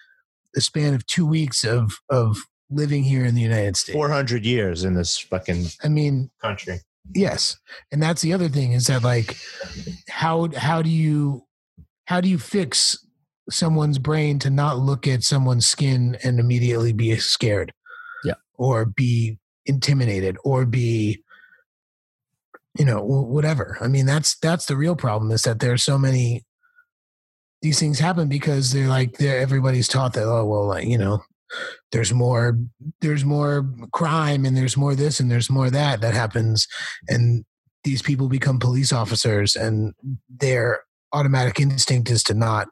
the 0.55 0.61
span 0.61 0.95
of 0.95 1.07
two 1.07 1.27
weeks 1.27 1.63
of 1.65 1.93
of 2.09 2.39
living 2.71 3.03
here 3.05 3.25
in 3.25 3.35
the 3.35 3.41
united 3.41 3.77
states. 3.77 3.95
Four 3.95 4.11
hundred 4.11 4.45
years 4.45 4.85
in 4.85 4.95
this 4.95 5.19
fucking 5.19 5.67
i 5.85 5.89
mean 5.89 6.31
country. 6.41 6.81
Yes, 7.15 7.57
and 7.91 8.03
that's 8.03 8.23
the 8.23 8.33
other 8.33 8.49
thing 8.49 8.73
is 8.73 8.87
that 8.87 9.03
like 9.03 9.37
how 10.09 10.49
how 10.57 10.83
do 10.83 10.91
you 10.91 11.47
how 12.07 12.21
do 12.21 12.29
you 12.29 12.39
fix 12.39 12.99
someone's 13.51 13.99
brain 13.99 14.39
to 14.41 14.51
not 14.51 14.79
look 14.79 15.07
at 15.07 15.23
someone's 15.23 15.67
skin 15.67 16.17
and 16.23 16.39
immediately 16.39 16.93
be 16.93 17.17
scared? 17.17 17.73
Yeah. 18.25 18.35
or 18.55 18.85
be 18.85 19.39
intimidated, 19.67 20.37
or 20.45 20.67
be 20.67 21.23
you 22.79 22.85
know 22.85 23.03
whatever. 23.03 23.79
I 23.81 23.89
mean, 23.89 24.07
that's 24.07 24.37
that's 24.39 24.67
the 24.67 24.77
real 24.77 24.97
problem 24.97 25.31
is 25.31 25.43
that 25.43 25.61
there 25.61 25.73
are 25.73 25.79
so 25.79 25.99
many 25.99 26.45
these 27.63 27.81
things 27.81 27.99
happen 27.99 28.29
because 28.29 28.73
they're 28.73 28.89
like 28.89 29.19
they're 29.19 29.41
everybody's 29.41 29.89
taught 29.89 30.13
that 30.15 30.25
oh 30.25 30.45
well 30.45 30.67
like 30.67 30.87
you 30.87 30.99
know 30.99 31.23
there's 31.93 32.13
more 32.13 32.59
there's 33.01 33.25
more 33.25 33.69
crime 33.93 34.45
and 34.45 34.57
there's 34.57 34.77
more 34.77 34.95
this 34.95 35.21
and 35.21 35.31
there's 35.31 35.51
more 35.51 35.71
that 35.71 36.01
that 36.01 36.15
happens. 36.15 36.67
And 37.09 37.45
these 37.85 38.03
people 38.03 38.29
become 38.29 38.59
police 38.59 38.93
officers 38.93 39.57
and 39.57 39.95
their 40.29 40.81
automatic 41.13 41.59
instinct 41.61 42.11
is 42.11 42.23
to 42.25 42.35
not 42.35 42.69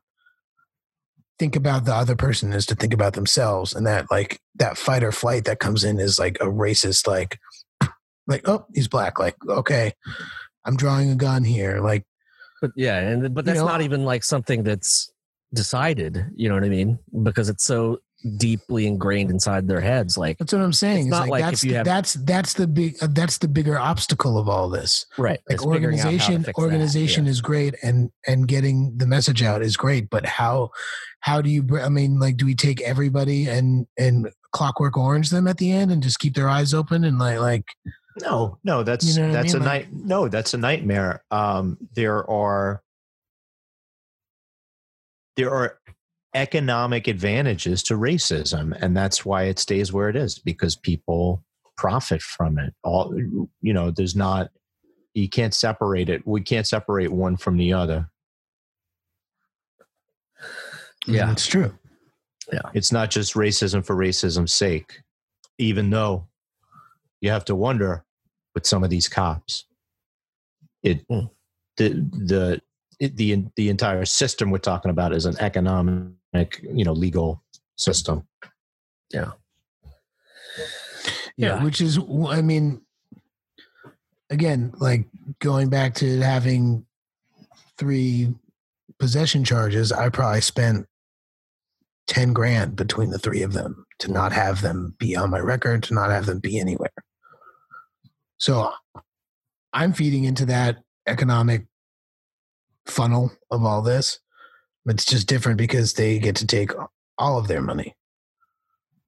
think 1.39 1.55
about 1.57 1.85
the 1.85 1.95
other 1.95 2.17
person 2.17 2.53
is 2.53 2.67
to 2.67 2.75
think 2.75 2.95
about 2.95 3.13
themselves. 3.15 3.75
And 3.75 3.87
that 3.87 4.11
like 4.11 4.41
that 4.57 4.77
fight 4.79 5.05
or 5.05 5.13
flight 5.13 5.45
that 5.45 5.59
comes 5.61 5.85
in 5.85 6.01
is 6.01 6.19
like 6.19 6.37
a 6.41 6.47
racist 6.47 7.07
like 7.07 7.39
like 8.27 8.49
oh 8.49 8.67
he's 8.75 8.89
black 8.89 9.21
like 9.21 9.37
okay 9.49 9.93
i'm 10.65 10.77
drawing 10.77 11.11
a 11.11 11.15
gun 11.15 11.45
here 11.45 11.79
like 11.81 12.03
but 12.61 12.73
yeah 12.75 12.99
and 12.99 13.33
but 13.33 13.45
You 13.45 13.53
that's 13.53 13.61
know- 13.61 13.69
not 13.69 13.83
even 13.83 14.05
like 14.05 14.25
something 14.25 14.65
that's 14.65 15.13
decided 15.55 16.25
you 16.35 16.49
know 16.49 16.55
what 16.57 16.65
i 16.65 16.69
mean? 16.69 16.99
Because 17.23 17.49
it's 17.49 17.63
so 17.63 17.99
deeply 18.39 18.87
ingrained 18.87 19.31
inside 19.31 19.67
their 19.69 19.81
heads 19.81 20.17
like 20.19 20.39
that's 20.39 20.53
what 20.53 20.63
i'm 20.63 20.73
saying 20.73 20.99
It's 20.99 21.07
It's 21.07 21.11
not 21.11 21.21
like, 21.23 21.31
like 21.31 21.43
that's 21.45 21.63
if 21.63 21.65
you 21.65 21.71
the, 21.73 21.77
have- 21.79 21.85
that's 21.87 22.15
that's 22.15 22.55
the 22.55 22.67
big 22.67 22.97
uh, 23.03 23.09
that's 23.11 23.39
the 23.39 23.49
bigger 23.49 23.79
obstacle 23.79 24.39
of 24.39 24.49
all 24.49 24.69
this 24.69 25.07
right 25.19 25.41
like 25.49 25.55
it's 25.57 25.65
figuring 25.65 26.01
out 26.01 26.05
how 26.05 26.11
to 26.11 26.15
organization 26.17 26.43
that, 26.43 26.55
organization 26.57 27.25
yeah. 27.25 27.31
is 27.31 27.41
great 27.41 27.75
and 27.83 28.11
and 28.27 28.49
getting 28.49 28.97
the 28.99 29.07
message 29.07 29.43
out 29.43 29.63
is 29.63 29.77
great 29.77 30.11
but 30.11 30.25
how 30.27 30.71
how 31.21 31.41
do 31.41 31.49
you 31.51 31.65
i 31.81 31.89
mean 31.89 32.19
like 32.19 32.37
do 32.37 32.45
we 32.47 32.55
take 32.55 32.81
everybody 32.83 33.47
and 33.49 33.87
and 33.99 34.29
clockwork 34.53 34.97
orange 34.97 35.31
them 35.31 35.47
at 35.47 35.59
the 35.59 35.71
end 35.71 35.91
and 35.93 36.03
just 36.03 36.19
keep 36.19 36.35
their 36.35 36.49
eyes 36.49 36.73
open 36.75 37.05
and 37.05 37.19
like 37.19 37.39
like 37.39 37.65
No, 38.23 38.57
no, 38.65 38.83
that's 38.83 39.05
You 39.05 39.21
know 39.23 39.29
what 39.29 39.37
I 39.37 39.43
that's 39.43 39.53
mean? 39.53 39.63
a 39.63 39.67
Like- 39.67 39.93
night. 39.93 40.05
No, 40.07 40.29
that's 40.29 40.55
a 40.55 40.57
nightmare. 40.57 41.23
Um, 41.31 41.77
there 41.95 42.25
are 42.31 42.81
there 45.37 45.51
are 45.53 45.79
economic 46.37 47.09
advantages 47.09 47.83
to 47.85 47.95
racism, 47.95 48.77
and 48.81 48.97
that's 48.97 49.25
why 49.25 49.45
it 49.45 49.59
stays 49.59 49.93
where 49.93 50.09
it 50.09 50.17
is 50.17 50.39
because 50.39 50.77
people 50.77 51.43
profit 51.77 52.23
from 52.23 52.59
it. 52.59 52.75
All 52.85 53.13
you 53.17 53.73
know, 53.73 53.91
there's 53.91 54.15
not 54.15 54.51
you 55.15 55.29
can't 55.29 55.55
separate 55.55 56.11
it. 56.11 56.27
We 56.27 56.43
can't 56.43 56.67
separate 56.67 57.11
one 57.11 57.37
from 57.37 57.57
the 57.57 57.73
other. 57.73 58.11
Yeah. 61.07 61.33
it's 61.33 61.47
true. 61.47 61.73
Yeah. 62.53 62.69
It's 62.75 62.93
not 62.93 63.11
just 63.11 63.35
racism 63.35 63.85
for 63.85 63.97
racism's 63.97 64.53
sake, 64.53 65.01
even 65.59 65.89
though 65.91 66.29
you 67.21 67.31
have 67.31 67.45
to 67.47 67.55
wonder 67.55 68.05
with 68.55 68.67
some 68.67 68.85
of 68.85 68.91
these 68.91 69.09
cops. 69.09 69.65
It 70.83 71.05
Hmm. 71.09 71.27
the 71.79 71.89
the 72.13 72.63
it, 72.99 73.17
the 73.17 73.45
the 73.57 73.69
entire 73.69 74.05
system 74.05 74.51
we're 74.51 74.59
talking 74.59 74.91
about 74.91 75.13
is 75.13 75.27
an 75.27 75.37
economic, 75.41 76.61
you 76.63 76.85
know, 76.85 76.93
legal 76.93 77.43
system. 77.77 78.27
Yeah, 79.13 79.33
Yeah. 81.37 81.63
which 81.63 81.81
is, 81.81 81.99
I 82.29 82.43
mean, 82.43 82.81
again, 84.31 84.73
like 84.79 85.07
going 85.41 85.69
back 85.69 85.95
to 85.97 86.21
having 86.21 86.87
three 87.79 88.35
possession 88.99 89.45
charges, 89.45 89.93
I 89.93 90.09
probably 90.09 90.41
spent 90.41 90.87
10 92.09 92.33
grand 92.33 92.77
between 92.77 93.11
the 93.11 93.19
three 93.19 93.43
of 93.43 93.53
them 93.53 93.87
to 93.99 94.11
not 94.11 94.33
have 94.33 94.63
them 94.63 94.95
be 94.99 95.15
on 95.17 95.31
my 95.31 95.39
record, 95.39 95.83
to 95.85 95.95
not 95.95 96.11
have 96.11 96.27
them 96.27 96.41
be 96.41 96.59
anywhere. 96.59 96.93
So 98.39 98.73
I'm 99.73 99.93
feeding 99.93 100.25
into 100.25 100.47
that 100.47 100.79
economic 101.07 101.67
funnel 102.87 103.33
of 103.51 103.65
all 103.65 103.83
this. 103.83 104.19
It's 104.87 105.05
just 105.05 105.27
different 105.27 105.59
because 105.59 105.95
they 105.95 106.19
get 106.19 106.37
to 106.37 106.47
take 106.47 106.71
all 107.19 107.39
of 107.39 107.49
their 107.49 107.63
money 107.63 107.95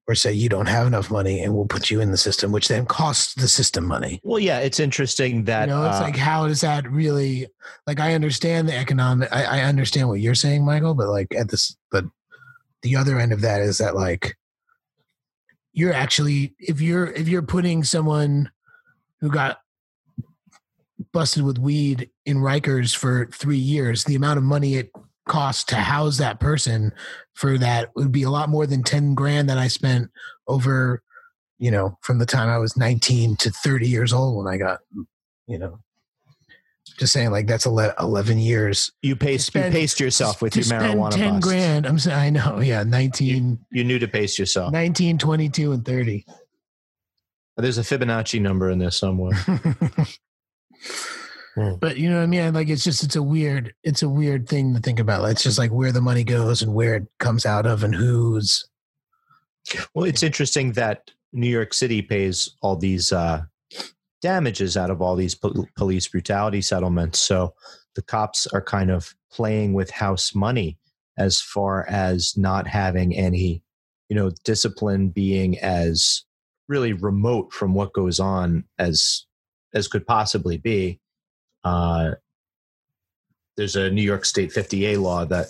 or 0.08 0.14
say 0.14 0.32
you 0.32 0.48
don't 0.48 0.66
have 0.66 0.86
enough 0.86 1.10
money 1.10 1.42
and 1.42 1.54
we'll 1.54 1.66
put 1.66 1.90
you 1.90 2.00
in 2.00 2.10
the 2.10 2.16
system, 2.16 2.50
which 2.50 2.68
then 2.68 2.86
costs 2.86 3.34
the 3.34 3.46
system 3.46 3.84
money. 3.84 4.20
Well, 4.24 4.38
yeah, 4.38 4.58
it's 4.58 4.80
interesting 4.80 5.44
that 5.44 5.68
you 5.68 5.74
know, 5.74 5.86
it's 5.86 5.98
uh, 5.98 6.02
like 6.02 6.16
how 6.16 6.48
does 6.48 6.62
that 6.62 6.90
really 6.90 7.46
like 7.86 8.00
I 8.00 8.14
understand 8.14 8.68
the 8.68 8.76
economic 8.76 9.28
I, 9.30 9.60
I 9.60 9.60
understand 9.64 10.08
what 10.08 10.20
you're 10.20 10.34
saying, 10.34 10.64
Michael, 10.64 10.94
but 10.94 11.08
like 11.08 11.28
at 11.36 11.50
this 11.50 11.76
but 11.90 12.04
the 12.82 12.96
other 12.96 13.18
end 13.18 13.32
of 13.32 13.42
that 13.42 13.60
is 13.60 13.78
that 13.78 13.94
like 13.94 14.36
you're 15.72 15.92
actually 15.92 16.54
if 16.58 16.80
you're 16.80 17.06
if 17.12 17.28
you're 17.28 17.42
putting 17.42 17.84
someone 17.84 18.50
who 19.20 19.30
got 19.30 19.58
busted 21.12 21.44
with 21.44 21.58
weed 21.58 22.10
in 22.28 22.36
Rikers 22.38 22.94
for 22.94 23.26
three 23.32 23.56
years, 23.58 24.04
the 24.04 24.14
amount 24.14 24.38
of 24.38 24.44
money 24.44 24.74
it 24.76 24.90
costs 25.26 25.64
to 25.64 25.76
house 25.76 26.18
that 26.18 26.40
person 26.40 26.92
for 27.34 27.58
that 27.58 27.90
would 27.96 28.12
be 28.12 28.22
a 28.22 28.30
lot 28.30 28.48
more 28.48 28.66
than 28.66 28.82
10 28.82 29.14
grand 29.14 29.48
that 29.48 29.58
I 29.58 29.68
spent 29.68 30.10
over, 30.46 31.02
you 31.58 31.70
know, 31.70 31.98
from 32.02 32.18
the 32.18 32.26
time 32.26 32.48
I 32.48 32.58
was 32.58 32.76
19 32.76 33.36
to 33.36 33.50
30 33.50 33.88
years 33.88 34.12
old 34.12 34.36
when 34.36 34.52
I 34.52 34.56
got, 34.58 34.80
you 35.46 35.58
know, 35.58 35.80
just 36.98 37.12
saying 37.12 37.30
like 37.30 37.46
that's 37.46 37.66
11 37.66 38.38
years. 38.38 38.90
you 39.02 39.14
pace 39.16 39.44
spend- 39.44 39.72
you 39.72 39.80
paced 39.80 40.00
yourself 40.00 40.42
with 40.42 40.56
your 40.56 40.64
marijuana 40.64 41.10
10 41.12 41.34
busts. 41.34 41.46
grand. 41.48 41.86
I'm 41.86 41.98
saying, 41.98 42.18
I 42.18 42.30
know. 42.30 42.60
Yeah. 42.60 42.82
19, 42.82 43.58
You 43.70 43.84
knew 43.84 43.98
to 43.98 44.08
pace 44.08 44.38
yourself. 44.38 44.72
19, 44.72 45.18
22 45.18 45.72
and 45.72 45.84
30. 45.84 46.24
There's 47.56 47.78
a 47.78 47.82
Fibonacci 47.82 48.40
number 48.40 48.70
in 48.70 48.78
there 48.78 48.90
somewhere. 48.90 49.32
Hmm. 51.58 51.74
But 51.80 51.96
you 51.96 52.08
know 52.08 52.18
what 52.18 52.22
I 52.22 52.26
mean? 52.26 52.54
Like 52.54 52.68
it's 52.68 52.84
just 52.84 53.02
it's 53.02 53.16
a 53.16 53.22
weird 53.22 53.74
it's 53.82 54.02
a 54.02 54.08
weird 54.08 54.48
thing 54.48 54.74
to 54.74 54.80
think 54.80 55.00
about. 55.00 55.28
It's 55.28 55.42
just 55.42 55.58
like 55.58 55.72
where 55.72 55.90
the 55.90 56.00
money 56.00 56.22
goes 56.22 56.62
and 56.62 56.72
where 56.72 56.94
it 56.94 57.08
comes 57.18 57.44
out 57.44 57.66
of 57.66 57.82
and 57.82 57.92
who's 57.92 58.68
Well, 59.92 60.04
it's 60.04 60.22
interesting 60.22 60.72
that 60.72 61.10
New 61.32 61.48
York 61.48 61.74
City 61.74 62.00
pays 62.00 62.48
all 62.62 62.76
these 62.76 63.12
uh, 63.12 63.42
damages 64.22 64.76
out 64.76 64.90
of 64.90 65.02
all 65.02 65.16
these 65.16 65.34
pol- 65.34 65.68
police 65.76 66.06
brutality 66.06 66.62
settlements. 66.62 67.18
So 67.18 67.54
the 67.96 68.02
cops 68.02 68.46
are 68.46 68.62
kind 68.62 68.90
of 68.90 69.14
playing 69.32 69.72
with 69.72 69.90
house 69.90 70.34
money 70.36 70.78
as 71.16 71.40
far 71.40 71.86
as 71.88 72.36
not 72.36 72.68
having 72.68 73.16
any, 73.16 73.64
you 74.08 74.14
know, 74.14 74.30
discipline 74.44 75.08
being 75.08 75.58
as 75.58 76.24
really 76.68 76.92
remote 76.92 77.52
from 77.52 77.74
what 77.74 77.92
goes 77.92 78.20
on 78.20 78.64
as 78.78 79.26
as 79.74 79.88
could 79.88 80.06
possibly 80.06 80.56
be. 80.56 81.00
Uh, 81.64 82.12
there's 83.56 83.76
a 83.76 83.90
New 83.90 84.02
York 84.02 84.24
State 84.24 84.50
50A 84.50 85.00
law 85.00 85.24
that 85.26 85.46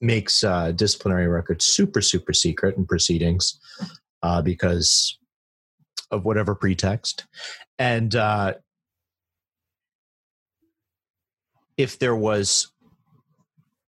makes 0.00 0.42
uh, 0.42 0.72
disciplinary 0.72 1.28
records 1.28 1.64
super 1.64 2.00
super 2.02 2.32
secret 2.32 2.76
in 2.76 2.84
proceedings 2.84 3.60
uh, 4.22 4.42
because 4.42 5.16
of 6.10 6.24
whatever 6.24 6.54
pretext. 6.54 7.26
And 7.78 8.14
uh, 8.14 8.54
if 11.76 11.98
there 11.98 12.16
was 12.16 12.68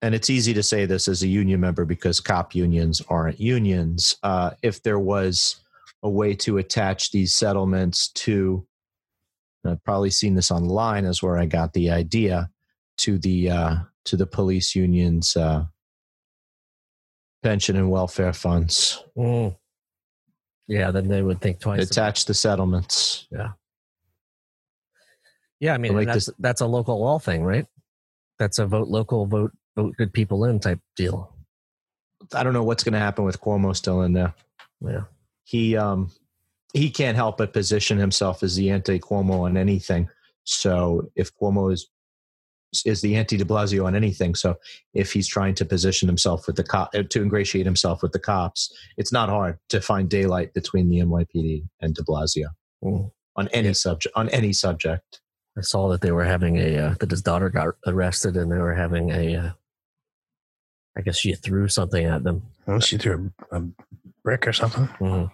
and 0.01 0.15
it's 0.15 0.31
easy 0.31 0.55
to 0.55 0.63
say 0.63 0.87
this 0.87 1.09
as 1.09 1.23
a 1.23 1.29
union 1.29 1.61
member 1.61 1.85
because 1.85 2.21
cop 2.21 2.55
unions 2.55 3.03
aren't 3.09 3.41
unions 3.41 4.17
uh, 4.23 4.53
if 4.63 4.83
there 4.83 4.99
was 4.99 5.57
a 6.03 6.09
way 6.09 6.35
to 6.35 6.59
attach 6.59 7.11
these 7.11 7.35
settlements 7.35 8.09
to 8.09 8.65
i've 9.65 9.83
probably 9.85 10.11
seen 10.11 10.35
this 10.35 10.51
online 10.51 11.05
is 11.05 11.23
where 11.23 11.39
i 11.39 11.47
got 11.47 11.73
the 11.73 11.91
idea 11.91 12.51
to 12.99 13.19
the 13.19 13.51
uh, 13.51 13.77
to 14.05 14.17
the 14.17 14.27
police 14.27 14.75
unions 14.75 15.37
uh, 15.37 15.65
pension 17.43 17.77
and 17.77 17.91
welfare 17.91 18.33
funds. 18.33 19.03
Mm. 19.17 19.57
Yeah, 20.67 20.91
then 20.91 21.09
they 21.09 21.23
would 21.23 21.41
think 21.41 21.61
twice. 21.61 21.91
Attach 21.91 22.27
the 22.27 22.35
settlements. 22.35 23.27
yeah, 23.31 23.53
Yeah, 25.61 25.75
I 25.75 25.79
mean 25.79 25.95
like 25.95 26.09
that's 26.09 26.29
that's 26.39 26.61
a 26.61 26.67
local 26.67 27.01
law 27.01 27.19
thing, 27.19 27.43
right? 27.43 27.67
That's 28.39 28.59
a 28.59 28.67
vote 28.67 28.89
local, 28.89 29.27
vote 29.27 29.53
vote 29.77 29.97
good 29.97 30.13
people 30.13 30.45
in 30.45 30.61
type 30.61 30.81
deal. 30.97 31.35
I 32.35 32.43
don't 32.43 32.53
know 32.53 32.65
what's 32.65 32.85
going 32.85 32.93
to 32.93 32.99
happen 32.99 33.25
with 33.25 33.41
Cuomo 33.41 33.75
still 33.75 34.03
in 34.03 34.13
there. 34.13 34.35
Yeah. 34.81 35.05
He 35.45 35.77
um 35.77 36.11
he 36.75 36.91
can't 36.91 37.17
help 37.17 37.39
but 37.39 37.53
position 37.53 37.99
himself 37.99 38.43
as 38.43 38.57
the 38.57 38.71
anti 38.71 38.99
Cuomo 38.99 39.41
on 39.47 39.57
anything. 39.57 40.09
So 40.45 41.11
if 41.17 41.31
Cuomo 41.37 41.73
is 41.73 41.89
is 42.85 43.01
the 43.01 43.17
anti 43.17 43.37
De 43.39 43.45
Blasio 43.47 43.87
on 43.87 43.97
anything, 43.97 44.35
so 44.35 44.57
if 44.93 45.13
he's 45.13 45.27
trying 45.27 45.55
to 45.55 45.65
position 45.65 46.07
himself 46.07 46.47
with 46.47 46.57
the 46.57 46.63
cop 46.65 46.93
to 46.93 47.23
ingratiate 47.23 47.65
himself 47.65 48.03
with 48.03 48.13
the 48.13 48.19
cops, 48.19 48.71
it's 48.99 49.11
not 49.13 49.31
hard 49.31 49.59
to 49.71 49.81
find 49.81 50.11
daylight 50.11 50.53
between 50.53 50.91
the 50.91 50.99
NYPD 50.99 51.65
and 51.81 51.95
De 51.95 52.03
Blasio 52.03 52.49
Mm. 52.85 53.11
on 53.37 53.49
any 53.49 53.69
Yeah. 53.69 53.73
subject. 53.73 54.15
On 54.17 54.29
any 54.29 54.53
subject. 54.53 55.21
I 55.57 55.63
saw 55.63 55.89
that 55.89 56.03
they 56.03 56.13
were 56.13 56.25
having 56.25 56.57
a 56.59 56.77
uh, 56.77 56.95
that 57.01 57.11
his 57.11 57.23
daughter 57.23 57.49
got 57.49 57.75
arrested 57.87 58.37
and 58.37 58.53
they 58.53 58.59
were 58.59 58.75
having 58.75 59.11
a. 59.11 59.37
Uh, 59.37 59.51
I 60.97 61.01
guess 61.01 61.17
she 61.19 61.35
threw 61.35 61.69
something 61.69 62.05
at 62.05 62.23
them. 62.25 62.43
oh, 62.67 62.81
she 62.81 62.99
threw 62.99 63.33
a, 63.51 63.57
a 63.61 63.65
brick 64.23 64.47
or 64.47 64.53
something. 64.53 64.87
Mhm. 65.01 65.33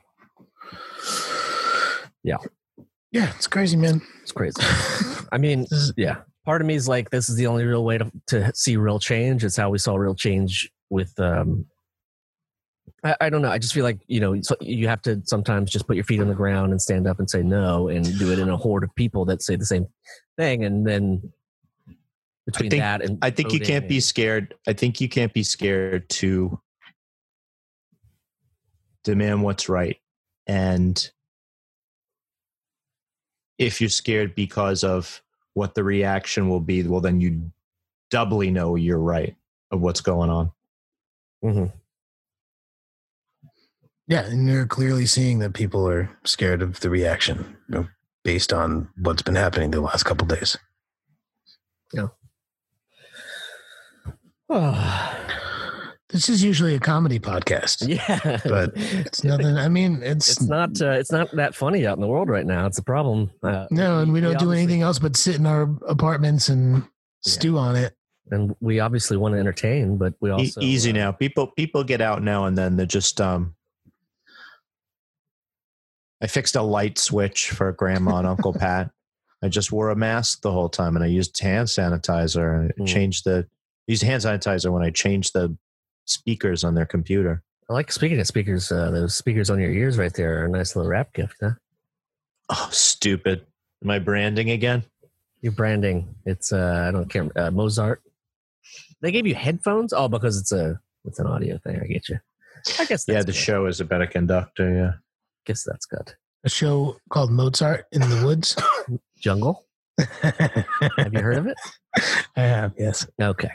Yeah, 2.24 2.38
Yeah, 3.12 3.32
it's 3.36 3.46
crazy, 3.46 3.76
man. 3.76 4.02
It's 4.22 4.32
crazy. 4.32 4.56
I 5.32 5.38
mean, 5.38 5.66
yeah. 5.96 6.22
Part 6.44 6.60
of 6.60 6.66
me 6.66 6.74
is 6.74 6.88
like, 6.88 7.10
this 7.10 7.28
is 7.28 7.36
the 7.36 7.46
only 7.46 7.64
real 7.64 7.84
way 7.84 7.98
to 7.98 8.10
to 8.28 8.52
see 8.54 8.76
real 8.76 8.98
change. 8.98 9.44
It's 9.44 9.56
how 9.56 9.70
we 9.70 9.78
saw 9.78 9.94
real 9.94 10.14
change 10.14 10.70
with. 10.90 11.12
um 11.20 11.66
I, 13.02 13.16
I 13.20 13.30
don't 13.30 13.42
know. 13.42 13.50
I 13.50 13.58
just 13.58 13.74
feel 13.74 13.84
like 13.84 14.00
you 14.08 14.20
know 14.20 14.40
so 14.42 14.56
you 14.60 14.88
have 14.88 15.02
to 15.02 15.22
sometimes 15.24 15.70
just 15.70 15.86
put 15.86 15.96
your 15.96 16.04
feet 16.04 16.20
on 16.20 16.28
the 16.28 16.34
ground 16.34 16.72
and 16.72 16.80
stand 16.80 17.06
up 17.06 17.18
and 17.18 17.28
say 17.28 17.42
no, 17.42 17.88
and 17.88 18.18
do 18.18 18.32
it 18.32 18.38
in 18.38 18.48
a 18.48 18.56
horde 18.56 18.84
of 18.84 18.94
people 18.94 19.24
that 19.26 19.42
say 19.42 19.56
the 19.56 19.66
same 19.66 19.86
thing, 20.38 20.64
and 20.64 20.86
then 20.86 21.32
between 22.46 22.70
think- 22.70 22.82
that 22.82 23.02
and 23.02 23.18
I 23.22 23.30
think 23.30 23.52
you 23.52 23.60
can't 23.60 23.88
be 23.88 24.00
scared. 24.00 24.54
I 24.66 24.72
think 24.72 25.00
you 25.00 25.08
can't 25.08 25.32
be 25.32 25.42
scared 25.42 26.08
to 26.10 26.58
demand 29.04 29.42
what's 29.42 29.68
right. 29.68 29.96
And 30.46 31.10
if 33.58 33.80
you're 33.80 33.90
scared 33.90 34.34
because 34.34 34.84
of 34.84 35.22
what 35.54 35.74
the 35.74 35.84
reaction 35.84 36.48
will 36.48 36.60
be, 36.60 36.82
well, 36.82 37.00
then 37.00 37.20
you 37.20 37.50
doubly 38.10 38.50
know 38.50 38.76
you're 38.76 38.98
right 38.98 39.36
of 39.70 39.80
what's 39.80 40.00
going 40.00 40.30
on. 40.30 40.52
Mhm. 41.42 41.72
Yeah, 44.06 44.26
and 44.26 44.46
you're 44.48 44.66
clearly 44.66 45.06
seeing 45.06 45.38
that 45.38 45.54
people 45.54 45.88
are 45.88 46.10
scared 46.24 46.60
of 46.60 46.80
the 46.80 46.90
reaction 46.90 47.56
you 47.68 47.74
know, 47.74 47.88
based 48.22 48.52
on 48.52 48.88
what's 48.96 49.22
been 49.22 49.34
happening 49.34 49.70
the 49.70 49.80
last 49.80 50.04
couple 50.04 50.26
days. 50.26 50.58
This 56.10 56.28
is 56.28 56.44
usually 56.44 56.74
a 56.74 56.80
comedy 56.80 57.18
podcast. 57.18 57.88
yeah, 57.88 58.40
But 58.44 58.72
It's 58.76 59.24
nothing. 59.24 59.56
I 59.56 59.68
mean, 59.68 60.02
it's, 60.02 60.28
It's 60.32 60.42
not. 60.42 60.80
Uh, 60.80 60.90
it's 60.90 61.10
not 61.10 61.34
that 61.36 61.54
funny 61.54 61.86
out 61.86 61.96
in 61.96 62.02
the 62.02 62.06
world 62.06 62.28
right 62.28 62.44
now. 62.46 62.66
It's 62.66 62.78
a 62.78 62.82
problem. 62.84 63.30
Uh, 63.42 63.66
no, 63.70 64.00
and 64.00 64.12
we 64.12 64.20
don't 64.20 64.38
do 64.38 64.52
anything 64.52 64.82
else 64.82 64.98
but 64.98 65.16
sit 65.16 65.36
in 65.36 65.46
our 65.46 65.62
apartments 65.88 66.48
and 66.50 66.84
stew 67.22 67.56
on 67.58 67.74
it. 67.76 67.94
And 68.30 68.54
we 68.60 68.80
obviously 68.80 69.16
want 69.16 69.34
to 69.34 69.38
entertain, 69.38 69.96
but 69.96 70.14
we 70.20 70.30
E- 70.30 70.32
also 70.32 70.60
easy 70.60 70.90
uh, 70.90 70.94
now. 70.94 71.12
People 71.12 71.46
people 71.48 71.84
get 71.84 72.00
out 72.00 72.22
now 72.22 72.44
and 72.46 72.56
then. 72.56 72.76
They're 72.76 72.86
just 72.86 73.20
um. 73.20 73.54
I 76.22 76.26
fixed 76.26 76.56
a 76.56 76.62
light 76.62 76.98
switch 76.98 77.50
for 77.50 77.72
Grandma 77.72 78.18
and 78.18 78.26
Uncle 78.26 78.52
Pat. 78.58 78.90
I 79.42 79.48
just 79.48 79.72
wore 79.72 79.90
a 79.90 79.96
mask 79.96 80.40
the 80.42 80.52
whole 80.52 80.70
time, 80.70 80.96
and 80.96 81.04
I 81.04 81.08
used 81.08 81.38
hand 81.38 81.68
sanitizer. 81.68 82.70
I 82.70 82.80
Mm. 82.80 82.86
changed 82.86 83.24
the 83.24 83.46
used 83.86 84.02
hand 84.02 84.22
sanitizer 84.22 84.70
when 84.72 84.82
I 84.82 84.90
changed 84.90 85.32
the 85.34 85.54
speakers 86.04 86.64
on 86.64 86.74
their 86.74 86.86
computer. 86.86 87.42
I 87.68 87.72
like 87.72 87.90
speaking 87.90 88.20
of 88.20 88.26
speakers. 88.26 88.70
Uh, 88.70 88.90
those 88.90 89.14
speakers 89.14 89.50
on 89.50 89.58
your 89.58 89.70
ears 89.70 89.96
right 89.96 90.12
there 90.12 90.42
are 90.42 90.46
a 90.46 90.50
nice 90.50 90.76
little 90.76 90.90
wrap 90.90 91.12
gift. 91.12 91.36
Huh? 91.40 91.52
Oh, 92.50 92.68
stupid! 92.70 93.46
Am 93.82 93.90
I 93.90 93.98
branding 93.98 94.50
again? 94.50 94.84
Your 95.40 95.52
branding. 95.52 96.14
It's 96.26 96.52
uh, 96.52 96.84
I 96.88 96.90
don't 96.90 97.08
care. 97.08 97.28
Uh, 97.36 97.50
Mozart. 97.50 98.02
They 99.00 99.12
gave 99.12 99.26
you 99.26 99.34
headphones. 99.34 99.92
Oh, 99.92 100.08
because 100.08 100.38
it's 100.38 100.52
a 100.52 100.78
it's 101.04 101.18
an 101.18 101.26
audio 101.26 101.58
thing. 101.58 101.80
I 101.82 101.86
get 101.86 102.08
you. 102.08 102.18
I 102.78 102.84
guess. 102.84 103.04
That's 103.04 103.08
yeah, 103.08 103.20
the 103.20 103.26
good. 103.26 103.34
show 103.34 103.66
is 103.66 103.80
a 103.80 103.84
better 103.84 104.06
conductor. 104.06 104.74
Yeah. 104.74 104.92
Guess 105.46 105.64
that's 105.64 105.86
good. 105.86 106.14
A 106.44 106.48
show 106.48 106.98
called 107.10 107.30
Mozart 107.30 107.86
in 107.92 108.00
the 108.02 108.22
Woods. 108.24 108.56
Jungle. 109.18 109.66
Have 109.98 111.12
you 111.12 111.20
heard 111.20 111.38
of 111.38 111.46
it? 111.46 111.56
I 112.36 112.40
have, 112.40 112.72
yes. 112.78 113.06
Okay. 113.20 113.50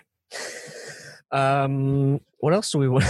Um, 1.31 2.21
what 2.39 2.53
else 2.53 2.71
do 2.71 2.77
we 2.79 2.87
want? 2.87 3.05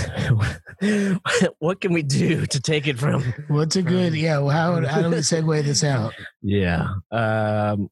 what 1.60 1.82
can 1.82 1.94
we 1.94 2.02
do 2.04 2.46
to 2.48 2.60
take 2.60 2.88
it 2.88 2.98
from? 2.98 3.22
What's 3.48 3.76
a 3.76 3.82
good, 3.82 4.16
yeah, 4.16 4.40
well, 4.40 4.50
how, 4.50 4.86
how 4.86 5.02
do 5.02 5.10
we 5.10 5.16
segue 5.18 5.64
this 5.64 5.84
out? 5.84 6.14
Yeah. 6.42 6.88
Um, 7.12 7.90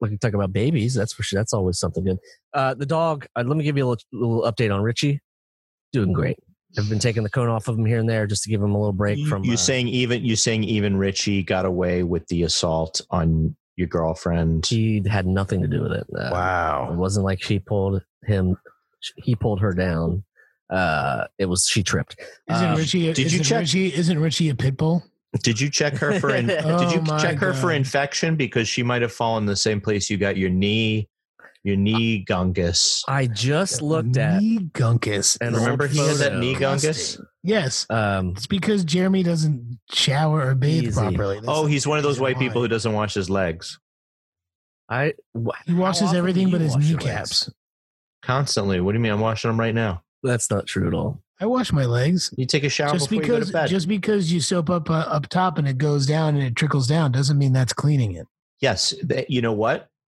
we 0.00 0.08
can 0.10 0.18
talk 0.18 0.34
about 0.34 0.52
babies. 0.52 0.94
That's 0.94 1.12
for 1.12 1.22
sure. 1.22 1.40
That's 1.40 1.52
always 1.52 1.78
something 1.78 2.04
good. 2.04 2.18
Uh, 2.54 2.74
the 2.74 2.86
dog. 2.86 3.26
Uh, 3.34 3.44
let 3.46 3.56
me 3.56 3.64
give 3.64 3.76
you 3.76 3.86
a 3.86 3.88
little, 3.88 4.04
little 4.12 4.42
update 4.42 4.72
on 4.74 4.82
Richie. 4.82 5.20
Doing 5.92 6.12
great. 6.12 6.36
I've 6.78 6.88
been 6.88 6.98
taking 6.98 7.22
the 7.22 7.30
cone 7.30 7.48
off 7.48 7.66
of 7.68 7.78
him 7.78 7.86
here 7.86 7.98
and 7.98 8.08
there 8.08 8.26
just 8.26 8.42
to 8.44 8.50
give 8.50 8.62
him 8.62 8.74
a 8.74 8.78
little 8.78 8.92
break 8.92 9.26
from. 9.26 9.42
you 9.44 9.54
uh, 9.54 9.56
saying 9.56 9.88
even 9.88 10.22
you 10.22 10.36
saying 10.36 10.64
even 10.64 10.96
Richie 10.98 11.42
got 11.42 11.64
away 11.64 12.02
with 12.02 12.26
the 12.28 12.42
assault 12.42 13.00
on 13.10 13.56
your 13.76 13.88
girlfriend? 13.88 14.66
he 14.66 15.02
had 15.08 15.26
nothing 15.26 15.62
to 15.62 15.66
do 15.68 15.82
with 15.82 15.92
it. 15.92 16.06
Uh, 16.14 16.28
It 16.92 16.96
wasn't 16.96 17.24
like 17.24 17.42
she 17.42 17.58
pulled 17.58 18.02
him. 18.24 18.56
He 19.16 19.34
pulled 19.34 19.60
her 19.60 19.72
down. 19.72 20.24
Uh, 20.70 21.26
it 21.38 21.46
was 21.46 21.66
she 21.66 21.82
tripped. 21.82 22.16
Isn't 22.50 22.66
Um, 22.66 22.76
did 22.76 22.92
you 22.94 23.10
isn't 23.10 23.44
check- 23.44 23.60
Richie, 23.60 23.94
isn't 23.94 24.18
Richie 24.18 24.48
a 24.50 24.54
pit 24.54 24.76
bull? 24.76 25.02
Did 25.42 25.60
you 25.60 25.70
check 25.70 25.94
her 25.96 26.18
for? 26.20 26.30
In, 26.34 26.46
did 26.48 26.64
Oh 26.64 26.90
you 26.92 27.00
my 27.02 27.18
check 27.18 27.36
her 27.38 27.52
for 27.52 27.72
infection 27.72 28.34
because 28.36 28.68
she 28.68 28.82
might 28.82 29.02
have 29.02 29.12
fallen 29.12 29.44
the 29.46 29.56
same 29.56 29.80
place 29.80 30.08
you 30.10 30.16
got 30.16 30.36
your 30.38 30.48
knee, 30.50 31.08
your 31.64 31.76
knee 31.76 32.24
gungus. 32.26 33.02
I 33.08 33.26
just 33.26 33.82
looked 33.82 34.16
at. 34.16 34.40
Knee 34.42 34.58
gunkus. 34.72 35.36
And 35.40 35.54
Remember 35.54 35.86
he 35.86 35.98
had 35.98 36.16
that 36.16 36.36
knee 36.38 36.54
gungus. 36.54 37.20
Yes. 37.42 37.86
Um, 37.90 38.30
It's 38.36 38.46
because 38.46 38.84
Jeremy 38.84 39.22
doesn't 39.22 39.78
shower 39.92 40.48
or 40.48 40.54
bathe 40.54 40.84
Easy. 40.84 40.92
properly. 41.00 41.36
That's 41.36 41.48
Oh, 41.48 41.66
he's 41.66 41.86
one 41.86 41.98
of 41.98 42.04
those 42.04 42.12
reason 42.14 42.22
white 42.24 42.38
people 42.38 42.60
who 42.62 42.68
doesn't 42.68 42.92
wash 42.92 43.14
his 43.14 43.28
legs 43.30 43.78
I 44.90 45.12
wh- 45.34 45.48
He 45.66 45.74
washes 45.74 46.14
everything 46.14 46.50
but 46.50 46.60
his 46.62 46.74
wash 46.74 46.84
your 46.86 46.98
kneecaps. 46.98 47.50
constantly. 48.22 48.80
What 48.80 48.92
do 48.92 48.98
you 48.98 49.02
mean? 49.02 49.12
I'm 49.12 49.20
washing 49.20 49.50
them 49.50 49.60
right 49.60 49.74
now. 49.74 50.02
That's 50.22 50.50
not 50.50 50.66
true 50.66 50.86
at 50.88 50.94
all. 50.94 51.22
I 51.40 51.46
wash 51.46 51.72
my 51.72 51.84
legs. 51.84 52.34
You 52.36 52.46
take 52.46 52.64
a 52.64 52.68
shower 52.68 52.92
Just 52.92 53.08
before 53.10 53.22
you 53.22 53.28
go 53.28 53.34
because 53.36 53.46
to 53.48 53.52
bed. 53.52 53.68
just 53.68 53.86
because 53.88 54.32
you 54.32 54.40
soap 54.40 54.70
up 54.70 54.90
uh, 54.90 54.94
up 54.94 55.28
top 55.28 55.56
and 55.58 55.68
it 55.68 55.78
goes 55.78 56.04
down 56.06 56.34
and 56.34 56.42
it 56.44 56.56
trickles 56.56 56.86
down 56.88 57.12
doesn't 57.12 57.38
mean 57.38 57.52
that's 57.52 57.72
cleaning 57.72 58.14
it. 58.16 58.26
yes, 58.60 58.92
th- 59.08 59.26
you 59.28 59.40
know 59.40 59.52
what? 59.52 59.88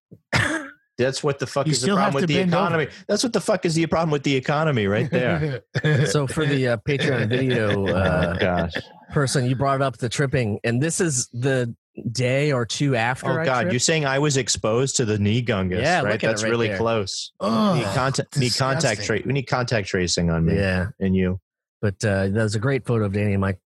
That's 0.98 1.22
what 1.24 1.38
the 1.38 1.46
fuck 1.46 1.66
You 1.66 1.72
is 1.72 1.80
the 1.80 1.94
problem 1.94 2.12
with 2.14 2.26
the 2.28 2.34
bend 2.34 2.52
over. 2.54 2.62
economy. 2.62 2.88
That's 3.08 3.22
what 3.22 3.32
the 3.32 3.40
fuck 3.40 3.64
is 3.64 3.74
the 3.74 3.86
problem 3.86 4.10
with 4.10 4.22
the 4.22 4.36
economy 4.36 4.86
right 4.86 5.10
there. 5.10 5.62
So 6.06 6.26
for 6.26 6.44
the 6.44 6.68
uh, 6.68 6.76
Patreon 6.86 7.28
video 7.30 7.86
uh, 7.86 8.34
gosh. 8.38 8.74
person, 9.10 9.46
you 9.46 9.56
brought 9.56 9.80
up 9.80 9.96
the 9.96 10.10
tripping, 10.10 10.60
and 10.62 10.82
this 10.82 11.00
is 11.00 11.28
the 11.32 11.74
day 12.12 12.52
or 12.52 12.64
two 12.66 12.96
after. 12.96 13.26
Oh 13.28 13.42
I 13.42 13.44
god, 13.44 13.60
tripped. 13.62 13.72
you're 13.72 13.80
saying 13.80 14.06
I 14.06 14.18
was 14.18 14.36
exposed 14.36 14.96
to 14.96 15.04
the 15.04 15.18
knee 15.18 15.42
gungus, 15.42 15.82
Yeah, 15.82 16.02
right? 16.02 16.12
look 16.12 16.12
at 16.12 16.24
it 16.24 16.26
That's 16.28 16.42
right 16.44 16.50
really 16.50 16.68
there. 16.68 16.78
close. 16.78 17.32
oh, 17.40 17.74
need 17.74 17.84
contact 17.94 18.36
need 18.38 18.54
contact 18.56 19.00
disgusting. 19.00 19.06
trace. 19.06 19.26
We 19.26 19.32
need 19.32 19.42
contact 19.48 19.88
tracing 19.88 20.30
on 20.30 20.44
me 20.44 20.56
yeah, 20.56 20.88
and 21.00 21.14
you. 21.16 21.40
but 21.82 22.02
uh, 22.04 22.28
was 22.32 22.54
a 22.54 22.58
great 22.60 22.86
photo 22.86 23.04
of 23.06 23.12
Danny 23.12 23.32
and 23.32 23.40
Mike 23.40 23.58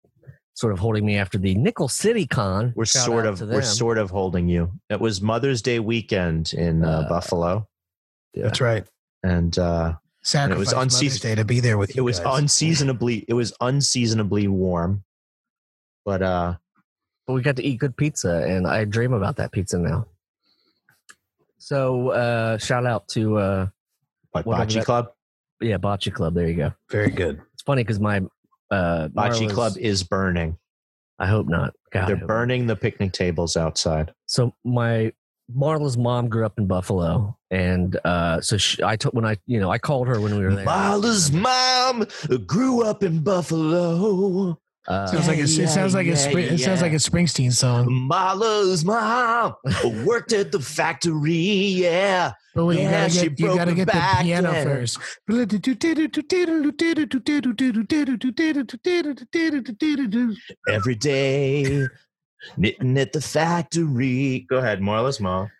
sort 0.54 0.72
of 0.72 0.78
holding 0.78 1.04
me 1.06 1.16
after 1.16 1.38
the 1.38 1.54
Nickel 1.54 1.88
City 1.88 2.26
Con. 2.26 2.72
We're 2.76 2.84
Shout 2.84 3.04
sort 3.04 3.26
of 3.26 3.40
we're 3.40 3.62
sort 3.62 3.98
of 3.98 4.10
holding 4.10 4.48
you. 4.48 4.70
It 4.90 5.00
was 5.00 5.20
Mother's 5.22 5.62
Day 5.62 5.78
weekend 5.80 6.52
in 6.52 6.84
uh, 6.84 6.88
Uh, 6.88 7.08
Buffalo, 7.08 7.66
That's 8.34 8.60
right. 8.60 8.86
and 9.22 9.58
uh, 9.58 9.94
Sacrifice 10.22 10.58
was 10.58 10.74
Mother's 10.74 10.94
unseasoned- 10.94 11.22
Day 11.22 11.34
to 11.34 11.44
be 11.44 11.60
there 11.60 11.76
with 11.78 11.90
it 11.90 11.96
you 11.96 12.04
was 12.04 12.20
guys. 12.20 12.38
unseasonably 12.38 13.24
it 13.28 13.34
was 13.34 13.52
unseasonably 13.60 14.46
warm. 14.46 15.02
But 16.04 16.22
uh, 16.22 16.54
but 16.54 16.61
we 17.32 17.42
got 17.42 17.56
to 17.56 17.62
eat 17.64 17.78
good 17.78 17.96
pizza, 17.96 18.44
and 18.46 18.66
I 18.66 18.84
dream 18.84 19.12
about 19.12 19.36
that 19.36 19.52
pizza 19.52 19.78
now. 19.78 20.06
So 21.58 22.10
uh, 22.10 22.58
shout 22.58 22.86
out 22.86 23.08
to 23.08 23.38
uh, 23.38 23.66
Whatever 24.32 24.64
Bocce 24.66 24.74
that- 24.74 24.84
Club? 24.84 25.12
yeah 25.60 25.78
Bocce 25.78 26.12
Club. 26.12 26.34
There 26.34 26.48
you 26.48 26.54
go. 26.54 26.72
very 26.90 27.10
good. 27.10 27.40
It's 27.54 27.62
funny 27.62 27.82
because 27.84 28.00
my 28.00 28.18
uh, 28.70 29.08
Bocce 29.08 29.40
Marla's- 29.40 29.52
Club 29.52 29.72
is 29.78 30.02
burning. 30.02 30.56
I 31.18 31.26
hope 31.26 31.46
not. 31.46 31.74
God, 31.92 32.08
They're 32.08 32.16
hope 32.16 32.20
not. 32.22 32.26
burning 32.28 32.66
the 32.66 32.74
picnic 32.74 33.12
tables 33.12 33.56
outside. 33.56 34.12
So 34.26 34.54
my 34.64 35.12
Marla's 35.54 35.96
mom 35.96 36.28
grew 36.28 36.44
up 36.46 36.58
in 36.58 36.66
Buffalo, 36.66 37.36
and 37.50 37.96
uh, 38.04 38.40
so 38.40 38.56
she, 38.56 38.82
I 38.82 38.96
took 38.96 39.12
when 39.14 39.24
I 39.26 39.36
you 39.46 39.60
know 39.60 39.70
I 39.70 39.78
called 39.78 40.08
her 40.08 40.20
when 40.20 40.36
we 40.36 40.42
were 40.44 40.54
there. 40.54 40.64
Marla's 40.64 41.30
mom 41.30 42.06
grew 42.46 42.82
up 42.82 43.02
in 43.04 43.22
Buffalo. 43.22 44.58
Uh, 44.88 45.06
Sounds 45.06 45.28
like 45.28 45.38
a, 45.38 45.46
Yeah, 45.46 45.64
it 45.64 45.68
sounds 45.68 45.94
like 45.94 46.06
yeah, 46.06 46.14
a 46.14 46.16
Spring, 46.16 46.46
it 46.54 46.58
sounds 46.58 46.82
like 46.82 46.92
a 46.92 46.96
Springsteen 46.96 47.52
song. 47.52 47.86
Marla's 48.10 48.84
mom 48.84 49.54
worked 50.04 50.32
at 50.32 50.50
the 50.50 50.58
factory. 50.58 51.32
Yeah. 51.32 52.32
But 52.54 52.64
wait, 52.64 52.80
Yeah, 52.80 53.06
you 53.06 53.08
gotta 53.08 53.14
get 53.14 53.38
you 53.38 53.46
broke 53.46 53.58
gotta 53.58 53.70
her 53.70 53.76
get 53.76 53.86
the 53.86 54.22
piano 54.22 54.52
yeah. 54.52 54.64
first. 54.64 54.98
Every 60.68 60.96
day, 60.96 61.86
knitting 62.56 62.98
at 62.98 63.12
the 63.12 63.20
factory. 63.20 64.46
Go 64.50 64.58
ahead, 64.58 64.80
Marla's 64.80 65.20
mom. 65.20 65.50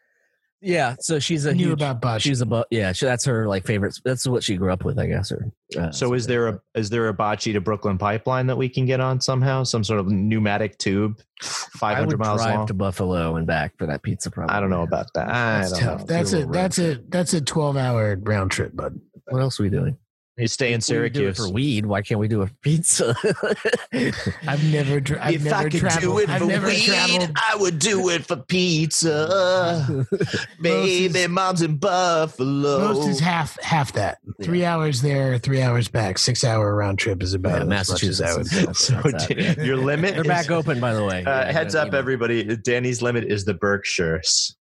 Yeah, 0.62 0.94
so 1.00 1.18
she's 1.18 1.44
a 1.44 1.52
Knew 1.52 1.66
huge. 1.70 1.72
about 1.82 2.00
Bocce. 2.00 2.20
She's 2.20 2.40
a 2.40 2.46
bu- 2.46 2.62
yeah. 2.70 2.92
She, 2.92 3.04
that's 3.04 3.24
her 3.24 3.46
like 3.48 3.66
favorite. 3.66 3.98
That's 4.04 4.26
what 4.26 4.42
she 4.42 4.56
grew 4.56 4.72
up 4.72 4.84
with, 4.84 4.98
I 4.98 5.06
guess. 5.06 5.30
Or 5.32 5.52
uh, 5.78 5.90
So 5.90 6.14
is 6.14 6.26
there 6.26 6.48
a 6.48 6.60
is 6.74 6.88
there 6.88 7.08
a 7.08 7.14
bocce 7.14 7.52
to 7.52 7.60
Brooklyn 7.60 7.98
pipeline 7.98 8.46
that 8.46 8.56
we 8.56 8.68
can 8.68 8.86
get 8.86 9.00
on 9.00 9.20
somehow? 9.20 9.64
Some 9.64 9.82
sort 9.84 10.00
of 10.00 10.06
pneumatic 10.06 10.78
tube, 10.78 11.18
five 11.42 11.96
hundred 11.98 12.04
I 12.04 12.06
would 12.06 12.18
miles 12.20 12.42
drive 12.42 12.54
long. 12.58 12.66
to 12.68 12.74
Buffalo 12.74 13.36
and 13.36 13.46
back 13.46 13.76
for 13.76 13.86
that 13.86 14.02
pizza. 14.02 14.30
Probably. 14.30 14.54
I 14.54 14.60
don't 14.60 14.70
know 14.70 14.82
about 14.82 15.06
that. 15.14 15.28
I 15.28 15.58
That's 15.60 15.72
don't 15.72 15.80
tough. 15.80 15.98
know. 16.00 16.06
That's 16.06 16.30
Do 16.30 16.38
a 16.38 16.42
a 16.42 16.46
that's 16.46 16.78
road 16.78 16.96
a 16.98 17.10
that's 17.10 17.34
a 17.34 17.40
twelve 17.40 17.76
hour 17.76 18.16
round 18.22 18.50
trip, 18.52 18.74
bud. 18.76 19.00
What 19.28 19.42
else 19.42 19.58
are 19.58 19.64
we 19.64 19.70
doing? 19.70 19.96
You 20.38 20.46
stay 20.48 20.68
in 20.72 20.78
We 20.78 20.78
do 20.78 21.28
it 21.28 21.36
Syracuse. 21.36 21.36
for 21.36 21.50
weed. 21.52 21.84
Why 21.84 22.00
can't 22.00 22.18
we 22.18 22.26
do 22.26 22.40
a 22.40 22.48
pizza? 22.62 23.14
I've 24.46 24.64
never 24.72 24.98
dri- 24.98 25.18
I've 25.18 25.34
if 25.34 25.44
never 25.44 25.56
I 25.56 25.68
could 25.68 25.80
traveled. 25.80 26.02
do 26.02 26.18
it 26.20 26.30
I've 26.30 26.40
for 26.40 26.46
weed, 26.66 26.82
traveled. 26.84 27.30
I 27.36 27.56
would 27.56 27.78
do 27.78 28.08
it 28.08 28.24
for 28.24 28.36
pizza. 28.36 30.06
Baby, 30.62 31.18
is- 31.18 31.28
mom's 31.28 31.60
in 31.60 31.76
Buffalo. 31.76 32.78
Most 32.94 33.08
is 33.08 33.20
half 33.20 33.60
half 33.60 33.92
that. 33.92 34.18
Three 34.42 34.64
hours 34.64 35.02
there, 35.02 35.36
three 35.36 35.60
hours 35.60 35.88
back. 35.88 36.16
Six 36.16 36.44
hour 36.44 36.74
round 36.74 36.98
trip 36.98 37.22
is 37.22 37.34
about 37.34 37.68
Yeah, 37.68 37.74
as 37.80 37.90
much 37.90 38.02
as 38.02 38.20
I 38.22 38.32
would. 38.34 38.46
Massachusetts. 38.50 38.86
so 38.86 39.00
That's 39.04 39.56
your 39.58 39.76
limit 39.76 40.14
They're 40.14 40.22
is, 40.22 40.28
back 40.28 40.50
open, 40.50 40.80
by 40.80 40.94
the 40.94 41.04
way. 41.04 41.24
Uh, 41.24 41.44
Yeah, 41.44 41.52
heads 41.52 41.74
up, 41.74 41.92
know. 41.92 41.98
everybody. 41.98 42.56
Danny's 42.56 43.02
limit 43.02 43.24
is 43.24 43.44
the 43.44 43.54
Berkshires. 43.54 44.56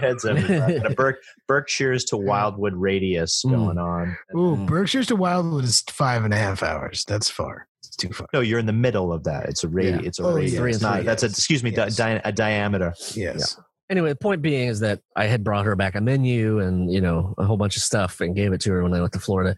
Heads 0.00 0.24
up, 0.24 0.36
everybody. 0.36 0.76
A 0.76 0.90
Berk, 0.90 1.16
Berkshires 1.48 2.04
to 2.06 2.16
Wildwood 2.16 2.74
radius 2.74 3.42
Mm. 3.44 3.50
going 3.50 3.78
on. 3.78 4.16
Ooh, 4.34 4.56
Mm. 4.56 4.66
Berkshire's 4.66 5.06
to 5.08 5.16
Wildwood 5.16 5.64
is 5.64 5.80
five 5.90 6.24
and 6.24 6.32
a 6.34 6.36
half 6.36 6.62
hours. 6.62 7.04
That's 7.06 7.28
far. 7.30 7.66
It's 7.84 7.96
too 7.96 8.08
far. 8.10 8.26
No, 8.32 8.40
you're 8.40 8.58
in 8.58 8.66
the 8.66 8.72
middle 8.72 9.12
of 9.12 9.24
that. 9.24 9.48
It's 9.48 9.64
a 9.64 9.68
radius. 9.68 10.02
Yeah. 10.02 10.08
It's 10.08 10.18
a 10.18 10.24
Oh, 10.24 10.34
radius. 10.34 10.54
three 10.56 10.70
It's 10.70 10.78
and 10.78 10.82
not, 10.90 10.94
three, 10.98 11.04
that's 11.06 11.22
a 11.22 11.26
excuse 11.26 11.62
me, 11.62 11.70
Yes. 11.70 11.96
di- 11.96 12.20
a 12.24 12.32
diameter. 12.32 12.94
Yes. 13.14 13.58
anyway, 13.88 14.08
the 14.10 14.16
point 14.16 14.42
being 14.42 14.68
is 14.68 14.80
that 14.80 15.00
I 15.14 15.26
had 15.26 15.44
brought 15.44 15.64
her 15.64 15.76
back 15.76 15.94
a 15.94 16.00
menu 16.00 16.58
and 16.58 16.92
you 16.92 17.00
know 17.00 17.34
a 17.38 17.44
whole 17.44 17.56
bunch 17.56 17.76
of 17.76 17.82
stuff 17.82 18.20
and 18.20 18.34
gave 18.34 18.52
it 18.52 18.60
to 18.62 18.72
her 18.72 18.82
when 18.82 18.92
I 18.92 19.00
went 19.00 19.12
to 19.12 19.20
Florida. 19.20 19.54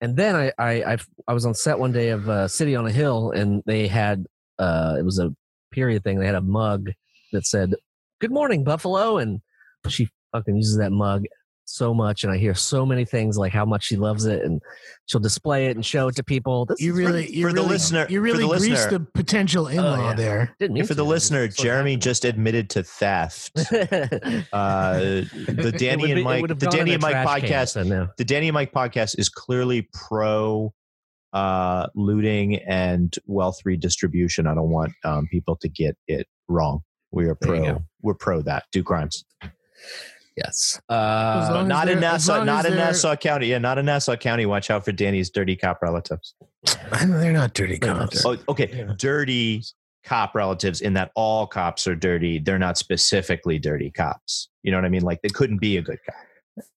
And 0.00 0.16
then 0.16 0.34
I 0.34 0.52
I 0.58 0.70
I, 0.94 0.96
I 1.28 1.32
was 1.34 1.44
on 1.46 1.54
set 1.54 1.78
one 1.78 1.92
day 1.92 2.08
of 2.10 2.28
uh, 2.28 2.48
City 2.48 2.74
on 2.76 2.86
a 2.86 2.90
Hill, 2.90 3.30
and 3.32 3.62
they 3.66 3.86
had 3.86 4.24
uh, 4.58 4.96
it 4.98 5.02
was 5.04 5.18
a 5.18 5.30
period 5.72 6.04
thing. 6.04 6.18
They 6.18 6.26
had 6.26 6.34
a 6.34 6.40
mug 6.40 6.90
that 7.32 7.44
said 7.46 7.74
"Good 8.20 8.30
morning, 8.30 8.64
Buffalo," 8.64 9.18
and 9.18 9.40
she 9.88 10.08
fucking 10.32 10.56
uses 10.56 10.78
that 10.78 10.92
mug 10.92 11.24
so 11.66 11.92
much, 11.92 12.24
and 12.24 12.32
I 12.32 12.38
hear 12.38 12.54
so 12.54 12.86
many 12.86 13.04
things 13.04 13.36
like 13.36 13.52
how 13.52 13.64
much 13.64 13.84
she 13.84 13.96
loves 13.96 14.24
it, 14.24 14.42
and 14.42 14.60
she'll 15.06 15.20
display 15.20 15.66
it 15.66 15.76
and 15.76 15.84
show 15.84 16.08
it 16.08 16.16
to 16.16 16.24
people. 16.24 16.66
This 16.66 16.80
You 16.80 16.92
is 16.92 16.98
really, 16.98 17.26
for 17.26 17.32
you 17.32 17.48
the 17.48 17.54
really, 17.54 17.68
listener- 17.68 18.06
you 18.08 18.18
for 18.18 18.22
really 18.22 18.48
the 18.48 18.58
greased 18.58 18.90
the 18.90 19.00
potential 19.00 19.66
in-law 19.66 20.10
yeah. 20.10 20.14
there. 20.14 20.56
didn't 20.58 20.80
for 20.82 20.88
to, 20.88 20.94
the 20.94 21.04
listener, 21.04 21.46
just 21.48 21.60
Jeremy 21.60 21.96
just 21.96 22.24
admitted 22.24 22.70
to 22.70 22.82
theft. 22.82 23.52
Uh, 24.52 24.98
the 24.98 25.74
Danny 25.76 26.02
would 26.02 26.10
and 26.12 26.24
Mike, 26.24 26.48
the 26.48 26.66
Danny 26.66 26.92
and 26.92 27.02
Mike 27.02 27.12
trash 27.12 27.40
can, 27.40 27.50
podcast, 27.50 27.68
so 27.72 27.82
no. 27.82 28.08
the 28.16 28.24
Danny 28.24 28.48
and 28.48 28.54
Mike 28.54 28.72
podcast 28.72 29.18
is 29.18 29.28
clearly 29.28 29.88
pro 29.92 30.72
uh, 31.32 31.86
looting 31.94 32.56
and 32.56 33.14
wealth 33.26 33.58
redistribution. 33.64 34.46
I 34.46 34.54
don't 34.54 34.70
want 34.70 34.92
um, 35.04 35.26
people 35.30 35.56
to 35.56 35.68
get 35.68 35.96
it 36.06 36.26
wrong. 36.48 36.80
We 37.12 37.26
are 37.26 37.34
pro. 37.34 37.82
We're 38.02 38.14
pro 38.14 38.42
that. 38.42 38.64
Do 38.72 38.82
crimes. 38.82 39.24
Yes. 40.36 40.78
Uh, 40.88 41.64
not 41.66 41.88
in 41.88 41.98
Nassau. 42.00 42.44
Not 42.44 42.66
in 42.66 42.72
they're- 42.72 42.84
Nassau 42.86 43.16
County. 43.16 43.46
Yeah, 43.46 43.58
not 43.58 43.78
in 43.78 43.86
Nassau 43.86 44.16
County. 44.16 44.44
Watch 44.44 44.70
out 44.70 44.84
for 44.84 44.92
Danny's 44.92 45.30
dirty 45.30 45.56
cop 45.56 45.80
relatives. 45.80 46.34
I 46.92 47.04
know 47.06 47.18
they're 47.18 47.32
not 47.32 47.54
dirty 47.54 47.78
They're 47.78 47.94
not 47.94 48.10
cops. 48.10 48.22
dirty. 48.22 48.42
Oh, 48.46 48.52
okay. 48.52 48.70
Yeah. 48.72 48.92
Dirty 48.98 49.62
cop 50.04 50.34
relatives 50.34 50.82
in 50.82 50.92
that 50.94 51.10
all 51.14 51.46
cops 51.46 51.86
are 51.86 51.94
dirty. 51.96 52.38
They're 52.38 52.58
not 52.58 52.76
specifically 52.76 53.58
dirty 53.58 53.90
cops. 53.90 54.48
You 54.62 54.72
know 54.72 54.76
what 54.78 54.84
I 54.84 54.88
mean? 54.90 55.02
Like 55.02 55.22
they 55.22 55.28
couldn't 55.30 55.58
be 55.58 55.78
a 55.78 55.82
good 55.82 55.98
cop. 56.04 56.16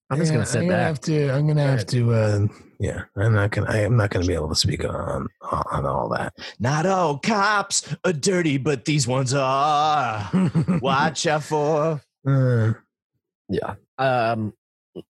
I'm 0.10 0.18
just 0.18 0.32
Yeah, 0.32 0.38
gonna 0.38 0.46
sit 0.46 0.60
I'm 0.62 0.66
gonna 0.68 0.78
back. 0.78 0.88
have 0.88 1.00
to. 1.02 1.30
I'm 1.32 1.48
gonna 1.48 1.62
have 1.64 1.86
to. 1.88 2.14
Uh, 2.14 2.48
yeah, 2.80 3.04
I'm 3.16 3.34
not 3.34 3.52
gonna. 3.52 3.70
I 3.70 3.80
am 3.82 3.96
not 3.96 4.10
gonna 4.10 4.26
be 4.26 4.34
able 4.34 4.50
to 4.50 4.56
speak 4.56 4.84
on 4.84 5.28
on 5.42 5.86
all 5.86 6.10
that. 6.10 6.34
Not 6.60 6.86
all 6.86 7.18
cops 7.20 7.96
are 8.04 8.14
dirty, 8.14 8.58
but 8.58 8.86
these 8.86 9.08
ones 9.08 9.34
are. 9.34 10.30
Watch 10.82 11.28
out 11.28 11.44
for. 11.44 12.02
Uh, 12.28 12.74
Yeah. 13.50 13.76
Um. 13.98 14.54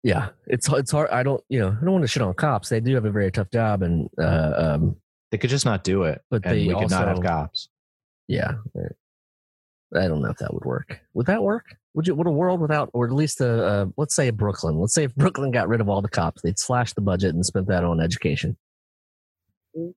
Yeah. 0.03 0.29
It's 0.47 0.67
it's 0.69 0.91
hard. 0.91 1.09
I 1.11 1.21
don't. 1.23 1.43
You 1.49 1.59
know. 1.59 1.77
I 1.79 1.83
don't 1.83 1.91
want 1.93 2.03
to 2.03 2.07
shit 2.07 2.23
on 2.23 2.33
cops. 2.33 2.69
They 2.69 2.79
do 2.79 2.95
have 2.95 3.05
a 3.05 3.11
very 3.11 3.31
tough 3.31 3.51
job, 3.51 3.83
and 3.83 4.09
uh, 4.19 4.53
um. 4.57 4.95
They 5.29 5.37
could 5.37 5.49
just 5.49 5.65
not 5.65 5.83
do 5.83 6.03
it, 6.03 6.21
But 6.31 6.45
and 6.45 6.55
they 6.55 6.67
we 6.67 6.73
could 6.73 6.89
not 6.89 7.07
have 7.09 7.21
cops. 7.21 7.67
Yeah. 8.29 8.53
I 9.93 10.07
don't 10.07 10.21
know 10.21 10.29
if 10.29 10.37
that 10.37 10.53
would 10.53 10.63
work. 10.63 11.01
Would 11.15 11.25
that 11.25 11.43
work? 11.43 11.65
Would 11.97 12.05
you? 12.05 12.13
Would 12.13 12.27
a 12.27 12.31
world 12.31 12.61
without, 12.61 12.91
or 12.93 13.07
at 13.07 13.11
least 13.11 13.41
a, 13.41 13.65
uh, 13.65 13.85
let's 13.97 14.13
say 14.15 14.29
Brooklyn. 14.29 14.77
Let's 14.77 14.93
say 14.93 15.05
if 15.05 15.15
Brooklyn 15.15 15.49
got 15.49 15.67
rid 15.67 15.81
of 15.81 15.89
all 15.89 16.03
the 16.03 16.07
cops, 16.07 16.43
they'd 16.43 16.59
slash 16.59 16.93
the 16.93 17.01
budget 17.01 17.33
and 17.33 17.43
spent 17.43 17.65
that 17.69 17.83
on 17.83 17.99
education. 17.99 18.55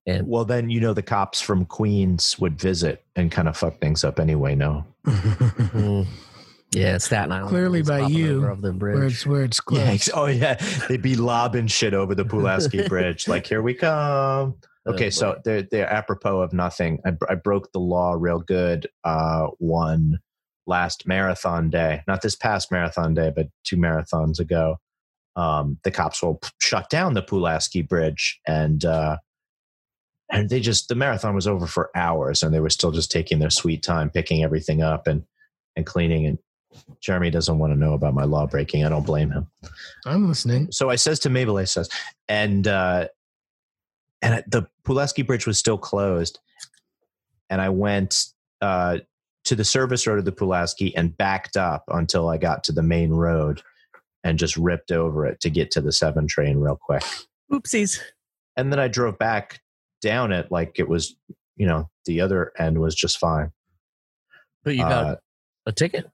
And 0.07 0.27
Well, 0.27 0.43
then 0.43 0.71
you 0.71 0.79
know 0.79 0.95
the 0.95 1.03
cops 1.03 1.41
from 1.41 1.63
Queens 1.65 2.39
would 2.39 2.59
visit 2.59 3.05
and 3.15 3.31
kind 3.31 3.47
of 3.47 3.55
fuck 3.55 3.79
things 3.79 4.03
up 4.03 4.19
anyway. 4.19 4.55
No, 4.55 4.83
mm, 5.05 6.07
yeah, 6.71 6.97
Staten 6.97 7.31
Island. 7.31 7.49
Clearly 7.49 7.83
by 7.83 8.07
you, 8.07 8.37
over 8.37 8.49
of 8.49 8.61
the 8.63 8.71
where 8.71 9.05
it's 9.05 9.27
where 9.27 9.43
it's 9.43 9.59
close. 9.61 9.81
ex- 9.81 10.09
oh 10.11 10.25
yeah, 10.25 10.55
they'd 10.89 11.03
be 11.03 11.15
lobbing 11.15 11.67
shit 11.67 11.93
over 11.93 12.15
the 12.15 12.25
Pulaski 12.25 12.87
Bridge. 12.87 13.27
Like 13.27 13.45
here 13.45 13.61
we 13.61 13.75
come. 13.75 14.55
Uh, 14.87 14.93
Okay, 14.93 15.11
so 15.11 15.39
they're 15.45 15.61
they're 15.61 15.93
apropos 15.93 16.41
of 16.41 16.51
nothing. 16.51 16.97
I, 17.05 17.11
I 17.29 17.35
broke 17.35 17.71
the 17.73 17.79
law 17.79 18.15
real 18.17 18.39
good. 18.39 18.87
Uh, 19.03 19.49
one 19.59 20.17
last 20.67 21.07
marathon 21.07 21.69
day, 21.69 22.03
not 22.07 22.21
this 22.21 22.35
past 22.35 22.71
marathon 22.71 23.13
day, 23.13 23.31
but 23.35 23.47
two 23.63 23.77
marathons 23.77 24.39
ago. 24.39 24.77
Um, 25.35 25.77
the 25.83 25.91
cops 25.91 26.21
will 26.21 26.35
p- 26.35 26.49
shut 26.59 26.89
down 26.89 27.13
the 27.13 27.21
Pulaski 27.21 27.81
Bridge, 27.81 28.39
and 28.45 28.83
uh, 28.83 29.17
and 30.29 30.49
they 30.49 30.59
just 30.59 30.89
the 30.89 30.95
marathon 30.95 31.35
was 31.35 31.47
over 31.47 31.67
for 31.67 31.89
hours, 31.95 32.43
and 32.43 32.53
they 32.53 32.59
were 32.59 32.69
still 32.69 32.91
just 32.91 33.11
taking 33.11 33.39
their 33.39 33.49
sweet 33.49 33.81
time, 33.81 34.09
picking 34.09 34.43
everything 34.43 34.81
up 34.81 35.07
and 35.07 35.23
and 35.75 35.85
cleaning. 35.85 36.25
And 36.25 36.37
Jeremy 36.99 37.29
doesn't 37.29 37.59
want 37.59 37.73
to 37.73 37.79
know 37.79 37.93
about 37.93 38.13
my 38.13 38.25
law 38.25 38.45
breaking. 38.45 38.85
I 38.85 38.89
don't 38.89 39.05
blame 39.05 39.31
him 39.31 39.47
I'm 40.05 40.27
listening. 40.27 40.71
so 40.71 40.89
I 40.89 40.95
says 40.95 41.19
to 41.21 41.29
Mabel, 41.29 41.57
I 41.57 41.63
says, 41.63 41.89
and 42.27 42.67
uh, 42.67 43.07
and 44.21 44.43
the 44.47 44.67
Pulaski 44.83 45.21
Bridge 45.21 45.47
was 45.47 45.57
still 45.57 45.77
closed, 45.77 46.39
and 47.49 47.61
I 47.61 47.69
went 47.69 48.25
uh, 48.61 48.99
to 49.45 49.55
the 49.55 49.65
service 49.65 50.05
road 50.05 50.19
of 50.19 50.25
the 50.25 50.31
Pulaski 50.31 50.95
and 50.95 51.15
backed 51.17 51.57
up 51.57 51.83
until 51.87 52.29
I 52.29 52.37
got 52.37 52.63
to 52.65 52.71
the 52.71 52.83
main 52.83 53.11
road, 53.11 53.61
and 54.23 54.37
just 54.37 54.55
ripped 54.57 54.91
over 54.91 55.25
it 55.25 55.39
to 55.41 55.49
get 55.49 55.71
to 55.71 55.81
the 55.81 55.91
seven 55.91 56.27
train 56.27 56.59
real 56.59 56.77
quick, 56.79 57.03
Oopsies. 57.51 57.99
and 58.55 58.71
then 58.71 58.79
I 58.79 58.87
drove 58.87 59.17
back 59.17 59.61
down 60.01 60.31
it 60.31 60.51
like 60.51 60.77
it 60.77 60.87
was, 60.87 61.15
you 61.55 61.65
know, 61.65 61.89
the 62.05 62.21
other 62.21 62.51
end 62.57 62.79
was 62.79 62.95
just 62.95 63.17
fine. 63.17 63.51
But 64.63 64.75
you 64.75 64.83
got 64.83 65.05
Uh, 65.05 65.15
a 65.65 65.71
ticket. 65.71 66.09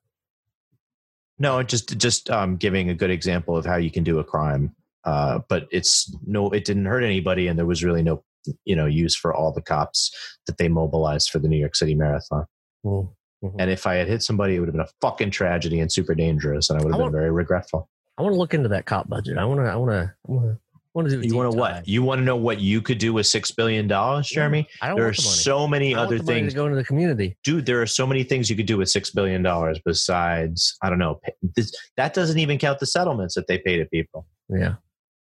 No, 1.40 1.62
just 1.64 1.98
just 1.98 2.30
um, 2.30 2.56
giving 2.58 2.90
a 2.90 2.96
good 2.96 3.12
example 3.12 3.56
of 3.58 3.66
how 3.66 3.76
you 3.76 3.92
can 3.92 4.04
do 4.04 4.20
a 4.20 4.24
crime. 4.24 4.74
Uh, 5.04 5.40
but 5.48 5.68
it's 5.72 6.14
no, 6.26 6.50
it 6.50 6.66
didn't 6.66 6.86
hurt 6.86 7.04
anybody, 7.04 7.48
and 7.48 7.58
there 7.60 7.66
was 7.66 7.84
really 7.84 8.02
no, 8.04 8.24
you 8.66 8.76
know, 8.76 8.86
use 8.86 9.16
for 9.16 9.34
all 9.34 9.52
the 9.52 9.62
cops 9.62 10.12
that 10.48 10.58
they 10.58 10.68
mobilized 10.68 11.30
for 11.30 11.40
the 11.40 11.48
New 11.48 11.58
York 11.60 11.76
City 11.76 11.94
Marathon. 11.94 12.46
Mm, 12.86 13.10
mhm. 13.44 13.56
And 13.60 13.70
if 13.72 13.86
I 13.88 13.96
had 13.96 14.08
hit 14.08 14.24
somebody, 14.24 14.56
it 14.56 14.60
would 14.60 14.68
have 14.70 14.74
been 14.76 14.82
a 14.86 14.90
fucking 15.02 15.32
tragedy 15.32 15.80
and 15.80 15.92
super 15.92 16.16
dangerous, 16.16 16.70
and 16.70 16.80
I 16.80 16.84
would 16.84 16.94
I 16.94 16.96
have 16.96 17.00
been 17.00 17.02
want- 17.04 17.14
very 17.14 17.32
regretful. 17.32 17.90
I 18.18 18.24
want 18.24 18.34
to 18.34 18.40
look 18.40 18.54
into 18.56 18.70
that 18.70 18.86
cop 18.88 19.08
budget. 19.08 19.38
I 19.38 19.46
want 19.46 19.60
to. 19.60 19.66
I 19.66 19.76
want 19.76 19.92
to. 19.92 20.14
I 20.28 20.32
want 20.32 20.46
to. 20.48 20.58
Want 20.96 21.10
to 21.10 21.16
do. 21.18 21.22
a 21.22 21.26
You 21.28 21.36
want 21.36 21.52
to 21.52 21.58
what? 21.58 21.88
You 21.88 22.02
want 22.02 22.18
to 22.20 22.26
know 22.26 22.36
what 22.36 22.60
you 22.60 22.82
could 22.82 22.98
do 22.98 23.14
with 23.14 23.28
six 23.28 23.52
billion 23.52 23.88
dollars, 23.88 24.28
Jeremy? 24.28 24.68
I 24.82 24.88
don't 24.88 24.98
There 24.98 25.08
are 25.08 25.12
the 25.12 25.22
so 25.22 25.68
many 25.68 25.94
I 25.94 26.00
other 26.02 26.18
things, 26.18 26.54
to 26.54 26.56
go 26.56 26.66
into 26.66 26.76
the 26.78 26.84
community. 26.84 27.38
dude. 27.44 27.68
There 27.68 27.80
are 27.80 27.86
so 27.86 28.08
many 28.08 28.24
things 28.24 28.50
you 28.50 28.56
could 28.56 28.66
do 28.66 28.78
with 28.80 28.90
six 28.90 29.12
billion 29.12 29.44
dollars 29.44 29.80
besides, 29.86 30.76
I 30.82 30.90
don't 30.90 30.98
know. 30.98 31.20
This, 31.56 31.72
that 31.98 32.16
doesn't 32.16 32.40
even 32.40 32.58
count 32.58 32.80
the 32.80 32.88
settlements 32.88 33.36
that 33.36 33.46
they 33.46 33.60
pay 33.60 33.78
to 33.78 33.86
people. 33.86 34.26
Yeah, 34.50 34.76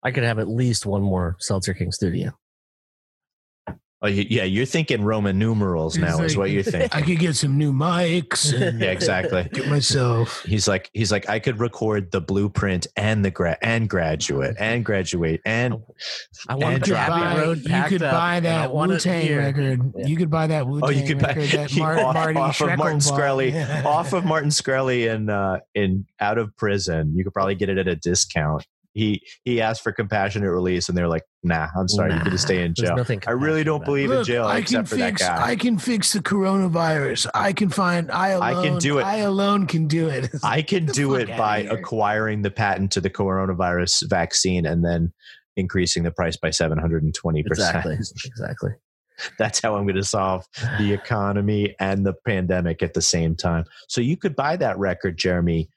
I 0.05 0.13
could 0.13 0.23
have 0.23 0.39
at 0.39 0.47
least 0.47 0.87
one 0.87 1.03
more 1.03 1.35
Seltzer 1.41 1.75
King 1.75 1.91
studio. 1.91 2.31
Oh, 4.05 4.09
yeah, 4.09 4.43
you're 4.45 4.67
thinking 4.67 5.03
Roman 5.03 5.39
numerals 5.39 5.97
now, 5.97 6.19
He's 6.19 6.33
is 6.33 6.37
what 6.37 6.51
you 6.51 6.63
think. 6.63 6.95
I 6.97 7.01
could 7.01 7.19
get 7.19 7.37
some 7.37 7.57
new 7.57 7.73
mics 7.73 8.53
and 8.53 8.79
yeah, 8.83 8.91
exactly. 8.91 9.45
get 9.53 9.67
myself. 9.67 10.43
He's 10.43 10.69
like, 10.69 10.91
he's 10.93 11.11
like, 11.11 11.27
I 11.31 11.39
could 11.39 11.59
record 11.59 12.11
the 12.11 12.21
blueprint 12.21 12.87
and 12.99 13.25
the 13.25 13.31
gra- 13.31 13.57
and 13.63 13.89
graduate 13.89 14.57
and 14.59 14.85
graduate 14.85 15.41
and 15.47 15.77
I 16.49 16.55
want 16.57 16.75
You 16.75 16.79
the 16.81 16.85
could 16.85 16.95
buy, 16.95 17.39
Road 17.39 17.59
you 17.65 17.83
could 17.85 18.03
up, 18.03 18.13
buy 18.13 18.41
that 18.41 18.75
Wu 18.75 18.99
Tang 18.99 19.37
record. 19.37 19.93
Yeah. 19.97 20.07
You 20.07 20.17
could 20.19 20.31
buy 20.31 20.49
that 20.49 20.67
Wu 20.67 20.81
Tang 20.81 20.89
oh, 20.89 20.93
you 20.93 21.07
could 21.07 21.19
buy 21.21 21.29
record 21.29 21.49
that 21.53 21.73
you- 21.73 21.81
Mar- 21.83 21.99
off, 21.99 22.15
Marty 22.15 22.39
off 22.39 22.61
of 22.61 22.77
Martin 22.77 22.99
Shkreli 22.99 23.01
bought. 23.01 23.03
Scully, 23.15 23.49
Yeah. 23.53 23.83
off 23.87 24.13
of 24.13 24.25
Martin 24.27 24.51
Scully 24.51 25.07
in 25.07 25.31
uh, 25.31 25.61
in 25.75 26.05
out 26.21 26.37
of 26.37 26.55
prison. 26.59 27.15
You 27.17 27.25
could 27.25 27.33
probably 27.33 27.55
get 27.55 27.71
it 27.71 27.79
at 27.79 27.89
a 27.89 27.97
discount. 27.97 28.67
He 28.95 29.23
he 29.45 29.61
asked 29.61 29.83
for 29.83 29.93
compassionate 29.93 30.51
release, 30.51 30.89
and 30.89 30.97
they're 30.97 31.09
like, 31.09 31.25
Nah, 31.43 31.69
I'm 31.77 31.89
sorry, 31.89 32.11
you're 32.11 32.19
Nah, 32.21 32.25
gonna 32.25 32.39
stay 32.39 32.63
in 32.65 32.75
jail. 32.75 32.97
I 33.27 33.33
really 33.33 33.65
don't 33.65 33.77
about 33.77 33.87
believe 33.87 34.11
in 34.11 34.25
jail 34.25 34.47
I 34.47 34.55
can 34.55 34.63
except 34.63 34.89
for 34.89 34.97
fix. 34.97 35.21
that 35.21 35.39
guy. 35.39 35.47
I 35.49 35.57
can 35.57 35.79
fix 35.79 36.13
the 36.13 36.21
coronavirus. 36.21 37.27
I 37.35 37.53
can 37.53 37.69
find. 37.69 38.11
I 38.11 38.29
alone. 38.31 38.57
I 38.57 38.63
can 38.63 38.79
do 38.79 38.99
it. 38.99 39.03
I 39.05 39.17
alone 39.19 39.67
can 39.67 39.87
do 39.89 40.09
it. 40.09 40.31
I 40.45 40.63
can 40.63 40.87
do 40.87 41.15
it 41.17 41.29
by 41.37 41.59
acquiring 41.59 42.43
the 42.43 42.51
patent 42.51 42.93
to 42.93 43.01
the 43.01 43.11
coronavirus 43.11 44.09
vaccine 44.09 44.65
and 44.65 44.85
then 44.85 45.13
increasing 45.57 46.03
the 46.03 46.11
price 46.11 46.37
by 46.37 46.49
720%. 46.49 47.13
Exactly. 47.47 47.97
Exactly. 48.27 48.71
That's 49.39 49.61
how 49.61 49.77
I'm 49.77 49.85
going 49.85 49.95
to 49.95 50.03
solve 50.03 50.45
the 50.79 50.93
economy 50.93 51.77
and 51.79 52.05
the 52.05 52.15
pandemic 52.27 52.83
at 52.83 52.95
the 52.95 53.01
same 53.03 53.37
time. 53.37 53.65
So 53.89 54.01
you 54.01 54.17
could 54.17 54.35
buy 54.35 54.57
that 54.57 54.77
record, 54.77 55.17
Jeremy, 55.17 55.69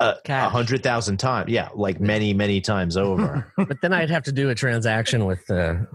a 0.00 0.48
hundred 0.48 0.82
thousand 0.82 1.18
times. 1.18 1.50
Yeah, 1.50 1.68
like 1.74 2.00
many, 2.00 2.32
many 2.34 2.60
times 2.60 2.96
over. 2.96 3.52
But 3.56 3.80
then 3.82 3.92
I'd 3.92 4.10
have 4.10 4.24
to 4.24 4.32
do 4.32 4.50
a 4.50 4.54
transaction 4.54 5.24
with 5.26 5.40
uh, 5.50 5.74
the 5.74 5.86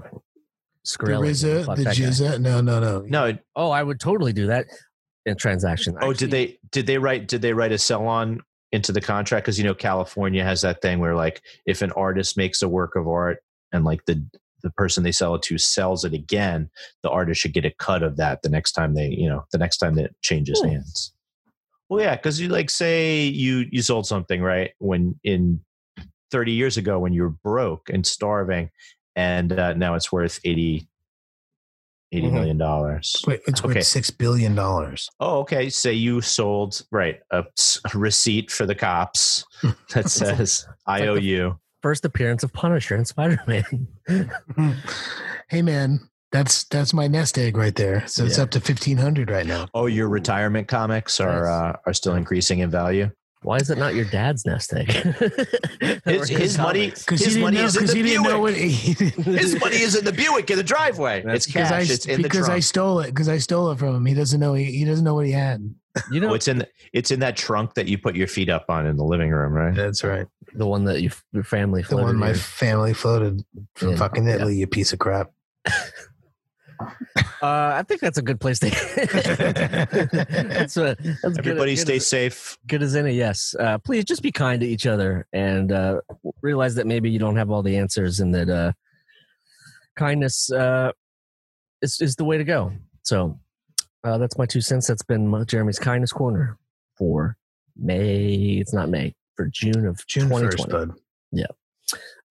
Skrilla. 0.86 1.30
RZA, 1.30 1.76
the 1.78 1.84
that. 1.84 1.96
GZA. 1.96 2.40
No, 2.42 2.62
no, 2.62 2.80
no. 2.80 3.02
no. 3.08 3.38
Oh, 3.56 3.72
I 3.72 3.82
would 3.84 4.00
totally 4.00 4.34
do 4.34 4.48
that 4.48 4.66
in 5.26 5.38
transaction. 5.38 5.96
Oh, 6.02 6.10
Actually, 6.12 6.16
did 6.16 6.32
they? 6.32 6.60
Did 6.72 6.88
they 6.88 6.98
write? 6.98 7.28
Did 7.28 7.42
they 7.42 7.54
write 7.54 7.72
a 7.72 7.78
sell 7.78 8.08
on 8.08 8.42
into 8.74 8.92
the 8.92 9.00
contract? 9.02 9.46
Because 9.46 9.58
you 9.58 9.64
know 9.64 9.74
California 9.74 10.44
has 10.44 10.62
that 10.62 10.82
thing 10.82 11.00
where 11.00 11.16
like 11.16 11.42
if 11.66 11.82
an 11.82 11.92
artist 11.94 12.36
makes 12.38 12.62
a 12.62 12.68
work 12.68 12.96
of 12.96 13.08
art 13.08 13.38
and 13.72 13.86
like 13.86 14.04
the 14.06 14.22
the 14.64 14.72
person 14.72 15.04
they 15.04 15.12
sell 15.12 15.36
it 15.36 15.42
to 15.44 15.58
sells 15.58 16.04
it 16.04 16.14
again, 16.14 16.70
the 17.04 17.10
artist 17.10 17.40
should 17.42 17.54
get 17.54 17.66
a 17.66 17.72
cut 17.80 18.04
of 18.04 18.18
that 18.18 18.42
the 18.42 18.50
next 18.50 18.74
time 18.74 18.94
they 18.96 19.08
you 19.08 19.30
know 19.30 19.46
the 19.54 19.58
next 19.58 19.78
time 19.78 19.96
that 19.96 20.06
it 20.06 20.16
changes 20.22 20.60
Hmm. 20.62 20.70
hands. 20.70 21.13
Well, 21.90 22.02
yeah, 22.02 22.16
because 22.16 22.40
you 22.40 22.50
like 22.50 22.70
say 22.70 23.24
you 23.26 23.66
you 23.72 23.82
sold 23.82 24.06
something 24.08 24.42
right 24.42 24.72
when 24.80 25.20
in 25.24 25.60
thirty 26.32 26.52
years 26.54 26.78
ago 26.78 26.98
when 27.00 27.14
you 27.14 27.24
were 27.24 27.30
broke 27.44 27.90
and 27.90 28.06
starving, 28.06 28.70
and 29.16 29.52
uh, 29.52 29.74
now 29.74 29.94
it's 29.96 30.12
worth 30.12 30.40
eighty 30.44 30.88
eighty 32.12 32.28
Mhm. 32.28 32.34
million 32.34 32.58
dollars. 32.58 33.16
Wait, 33.28 33.42
it's 33.48 33.64
worth 33.64 33.72
Okay. 33.72 33.82
six 33.82 34.10
billion 34.10 34.56
dollars. 34.56 35.10
Oh, 35.20 35.40
okay. 35.40 35.70
Say 35.70 35.94
you 35.94 36.22
sold 36.22 36.82
right 36.92 37.20
a 37.32 37.44
receipt 37.94 38.50
for 38.52 38.66
the 38.66 38.76
cops 38.76 39.46
that 39.94 40.10
says 40.10 40.66
I 40.88 41.08
owe 41.08 41.16
you. 41.16 41.60
first 41.82 42.06
appearance 42.06 42.44
of 42.44 42.54
Punisher 42.54 42.96
and 42.96 43.08
Spider 43.08 43.40
Man. 43.46 43.88
hey, 45.50 45.62
man, 45.62 46.00
that's 46.34 46.66
that's 46.66 46.94
my 46.94 47.08
nest 47.08 47.38
egg 47.38 47.56
right 47.56 47.76
there. 47.76 48.06
So 48.08 48.26
it's 48.26 48.38
up 48.40 48.50
to 48.52 48.60
fifteen 48.60 48.98
hundred 48.98 49.30
right 49.30 49.46
now. 49.46 49.68
Oh, 49.74 49.86
your 49.86 50.10
retirement 50.10 50.68
comics 50.68 51.22
are 51.22 51.44
Nice. 51.44 51.50
uh, 51.76 51.78
are 51.86 51.94
still 51.94 52.16
increasing 52.16 52.60
in 52.60 52.70
value. 52.70 53.10
Why 53.44 53.58
is 53.58 53.70
it 53.70 53.78
not 53.78 53.94
your 53.94 54.06
dad's 54.06 54.46
nest 54.46 54.74
egg? 54.74 54.90
His, 54.92 55.98
Or 56.06 56.26
his 56.40 56.58
money. 56.58 56.90
Because 56.92 57.24
his 57.24 57.36
he 57.36 57.42
money 57.42 57.58
know. 57.58 57.66
is 57.66 57.76
in 57.76 57.86
the 57.86 57.94
he 58.10 58.18
know 58.18 58.40
what. 58.40 58.54
Buick. 58.56 58.72
His 58.72 59.60
money 59.62 59.76
is 59.82 59.96
in 59.98 60.06
the 60.06 60.14
Buick 60.14 60.50
in 60.50 60.58
the 60.58 60.64
driveway. 60.64 61.24
That's 61.26 61.46
it's 61.46 61.54
cash. 61.54 61.72
I 61.72 61.82
it's 61.82 62.06
in 62.06 62.22
the 62.22 62.24
because 62.24 62.48
I 62.50 62.60
stole 62.60 63.00
it. 63.02 63.08
Because 63.08 63.28
I 63.30 63.38
stole 63.40 63.70
it 63.72 63.80
from 63.80 63.96
him. 63.96 64.06
He 64.06 64.14
doesn't 64.14 64.40
know. 64.40 64.54
He, 64.54 64.64
he 64.66 64.86
doesn't 64.86 65.04
know 65.06 65.14
what 65.16 65.26
he 65.26 65.34
had. 65.34 65.62
You 66.10 66.22
know 66.22 66.30
Oh, 66.30 66.34
it's 66.34 66.48
in 66.48 66.58
the, 66.60 66.68
it's 66.94 67.12
in 67.12 67.20
that 67.20 67.36
trunk 67.38 67.76
that 67.76 67.88
you 67.88 67.98
put 68.00 68.16
your 68.16 68.28
feet 68.28 68.50
up 68.50 68.66
on 68.70 68.88
in 68.88 68.96
the 68.98 69.04
living 69.04 69.30
room, 69.30 69.54
right? 69.54 69.76
That's 69.76 70.04
right. 70.06 70.26
the 70.56 70.66
one 70.66 70.86
that 70.86 71.02
you, 71.02 71.12
your 71.34 71.44
family 71.44 71.82
The 71.84 71.90
floated 71.90 72.06
one 72.06 72.16
my 72.16 72.28
your- 72.28 72.36
family 72.36 72.94
floated 72.96 73.44
from 73.76 73.90
Yeah, 73.90 73.96
fucking 73.98 74.26
yeah. 74.26 74.48
You 74.48 74.66
piece 74.68 74.92
of 74.94 75.00
crap. 75.00 75.32
Uh, 77.42 77.74
I 77.76 77.84
think 77.84 78.00
that's 78.00 78.18
a 78.18 78.22
good 78.22 78.40
place 78.40 78.60
to. 78.60 78.70
that's 80.50 80.78
a, 80.78 80.96
that's 81.22 81.38
Everybody 81.38 81.76
good, 81.76 81.82
stay 81.82 81.94
good 81.94 81.98
as, 81.98 82.08
safe. 82.08 82.58
good 82.68 82.82
as 82.82 82.96
any. 82.96 83.14
Yes. 83.14 83.54
Uh, 83.60 83.78
please 83.78 84.06
just 84.06 84.22
be 84.22 84.32
kind 84.32 84.62
to 84.62 84.68
each 84.68 84.88
other 84.88 85.28
and 85.34 85.72
uh, 85.72 86.00
realize 86.42 86.76
that 86.76 86.88
maybe 86.88 87.10
you 87.10 87.20
don't 87.20 87.36
have 87.36 87.52
all 87.52 87.62
the 87.62 87.78
answers 87.78 88.20
and 88.22 88.34
that 88.34 88.50
uh, 88.50 88.72
kindness 89.96 90.52
uh, 90.52 90.92
is 91.82 92.00
is 92.02 92.16
the 92.16 92.24
way 92.24 92.38
to 92.38 92.44
go. 92.44 92.72
So 93.04 93.38
uh, 94.04 94.18
that's 94.18 94.38
my 94.38 94.46
two 94.46 94.62
cents. 94.62 94.88
That's 94.88 95.04
been 95.04 95.28
my, 95.28 95.44
Jeremy's 95.44 95.80
kindness 95.80 96.12
corner 96.12 96.58
for 96.98 97.38
May. 97.76 98.58
It's 98.60 98.74
not 98.74 98.90
May 98.90 99.16
for 99.36 99.48
June 99.48 99.86
of 99.86 100.06
June 100.08 100.30
2020. 100.30 100.46
first, 100.46 100.70
bud. 100.70 100.94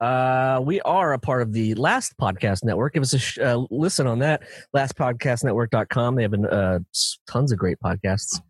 Uh, 0.02 0.60
we 0.60 0.80
are 0.80 1.12
a 1.12 1.18
part 1.18 1.42
of 1.42 1.52
the 1.52 1.74
Last 1.74 2.14
Podcast 2.20 2.64
Network. 2.64 2.94
Give 2.94 3.04
us 3.04 3.12
a 3.12 3.18
sh- 3.20 3.38
uh, 3.38 3.64
listen 3.70 4.08
on 4.08 4.18
that. 4.18 4.42
LastPodcastNetwork.com. 4.74 6.16
They 6.16 6.22
have 6.22 6.30
been, 6.32 6.46
uh, 6.46 6.80
tons 7.28 7.52
of 7.52 7.58
great 7.58 7.78
podcasts 7.84 8.40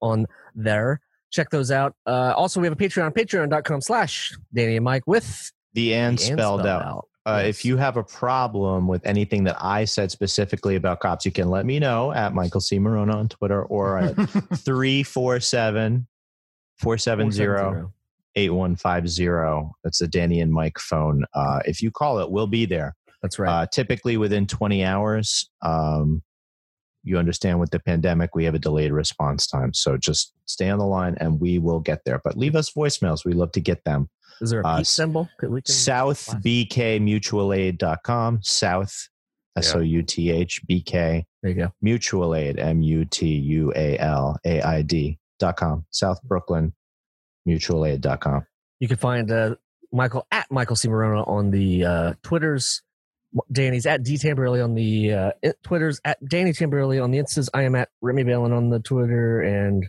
on 0.00 0.26
there. 0.54 1.00
Check 1.32 1.50
those 1.50 1.72
out. 1.72 1.94
Uh, 2.06 2.34
also, 2.36 2.60
we 2.60 2.66
have 2.68 2.72
a 2.72 2.76
Patreon, 2.76 3.12
patreon.com 3.14 3.80
slash 3.80 4.32
Danny 4.54 4.76
and 4.76 4.84
Mike 4.84 5.02
with 5.06 5.50
The 5.74 5.92
and 5.94 6.16
the 6.18 6.28
and 6.28 6.38
spelled 6.38 6.66
out. 6.66 7.08
Uh, 7.26 7.40
Yes. 7.44 7.46
If 7.50 7.64
you 7.64 7.76
have 7.76 7.96
a 7.96 8.02
problem 8.02 8.86
with 8.88 9.04
anything 9.06 9.44
that 9.44 9.56
I 9.60 9.84
said 9.84 10.10
specifically 10.10 10.74
about 10.76 11.00
cops, 11.00 11.24
you 11.24 11.30
can 11.32 11.48
let 11.50 11.64
me 11.66 11.78
know 11.78 12.12
at 12.12 12.34
Michael 12.34 12.60
C. 12.60 12.78
Maronna 12.78 13.14
on 13.14 13.28
Twitter 13.28 13.62
or 13.64 13.98
at 13.98 14.14
347 14.56 16.06
470 16.78 17.36
470. 17.36 17.92
8150. 18.36 19.70
That's 19.84 19.98
the 19.98 20.08
Danny 20.08 20.40
and 20.40 20.52
Mike 20.52 20.78
phone. 20.78 21.24
Uh, 21.34 21.60
if 21.64 21.82
you 21.82 21.90
call 21.90 22.18
it, 22.18 22.30
we'll 22.30 22.46
be 22.46 22.66
there. 22.66 22.94
That's 23.22 23.38
right. 23.38 23.62
Uh, 23.62 23.66
typically 23.66 24.16
within 24.16 24.46
20 24.46 24.84
hours. 24.84 25.48
Um, 25.62 26.22
you 27.04 27.18
understand 27.18 27.58
with 27.58 27.70
the 27.70 27.80
pandemic, 27.80 28.34
we 28.34 28.44
have 28.44 28.54
a 28.54 28.58
delayed 28.58 28.92
response 28.92 29.46
time. 29.46 29.74
So 29.74 29.96
just 29.96 30.32
stay 30.46 30.70
on 30.70 30.78
the 30.78 30.86
line 30.86 31.16
and 31.18 31.40
we 31.40 31.58
will 31.58 31.80
get 31.80 32.04
there. 32.04 32.20
But 32.22 32.36
leave 32.36 32.54
us 32.54 32.70
voicemails. 32.70 33.24
We 33.24 33.32
love 33.32 33.52
to 33.52 33.60
get 33.60 33.82
them. 33.84 34.08
Is 34.40 34.50
there 34.50 34.60
a 34.60 34.66
uh, 34.66 34.84
symbol? 34.84 35.28
Could 35.38 35.50
we 35.50 35.62
can- 35.62 35.74
SouthBKMutualAid.com. 35.74 38.40
South, 38.42 39.08
S 39.56 39.74
O 39.74 39.80
U 39.80 40.02
T 40.02 40.30
H 40.30 40.62
B 40.66 40.80
K 40.80 41.26
There 41.42 41.50
you 41.50 41.56
go. 41.56 41.72
Mutual 41.80 42.34
Aid, 42.34 42.58
M 42.58 42.82
U 42.82 43.04
T 43.04 43.26
U 43.26 43.72
A 43.76 43.98
L 43.98 44.38
A 44.44 44.62
I 44.62 44.82
D.com. 44.82 45.84
South 45.90 46.22
Brooklyn 46.22 46.72
Mutualaid.com. 47.46 48.46
You 48.80 48.88
can 48.88 48.96
find 48.96 49.30
uh, 49.30 49.56
Michael 49.92 50.26
at 50.30 50.50
Michael 50.50 50.76
C. 50.76 50.88
Maronna 50.88 51.26
on 51.28 51.50
the 51.50 51.84
uh, 51.84 52.14
Twitters. 52.22 52.82
Danny's 53.50 53.86
at 53.86 54.02
D 54.02 54.14
Tamberelli 54.14 54.62
on 54.62 54.74
the 54.74 55.12
uh, 55.12 55.30
Twitters, 55.62 56.00
at 56.04 56.18
Danny 56.28 56.52
Tamberelli 56.52 57.02
on 57.02 57.10
the 57.10 57.18
Instas. 57.18 57.48
I 57.54 57.62
am 57.62 57.74
at 57.74 57.88
Remy 58.02 58.24
Balon 58.24 58.54
on 58.54 58.68
the 58.68 58.80
Twitter 58.80 59.40
and 59.40 59.88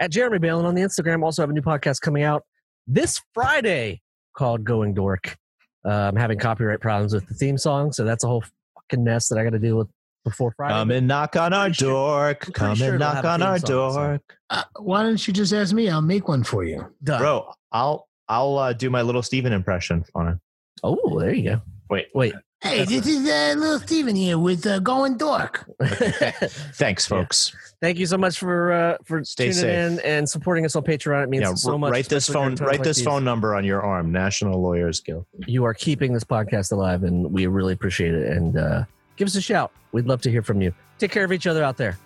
at 0.00 0.10
Jeremy 0.10 0.38
Balon 0.38 0.64
on 0.64 0.74
the 0.74 0.82
Instagram. 0.82 1.22
Also 1.22 1.42
have 1.42 1.50
a 1.50 1.52
new 1.52 1.62
podcast 1.62 2.00
coming 2.00 2.22
out 2.22 2.44
this 2.86 3.20
Friday 3.34 4.00
called 4.34 4.64
Going 4.64 4.94
Dork. 4.94 5.36
Uh, 5.84 6.08
I'm 6.08 6.16
having 6.16 6.38
copyright 6.38 6.80
problems 6.80 7.14
with 7.14 7.26
the 7.28 7.34
theme 7.34 7.58
song, 7.58 7.92
so 7.92 8.04
that's 8.04 8.24
a 8.24 8.26
whole 8.26 8.44
fucking 8.74 9.04
mess 9.04 9.28
that 9.28 9.38
I 9.38 9.44
got 9.44 9.50
to 9.50 9.58
deal 9.58 9.76
with 9.76 9.88
before 10.26 10.52
Friday. 10.56 10.74
Come 10.74 10.90
and 10.90 11.06
knock 11.06 11.36
on 11.36 11.52
our 11.52 11.72
sure- 11.72 11.88
door. 11.90 12.34
Come 12.34 12.74
sure 12.76 12.90
and 12.90 12.98
knock 12.98 13.24
on 13.24 13.40
our 13.42 13.58
door. 13.58 14.20
Uh, 14.50 14.62
why 14.80 15.02
don't 15.02 15.26
you 15.26 15.32
just 15.32 15.52
ask 15.52 15.72
me? 15.72 15.88
I'll 15.88 16.02
make 16.02 16.28
one 16.28 16.42
for 16.44 16.64
you. 16.64 16.84
Done. 17.02 17.20
Bro, 17.20 17.52
I'll 17.72 18.08
I'll 18.28 18.58
uh, 18.58 18.72
do 18.72 18.90
my 18.90 19.02
little 19.02 19.22
Steven 19.22 19.52
impression 19.52 20.04
on 20.14 20.28
it. 20.28 20.38
Oh, 20.82 21.18
there 21.20 21.32
you 21.32 21.42
go. 21.50 21.62
Wait. 21.88 22.08
Wait. 22.14 22.34
Hey, 22.62 22.84
this 22.84 23.06
is 23.06 23.28
uh, 23.28 23.54
little 23.58 23.78
Steven 23.78 24.16
here 24.16 24.38
with 24.38 24.66
uh, 24.66 24.78
Going 24.80 25.16
Dork. 25.18 25.64
Thanks, 25.82 27.08
Yeah. 27.08 27.16
folks. 27.18 27.54
Thank 27.82 27.98
you 27.98 28.06
so 28.06 28.16
much 28.18 28.38
for 28.38 28.72
uh, 28.72 28.96
for 29.04 29.22
Stay 29.24 29.52
tuning 29.52 29.58
safe. 29.60 30.00
in 30.00 30.00
and 30.00 30.28
supporting 30.28 30.64
us 30.64 30.74
on 30.74 30.82
Patreon. 30.82 31.24
It 31.24 31.28
means 31.28 31.42
Yeah, 31.42 31.54
so 31.54 31.76
much. 31.78 31.90
write 31.92 32.08
this 32.08 32.28
phone. 32.28 32.54
Write 32.56 32.78
like 32.78 32.82
this 32.82 32.96
these. 32.96 33.04
phone 33.06 33.24
number 33.24 33.54
on 33.54 33.64
your 33.64 33.82
arm. 33.82 34.10
National 34.10 34.60
Lawyers 34.60 35.00
Guild. 35.00 35.26
You 35.46 35.64
are 35.64 35.74
keeping 35.74 36.12
this 36.14 36.24
podcast 36.24 36.72
alive, 36.72 37.02
and 37.04 37.30
we 37.32 37.46
really 37.46 37.74
appreciate 37.74 38.14
it. 38.14 38.32
And 38.36 38.56
uh, 38.56 38.84
give 39.16 39.26
us 39.26 39.34
a 39.34 39.40
shout. 39.40 39.72
We'd 39.92 40.06
love 40.06 40.20
to 40.22 40.30
hear 40.30 40.42
from 40.42 40.60
you. 40.60 40.72
Take 40.98 41.10
care 41.10 41.24
of 41.24 41.32
each 41.32 41.46
other 41.46 41.62
out 41.62 41.76
there. 41.76 41.98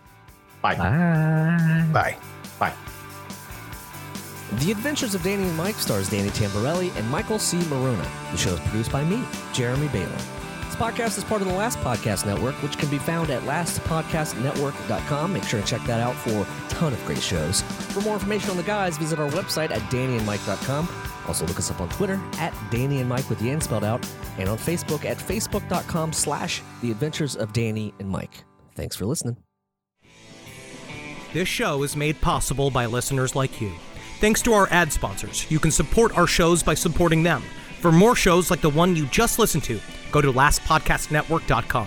Bye. 0.63 0.77
Bye. 0.77 1.87
Bye. 1.93 2.17
Bye. 2.59 2.75
The 4.59 4.73
Adventures 4.73 5.15
of 5.15 5.23
Danny 5.23 5.45
and 5.45 5.57
Mike 5.57 5.77
stars 5.77 6.11
Danny 6.11 6.31
Tamberelli 6.31 6.95
and 6.97 7.09
Michael 7.09 7.39
C. 7.39 7.59
Maronna. 7.59 8.07
The 8.33 8.37
show 8.37 8.51
is 8.55 8.61
produced 8.61 8.91
by 8.91 9.05
me, 9.05 9.23
Jeremy 9.53 9.87
Balon. 9.89 10.11
This 10.67 10.75
podcast 10.77 11.19
is 11.19 11.25
part 11.25 11.41
of 11.41 11.49
the 11.49 11.55
Last 11.55 11.79
Podcast 11.79 12.27
Network, 12.27 12.55
which 12.63 12.77
can 12.77 12.89
be 12.91 12.99
found 12.99 13.31
at 13.31 13.43
lastpodcastnetwork.com. 13.43 15.33
Make 15.33 15.45
sure 15.45 15.61
to 15.61 15.67
check 15.67 15.83
that 15.85 16.01
out 16.01 16.17
for 16.17 16.31
a 16.31 16.47
ton 16.69 16.93
of 16.93 17.05
great 17.07 17.23
shows. 17.23 17.63
For 17.63 18.01
more 18.01 18.15
information 18.15 18.51
on 18.51 18.57
the 18.57 18.63
guys, 18.65 18.99
visit 18.99 19.19
our 19.21 19.31
website 19.31 19.71
at 19.71 19.81
dannyandmike.com. 19.83 20.89
Also, 21.31 21.47
look 21.47 21.59
us 21.59 21.71
up 21.71 21.81
on 21.81 21.89
Twitter 21.91 22.21
at 22.39 22.53
Danny 22.73 22.99
and 22.99 23.09
Mike 23.09 23.31
with 23.31 23.39
the 23.39 23.51
N 23.51 23.61
spelled 23.61 23.85
out, 23.85 24.05
and 24.37 24.49
on 24.49 24.59
Facebook 24.59 25.05
at 25.05 25.17
facebook.com 25.17 26.13
slash 26.13 26.61
The 26.83 26.91
Adventures 26.91 27.37
of 27.37 27.53
Danny 27.53 27.95
and 28.01 28.11
Mike. 28.11 28.43
Thanks 28.75 28.97
for 28.97 29.07
listening. 29.07 29.37
This 31.33 31.47
show 31.47 31.85
is 31.85 31.95
made 31.95 32.21
possible 32.21 32.69
by 32.69 32.87
listeners 32.87 33.37
like 33.37 33.61
you. 33.61 33.71
Thanks 34.19 34.43
to 34.43 34.55
our 34.55 34.67
ad 34.73 34.93
sponsors, 34.93 35.49
you 35.49 35.61
can 35.61 35.71
support 35.71 36.19
our 36.19 36.27
shows 36.27 36.65
by 36.65 36.75
supporting 36.75 37.23
them. 37.23 37.45
For 37.79 37.93
more 37.93 38.17
shows 38.17 38.51
like 38.51 38.61
the 38.61 38.71
one 38.71 38.97
you 38.97 39.07
just 39.07 39.39
listened 39.39 39.63
to, 39.65 39.79
go 40.11 40.21
to 40.21 40.33
lastpodcastnetwork.com. 40.33 41.87